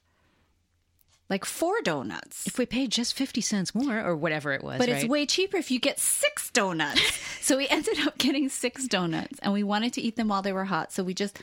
like 1.30 1.45
four 1.45 1.82
donuts. 1.82 2.45
If 2.45 2.59
we 2.59 2.66
paid 2.66 2.91
just 2.91 3.16
50 3.16 3.41
cents 3.41 3.74
more 3.74 3.99
or 3.99 4.16
whatever 4.16 4.51
it 4.53 4.64
was 4.64 4.78
but 4.78 4.89
it's 4.89 5.05
way 5.05 5.26
cheaper 5.26 5.57
if 5.57 5.72
you 5.72 5.80
get 5.80 5.99
six 5.99 6.51
donuts. 6.51 7.01
so 7.41 7.57
we 7.57 7.68
ended 7.70 7.99
up 8.05 8.18
getting 8.18 8.49
six 8.49 8.88
donuts 8.88 9.39
and 9.41 9.51
we 9.51 9.64
wanted 9.64 9.93
to 9.93 10.01
eat 10.01 10.16
them 10.16 10.28
while 10.28 10.41
they 10.41 10.53
were 10.53 10.66
hot. 10.66 10.91
So 10.93 11.03
we 11.03 11.14
just 11.14 11.39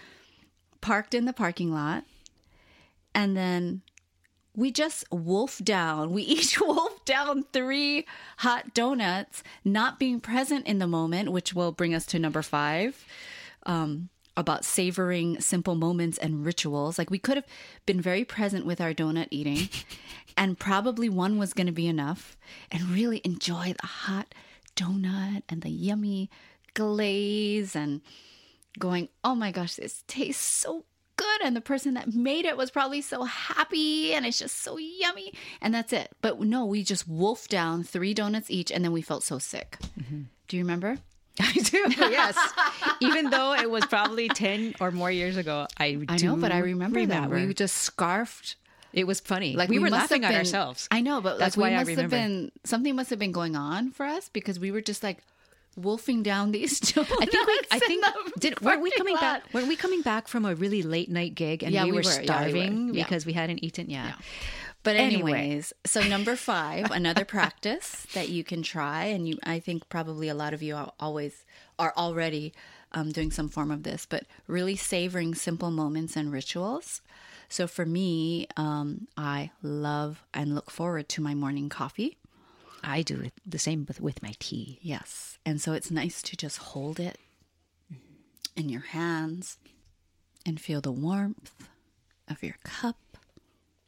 parked 0.80 1.14
in 1.14 1.24
the 1.24 1.32
parking 1.32 1.72
lot 1.72 2.04
and 3.14 3.36
then 3.36 3.82
we 4.54 4.70
just 4.70 5.04
wolf 5.10 5.60
down. 5.62 6.12
We 6.12 6.22
each 6.36 6.60
wolf 6.60 7.04
down 7.04 7.44
three 7.52 8.06
hot 8.38 8.74
donuts, 8.74 9.42
not 9.64 9.98
being 9.98 10.20
present 10.20 10.66
in 10.66 10.78
the 10.78 10.86
moment, 10.86 11.32
which 11.32 11.54
will 11.54 11.72
bring 11.72 11.94
us 11.94 12.06
to 12.06 12.18
number 12.18 12.42
five. 12.42 13.04
Um, 13.64 14.08
about 14.36 14.64
savoring 14.64 15.38
simple 15.40 15.74
moments 15.74 16.16
and 16.16 16.46
rituals. 16.46 16.98
Like 16.98 17.10
we 17.10 17.18
could 17.18 17.36
have 17.36 17.46
been 17.84 18.00
very 18.00 18.24
present 18.24 18.64
with 18.64 18.80
our 18.80 18.94
donut 18.94 19.28
eating, 19.30 19.68
and 20.36 20.58
probably 20.58 21.08
one 21.08 21.36
was 21.36 21.52
going 21.52 21.66
to 21.66 21.72
be 21.72 21.86
enough, 21.86 22.36
and 22.70 22.90
really 22.90 23.20
enjoy 23.22 23.74
the 23.78 23.86
hot 23.86 24.34
donut 24.76 25.42
and 25.48 25.62
the 25.62 25.68
yummy 25.68 26.30
glaze 26.74 27.76
and 27.76 28.00
going, 28.78 29.08
oh 29.24 29.34
my 29.34 29.50
gosh, 29.50 29.74
this 29.74 30.04
tastes 30.06 30.42
so 30.42 30.72
good. 30.78 30.84
And 31.42 31.56
the 31.56 31.60
person 31.60 31.94
that 31.94 32.14
made 32.14 32.44
it 32.44 32.56
was 32.56 32.70
probably 32.70 33.00
so 33.02 33.24
happy 33.24 34.12
and 34.14 34.26
it's 34.26 34.38
just 34.38 34.60
so 34.62 34.76
yummy. 34.78 35.32
And 35.60 35.74
that's 35.74 35.92
it. 35.92 36.10
But 36.20 36.40
no, 36.40 36.64
we 36.66 36.82
just 36.82 37.08
wolfed 37.08 37.50
down 37.50 37.82
three 37.84 38.14
donuts 38.14 38.50
each 38.50 38.70
and 38.70 38.84
then 38.84 38.92
we 38.92 39.02
felt 39.02 39.22
so 39.22 39.38
sick. 39.38 39.78
Mm-hmm. 39.98 40.22
Do 40.48 40.56
you 40.56 40.62
remember? 40.62 40.98
I 41.40 41.52
do, 41.52 41.84
yes. 41.98 42.36
Even 43.00 43.30
though 43.30 43.54
it 43.54 43.70
was 43.70 43.86
probably 43.86 44.28
10 44.28 44.74
or 44.80 44.90
more 44.90 45.10
years 45.10 45.36
ago, 45.36 45.66
I 45.78 45.98
I 46.08 46.16
do 46.16 46.26
know, 46.26 46.36
but 46.36 46.52
I 46.52 46.58
remember, 46.58 47.04
that. 47.06 47.30
We 47.30 47.54
just 47.54 47.76
scarfed. 47.78 48.56
it 48.92 49.06
was 49.06 49.20
funny. 49.20 49.54
Like 49.56 49.70
we, 49.70 49.78
were 49.78 49.88
laughing 49.88 50.24
at 50.24 50.30
been- 50.30 50.38
ourselves. 50.38 50.88
I 50.90 51.00
know, 51.00 51.20
but 51.20 51.38
That's 51.38 51.56
like 51.56 51.70
we 51.70 51.70
why 51.74 51.76
I 51.76 51.84
must 51.84 51.90
have 51.90 52.12
remember. 52.12 52.16
been 52.50 52.52
something 52.64 52.94
must 52.96 53.10
have 53.10 53.18
been 53.18 53.32
going 53.32 53.56
on 53.56 53.90
for 53.92 54.04
us 54.04 54.28
because 54.28 54.58
we 54.58 54.70
were 54.70 54.82
just 54.82 55.02
like 55.02 55.18
wolfing 55.76 56.22
down 56.22 56.52
these 56.52 56.78
donuts. 56.92 57.12
I 57.20 57.26
think 57.26 57.46
we, 57.46 57.60
I 57.70 57.78
think 57.78 58.04
did 58.38 58.60
weren't 58.60 58.82
we 58.82 58.90
coming 58.92 59.14
lot. 59.14 59.20
back? 59.20 59.54
Weren't 59.54 59.68
we 59.68 59.76
coming 59.76 60.02
back 60.02 60.28
from 60.28 60.44
a 60.44 60.54
really 60.54 60.82
late 60.82 61.10
night 61.10 61.34
gig 61.34 61.62
and 61.62 61.72
Yeah, 61.72 61.84
we, 61.84 61.92
we 61.92 61.96
were, 61.98 62.02
were. 62.02 62.10
Yeah, 62.10 62.16
we 62.16 62.20
were. 62.20 62.24
starving 62.26 62.94
Yeah. 62.94 63.04
because 63.04 63.26
we 63.26 63.32
hadn't 63.32 63.58
eaten? 63.64 63.88
Yeah. 63.90 64.14
But 64.82 64.96
Anyway. 64.96 65.32
anyways, 65.32 65.72
so 65.84 66.00
number 66.02 66.36
five, 66.52 66.90
another 66.90 67.24
practice 67.26 68.06
that 68.14 68.30
you 68.30 68.42
can 68.44 68.62
try, 68.62 69.04
and 69.04 69.28
you, 69.28 69.38
I 69.44 69.58
think 69.60 69.88
probably 69.90 70.28
a 70.28 70.34
lot 70.34 70.54
of 70.54 70.62
you 70.62 70.74
are 70.74 70.92
always 70.98 71.44
are 71.78 71.92
already 71.98 72.54
um, 72.92 73.12
doing 73.12 73.30
some 73.30 73.48
form 73.50 73.70
of 73.70 73.82
this, 73.82 74.06
but 74.06 74.24
really 74.46 74.76
savoring 74.76 75.34
simple 75.34 75.70
moments 75.70 76.16
and 76.16 76.32
rituals. 76.32 77.02
So 77.50 77.66
for 77.66 77.84
me, 77.84 78.46
um, 78.56 79.06
I 79.18 79.50
love 79.62 80.22
and 80.32 80.54
look 80.54 80.70
forward 80.70 81.08
to 81.10 81.20
my 81.20 81.34
morning 81.34 81.68
coffee. 81.68 82.16
I 82.82 83.02
do 83.02 83.30
the 83.46 83.58
same 83.58 83.84
with, 83.86 84.00
with 84.00 84.22
my 84.22 84.34
tea. 84.38 84.78
Yes, 84.82 85.38
and 85.44 85.60
so 85.60 85.72
it's 85.72 85.90
nice 85.90 86.22
to 86.22 86.36
just 86.36 86.58
hold 86.58 86.98
it 87.00 87.18
in 88.56 88.68
your 88.68 88.80
hands 88.80 89.58
and 90.46 90.60
feel 90.60 90.80
the 90.80 90.92
warmth 90.92 91.68
of 92.28 92.42
your 92.42 92.56
cup 92.64 92.96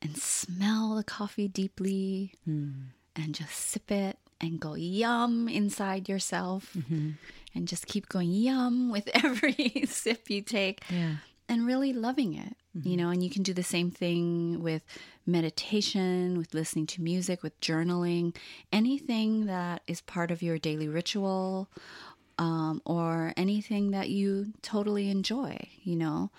and 0.00 0.16
smell 0.16 0.94
the 0.94 1.04
coffee 1.04 1.48
deeply 1.48 2.34
hmm. 2.44 2.70
and 3.14 3.34
just 3.34 3.54
sip 3.54 3.90
it 3.90 4.18
and 4.40 4.58
go 4.60 4.74
yum 4.74 5.48
inside 5.48 6.08
yourself 6.08 6.72
mm-hmm. 6.76 7.10
and 7.54 7.68
just 7.68 7.86
keep 7.86 8.08
going 8.08 8.32
yum 8.32 8.90
with 8.90 9.08
every 9.14 9.84
sip 9.86 10.28
you 10.28 10.42
take 10.42 10.82
Yeah. 10.90 11.16
and 11.48 11.66
really 11.66 11.92
loving 11.92 12.34
it 12.34 12.56
you 12.74 12.96
know 12.96 13.10
and 13.10 13.22
you 13.22 13.28
can 13.28 13.42
do 13.42 13.52
the 13.52 13.62
same 13.62 13.90
thing 13.90 14.62
with 14.62 14.82
meditation 15.26 16.38
with 16.38 16.54
listening 16.54 16.86
to 16.86 17.02
music 17.02 17.42
with 17.42 17.60
journaling 17.60 18.34
anything 18.72 19.44
that 19.46 19.82
is 19.86 20.00
part 20.00 20.30
of 20.30 20.42
your 20.42 20.58
daily 20.58 20.88
ritual 20.88 21.68
um, 22.38 22.80
or 22.86 23.34
anything 23.36 23.90
that 23.90 24.08
you 24.08 24.52
totally 24.62 25.10
enjoy 25.10 25.54
you 25.82 25.94
know 25.94 26.30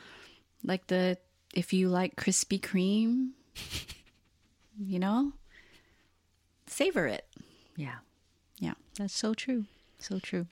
like 0.63 0.87
the 0.87 1.17
if 1.53 1.71
you 1.71 1.87
like 1.87 2.15
krispy 2.15 2.59
kreme 2.59 3.29
you 4.79 4.97
know 4.97 5.33
savor 6.65 7.05
it 7.05 7.27
Yeah. 7.75 7.97
yeah 8.59 8.73
That's 8.97 9.13
so 9.15 9.33
true. 9.35 9.65
So 9.99 10.19
true. 10.19 10.47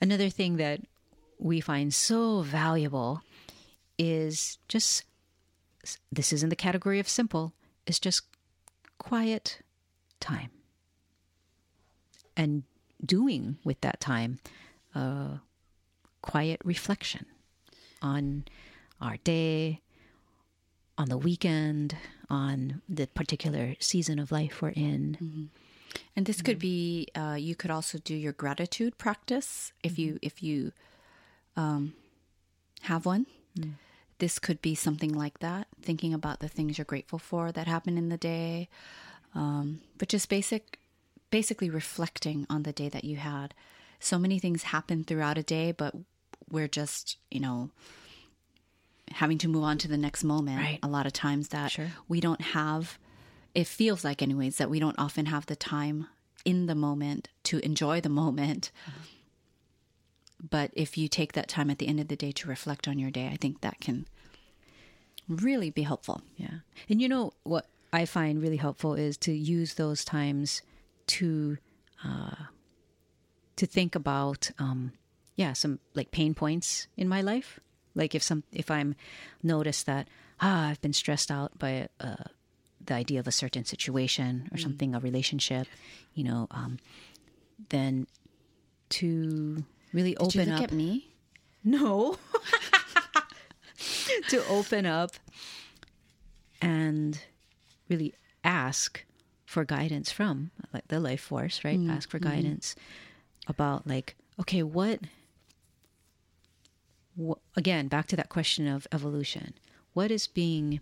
Another 0.00 0.28
thing 0.28 0.56
that 0.56 0.80
we 1.38 1.60
find 1.60 1.94
so 1.94 2.42
valuable 2.42 3.22
is 3.98 4.58
just 4.68 5.04
this 6.10 6.32
is 6.32 6.42
in 6.42 6.48
the 6.48 6.56
category 6.56 7.00
of 7.00 7.08
simple, 7.08 7.52
is 7.86 7.98
just 7.98 8.22
quiet 8.98 9.60
time. 10.20 10.50
And 12.36 12.62
doing 13.04 13.58
with 13.64 13.80
that 13.80 14.00
time 14.00 14.38
uh, 14.94 15.38
quiet 16.22 16.60
reflection 16.64 17.26
on 18.00 18.44
our 19.00 19.16
day, 19.18 19.80
on 20.96 21.08
the 21.08 21.18
weekend, 21.18 21.96
on 22.30 22.80
the 22.88 23.06
particular 23.08 23.74
season 23.80 24.18
of 24.18 24.30
life 24.30 24.62
we're 24.62 24.70
in. 24.70 25.50
And 26.16 26.26
this 26.26 26.40
could 26.40 26.58
be 26.58 27.08
uh, 27.14 27.36
you 27.38 27.54
could 27.54 27.70
also 27.70 27.98
do 27.98 28.14
your 28.14 28.32
gratitude 28.32 28.96
practice 28.98 29.72
if 29.82 29.98
you 29.98 30.18
if 30.22 30.42
you 30.42 30.72
um, 31.56 31.94
have 32.82 33.04
one. 33.04 33.26
This 34.18 34.38
could 34.38 34.62
be 34.62 34.74
something 34.74 35.12
like 35.12 35.40
that, 35.40 35.66
thinking 35.80 36.14
about 36.14 36.40
the 36.40 36.48
things 36.48 36.78
you're 36.78 36.84
grateful 36.84 37.18
for 37.18 37.50
that 37.52 37.66
happened 37.66 37.98
in 37.98 38.08
the 38.08 38.16
day, 38.16 38.68
um, 39.34 39.80
but 39.98 40.08
just 40.08 40.28
basic, 40.28 40.78
basically 41.30 41.68
reflecting 41.70 42.46
on 42.48 42.62
the 42.62 42.72
day 42.72 42.88
that 42.88 43.04
you 43.04 43.16
had. 43.16 43.52
So 43.98 44.18
many 44.18 44.38
things 44.38 44.64
happen 44.64 45.02
throughout 45.04 45.38
a 45.38 45.42
day, 45.42 45.72
but 45.72 45.94
we're 46.48 46.68
just 46.68 47.16
you 47.30 47.40
know 47.40 47.70
having 49.10 49.38
to 49.38 49.48
move 49.48 49.64
on 49.64 49.78
to 49.78 49.88
the 49.88 49.98
next 49.98 50.24
moment. 50.24 50.58
Right. 50.58 50.78
A 50.82 50.88
lot 50.88 51.06
of 51.06 51.12
times 51.12 51.48
that 51.48 51.70
Sure. 51.72 51.88
we 52.08 52.20
don't 52.20 52.40
have, 52.40 52.98
it 53.54 53.66
feels 53.66 54.04
like, 54.04 54.22
anyways, 54.22 54.56
that 54.56 54.70
we 54.70 54.78
don't 54.80 54.98
often 54.98 55.26
have 55.26 55.46
the 55.46 55.56
time 55.56 56.06
in 56.44 56.66
the 56.66 56.74
moment 56.74 57.28
to 57.44 57.58
enjoy 57.64 58.00
the 58.00 58.08
moment. 58.08 58.70
But 60.48 60.70
if 60.74 60.98
you 60.98 61.08
take 61.08 61.32
that 61.32 61.48
time 61.48 61.70
at 61.70 61.78
the 61.78 61.86
end 61.86 62.00
of 62.00 62.08
the 62.08 62.16
day 62.16 62.32
to 62.32 62.48
reflect 62.48 62.88
on 62.88 62.98
your 62.98 63.10
day, 63.10 63.28
I 63.28 63.36
think 63.36 63.60
that 63.60 63.80
can 63.80 64.06
really 65.28 65.70
be 65.70 65.82
helpful. 65.82 66.22
Yeah. 66.36 66.60
And 66.88 67.00
you 67.00 67.08
know 67.08 67.32
what 67.44 67.66
I 67.92 68.06
find 68.06 68.42
really 68.42 68.56
helpful 68.56 68.94
is 68.94 69.16
to 69.18 69.32
use 69.32 69.74
those 69.74 70.04
times 70.04 70.62
to 71.08 71.58
uh 72.04 72.34
to 73.56 73.66
think 73.66 73.94
about 73.94 74.50
um 74.58 74.92
yeah, 75.36 75.52
some 75.52 75.78
like 75.94 76.10
pain 76.10 76.34
points 76.34 76.86
in 76.96 77.08
my 77.08 77.20
life. 77.20 77.60
Like 77.94 78.14
if 78.14 78.22
some 78.22 78.42
if 78.52 78.70
I'm 78.70 78.94
noticed 79.42 79.86
that 79.86 80.08
ah 80.40 80.68
I've 80.68 80.80
been 80.80 80.92
stressed 80.92 81.30
out 81.30 81.58
by 81.58 81.88
uh 82.00 82.24
the 82.84 82.94
idea 82.94 83.20
of 83.20 83.28
a 83.28 83.32
certain 83.32 83.64
situation 83.64 84.48
or 84.52 84.58
something 84.58 84.94
a 84.94 85.00
relationship, 85.00 85.68
you 86.14 86.24
know, 86.24 86.48
um 86.50 86.78
then 87.68 88.06
to 88.90 89.64
really 89.92 90.14
Did 90.14 90.22
open 90.22 90.52
up 90.52 90.62
at 90.62 90.72
me? 90.72 91.08
no. 91.64 92.18
to 94.28 94.46
open 94.48 94.86
up 94.86 95.12
and 96.60 97.20
really 97.88 98.14
ask 98.44 99.04
for 99.44 99.64
guidance 99.64 100.10
from 100.10 100.50
like 100.72 100.88
the 100.88 101.00
life 101.00 101.20
force, 101.20 101.64
right? 101.64 101.78
Ask 101.88 102.10
for 102.10 102.18
guidance 102.18 102.74
about 103.46 103.86
like, 103.86 104.16
okay, 104.40 104.62
what, 104.62 105.00
what 107.14 107.38
again, 107.56 107.88
back 107.88 108.06
to 108.08 108.16
that 108.16 108.28
question 108.28 108.66
of 108.66 108.86
evolution. 108.92 109.54
What 109.92 110.10
is 110.10 110.26
being 110.26 110.80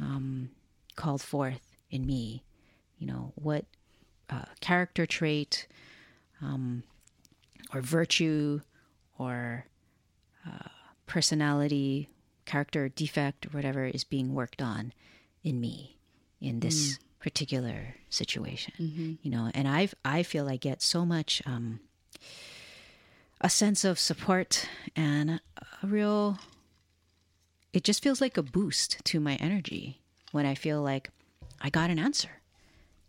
um, 0.00 0.50
called 0.96 1.22
forth 1.22 1.76
in 1.90 2.06
me? 2.06 2.42
You 2.98 3.06
know, 3.06 3.32
what 3.36 3.64
uh, 4.28 4.46
character 4.60 5.06
trait 5.06 5.68
um, 6.42 6.82
or 7.74 7.80
virtue 7.80 8.60
or 9.18 9.66
uh, 10.46 10.68
personality, 11.06 12.08
character 12.44 12.88
defect, 12.88 13.46
or 13.46 13.50
whatever 13.50 13.84
is 13.84 14.04
being 14.04 14.32
worked 14.34 14.62
on 14.62 14.92
in 15.42 15.60
me 15.60 15.96
in 16.40 16.60
this 16.60 16.98
particular 17.18 17.96
situation. 18.10 18.74
You 19.22 19.30
know, 19.30 19.50
and 19.54 19.66
I've 19.66 19.94
I 20.04 20.22
feel 20.22 20.48
I 20.48 20.56
get 20.56 20.82
so 20.82 21.04
much 21.04 21.42
um, 21.46 21.80
a 23.40 23.50
sense 23.50 23.84
of 23.84 23.98
support 23.98 24.68
and 24.94 25.40
a 25.82 25.86
real. 25.86 26.38
It 27.72 27.82
just 27.82 28.02
feels 28.02 28.20
like 28.20 28.36
a 28.36 28.42
boost 28.42 29.04
to 29.04 29.18
my 29.18 29.34
energy 29.36 30.00
when 30.30 30.46
I 30.46 30.54
feel 30.54 30.80
like 30.80 31.10
I 31.60 31.70
got 31.70 31.90
an 31.90 31.98
answer. 31.98 32.40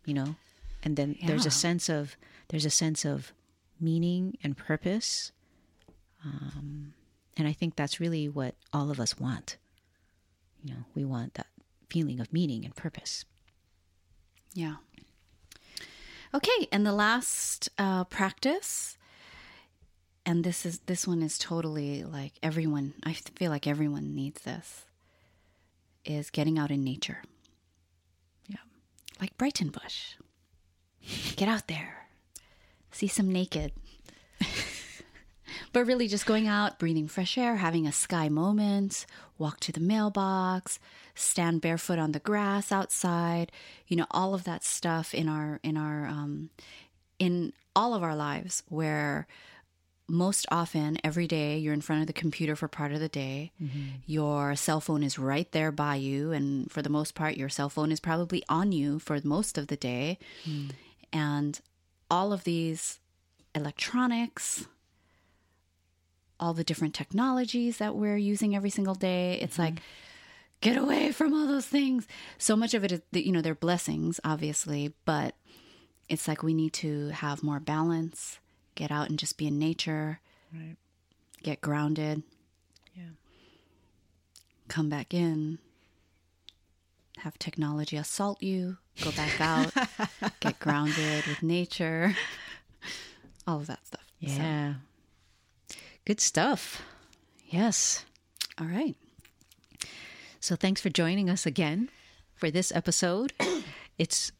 You 0.05 0.13
know, 0.13 0.35
and 0.83 0.95
then 0.95 1.17
there's 1.25 1.45
a 1.45 1.51
sense 1.51 1.89
of 1.89 2.15
there's 2.49 2.65
a 2.65 2.69
sense 2.69 3.05
of 3.05 3.33
meaning 3.79 4.37
and 4.43 4.57
purpose 4.57 5.31
and 7.37 7.47
I 7.47 7.53
think 7.53 7.75
that's 7.75 7.99
really 7.99 8.27
what 8.29 8.55
all 8.73 8.89
of 8.89 8.99
us 8.99 9.19
want. 9.19 9.57
You 10.63 10.73
know, 10.73 10.79
we 10.95 11.05
want 11.05 11.35
that 11.35 11.47
feeling 11.89 12.19
of 12.19 12.31
meaning 12.31 12.65
and 12.65 12.75
purpose. 12.75 13.25
Yeah. 14.53 14.75
Okay, 16.33 16.67
and 16.71 16.85
the 16.85 16.93
last 16.93 17.69
uh, 17.77 18.03
practice, 18.05 18.97
and 20.25 20.43
this 20.43 20.65
is 20.65 20.79
this 20.85 21.07
one 21.07 21.21
is 21.21 21.37
totally 21.37 22.03
like 22.03 22.33
everyone. 22.41 22.93
I 23.03 23.13
feel 23.13 23.51
like 23.51 23.67
everyone 23.67 24.15
needs 24.15 24.41
this. 24.41 24.85
Is 26.03 26.29
getting 26.29 26.59
out 26.59 26.69
in 26.69 26.83
nature. 26.83 27.23
Yeah. 28.47 28.57
like 29.19 29.35
Breitenbush. 29.37 30.15
Get 31.35 31.49
out 31.49 31.67
there, 31.67 32.04
see 32.95 33.07
some 33.07 33.31
naked. 33.31 33.73
but 35.73 35.85
really, 35.85 36.07
just 36.07 36.25
going 36.25 36.47
out, 36.47 36.79
breathing 36.79 37.07
fresh 37.07 37.37
air, 37.37 37.57
having 37.57 37.85
a 37.85 37.91
sky 37.91 38.29
moment, 38.29 39.05
walk 39.37 39.59
to 39.61 39.71
the 39.71 39.79
mailbox, 39.79 40.79
stand 41.13 41.61
barefoot 41.61 41.99
on 41.99 42.13
the 42.13 42.19
grass 42.19 42.71
outside. 42.71 43.51
You 43.87 43.97
know, 43.97 44.07
all 44.11 44.33
of 44.33 44.45
that 44.45 44.63
stuff 44.63 45.13
in 45.13 45.27
our 45.27 45.59
in 45.63 45.77
our 45.77 46.07
um, 46.07 46.49
in 47.19 47.53
all 47.75 47.93
of 47.93 48.03
our 48.03 48.15
lives 48.15 48.63
where 48.69 49.27
most 50.07 50.45
often 50.51 50.97
every 51.03 51.27
day 51.27 51.57
you're 51.57 51.73
in 51.73 51.81
front 51.81 52.01
of 52.01 52.07
the 52.07 52.13
computer 52.13 52.55
for 52.55 52.67
part 52.67 52.91
of 52.91 52.99
the 52.99 53.09
day 53.09 53.51
your 54.05 54.55
cell 54.55 54.79
phone 54.79 55.01
is 55.01 55.17
right 55.17 55.51
there 55.51 55.71
by 55.71 55.95
you 55.95 56.31
and 56.31 56.71
for 56.71 56.83
the 56.83 56.89
most 56.91 57.15
part 57.15 57.37
your 57.37 57.49
cell 57.49 57.69
phone 57.69 57.91
is 57.91 57.99
probably 57.99 58.43
on 58.47 58.71
you 58.71 58.99
for 58.99 59.19
most 59.23 59.57
of 59.57 59.65
the 59.65 59.75
day 59.75 60.19
and 61.11 61.59
all 62.09 62.33
of 62.33 62.43
these 62.43 62.99
electronics 63.53 64.67
all 66.39 66.53
the 66.53 66.63
different 66.63 66.93
technologies 66.93 67.77
that 67.77 67.95
we're 67.95 68.17
using 68.17 68.55
every 68.55 68.69
single 68.69 68.95
day 68.95 69.39
it's 69.41 69.53
mm-hmm. 69.53 69.75
like 69.75 69.81
get 70.61 70.75
away 70.77 71.11
from 71.11 71.33
all 71.33 71.47
those 71.47 71.65
things 71.65 72.07
so 72.37 72.55
much 72.55 72.73
of 72.73 72.83
it 72.83 72.91
is 72.91 73.01
you 73.11 73.31
know 73.31 73.41
they're 73.41 73.55
blessings 73.55 74.19
obviously 74.23 74.93
but 75.05 75.35
it's 76.07 76.27
like 76.27 76.43
we 76.43 76.53
need 76.53 76.73
to 76.73 77.09
have 77.09 77.43
more 77.43 77.59
balance, 77.59 78.39
get 78.75 78.91
out 78.91 79.09
and 79.09 79.17
just 79.17 79.37
be 79.37 79.47
in 79.47 79.57
nature, 79.57 80.19
Right. 80.53 80.75
get 81.43 81.61
grounded, 81.61 82.23
Yeah. 82.95 83.11
come 84.67 84.89
back 84.89 85.13
in, 85.13 85.59
have 87.17 87.39
technology 87.39 87.97
assault 87.97 88.41
you, 88.43 88.77
go 89.03 89.11
back 89.11 89.39
out, 89.41 89.71
get 90.39 90.59
grounded 90.59 91.25
with 91.25 91.43
nature, 91.43 92.15
all 93.47 93.57
of 93.57 93.67
that 93.67 93.85
stuff. 93.85 94.05
So, 94.21 94.27
Yeah. 94.27 94.73
Good 96.05 96.21
stuff. 96.21 96.81
Yes. 97.47 98.05
all 98.59 98.67
right. 98.67 98.95
So 100.39 100.55
thanks 100.55 100.81
for 100.81 100.89
joining 100.89 101.29
us 101.29 101.45
again 101.45 101.89
for 102.35 102.51
this 102.51 102.71
episode. 102.75 103.33
It's 103.97 104.33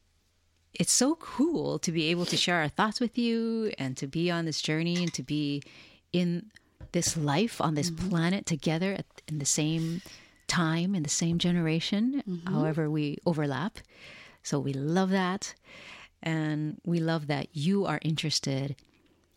it's 0.74 0.92
so 0.92 1.16
cool 1.16 1.80
to 1.80 1.92
be 1.92 2.12
able 2.12 2.26
to 2.26 2.36
share 2.36 2.58
our 2.58 2.68
thoughts 2.68 3.00
with 3.00 3.18
you 3.18 3.72
and 3.80 3.96
to 3.96 4.06
be 4.06 4.30
on 4.30 4.44
this 4.44 4.62
journey 4.62 4.98
and 4.98 5.14
to 5.14 5.24
be 5.24 5.64
in 6.12 6.52
this 6.92 7.16
life 7.16 7.62
on 7.62 7.76
this 7.76 7.90
mm-hmm. 7.90 8.10
planet 8.10 8.46
together 8.46 8.94
at, 8.94 9.06
in 9.28 9.40
the 9.40 9.46
same 9.46 10.02
time 10.48 10.94
in 10.94 11.04
the 11.04 11.10
same 11.10 11.40
generation 11.40 12.22
mm-hmm. 12.28 12.54
however 12.54 12.90
we 12.90 13.18
overlap 13.26 13.80
so 14.46 14.60
we 14.60 14.74
love 14.74 15.10
that. 15.10 15.56
And 16.22 16.80
we 16.86 17.00
love 17.00 17.28
that 17.28 17.48
you 17.54 17.86
are 17.86 18.00
interested 18.04 18.76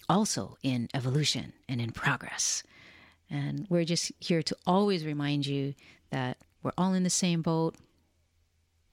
also 0.09 0.57
in 0.63 0.89
evolution 0.95 1.55
and 1.69 1.81
in 1.81 1.93
progress. 1.93 2.63
And 3.31 3.67
we're 3.71 3.85
just 3.85 4.13
here 4.21 4.43
to 4.43 4.57
always 4.67 5.05
remind 5.05 5.47
you 5.47 5.75
that 6.11 6.37
we're 6.63 6.73
all 6.77 6.93
in 6.93 7.05
the 7.05 7.11
same 7.11 7.41
boat. 7.43 7.75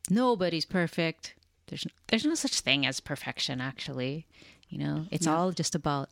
Nobody's 0.09 0.65
perfect. 0.65 1.35
There's 1.67 1.85
there's 2.07 2.25
no 2.25 2.35
such 2.35 2.61
thing 2.61 2.85
as 2.85 2.99
perfection 2.99 3.59
actually. 3.59 4.25
You 4.69 4.79
know 4.79 5.05
it's 5.11 5.27
all 5.27 5.51
just 5.51 5.75
about 5.75 6.09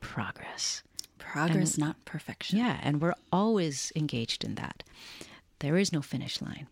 progress. 0.00 0.82
Progress, 1.18 1.78
not 1.78 2.04
perfection. 2.04 2.58
yeah 2.58 2.78
and 2.82 3.00
we're 3.00 3.14
always 3.32 3.92
engaged 3.96 4.44
in 4.44 4.54
that. 4.54 4.84
There 5.60 5.76
is 5.76 5.92
no 5.92 6.00
finish 6.02 6.40
line. 6.40 6.68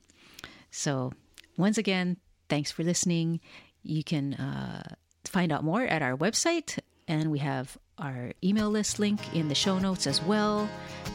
So 0.70 1.12
once 1.56 1.78
again 1.78 2.18
thanks 2.52 2.70
for 2.70 2.84
listening 2.84 3.40
you 3.82 4.04
can 4.04 4.34
uh, 4.34 4.82
find 5.24 5.50
out 5.50 5.64
more 5.64 5.84
at 5.84 6.02
our 6.02 6.14
website 6.14 6.78
and 7.08 7.30
we 7.30 7.38
have 7.38 7.78
our 7.96 8.32
email 8.44 8.68
list 8.68 8.98
link 8.98 9.18
in 9.34 9.48
the 9.48 9.54
show 9.54 9.78
notes 9.78 10.06
as 10.06 10.20
well 10.22 10.68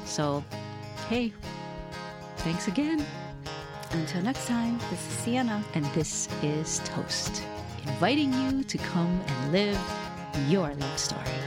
so 0.03 0.43
hey 1.09 1.31
thanks 2.37 2.67
again 2.67 3.05
Until 3.91 4.21
next 4.21 4.47
time, 4.47 4.79
this 4.89 4.99
is 5.07 5.13
Siena. 5.19 5.63
and 5.73 5.85
this 5.93 6.27
is 6.43 6.79
Toast, 6.83 7.41
inviting 7.85 8.33
you 8.33 8.63
to 8.63 8.77
come 8.77 9.21
and 9.25 9.51
live 9.51 9.79
your 10.49 10.73
love 10.75 10.99
story. 10.99 11.46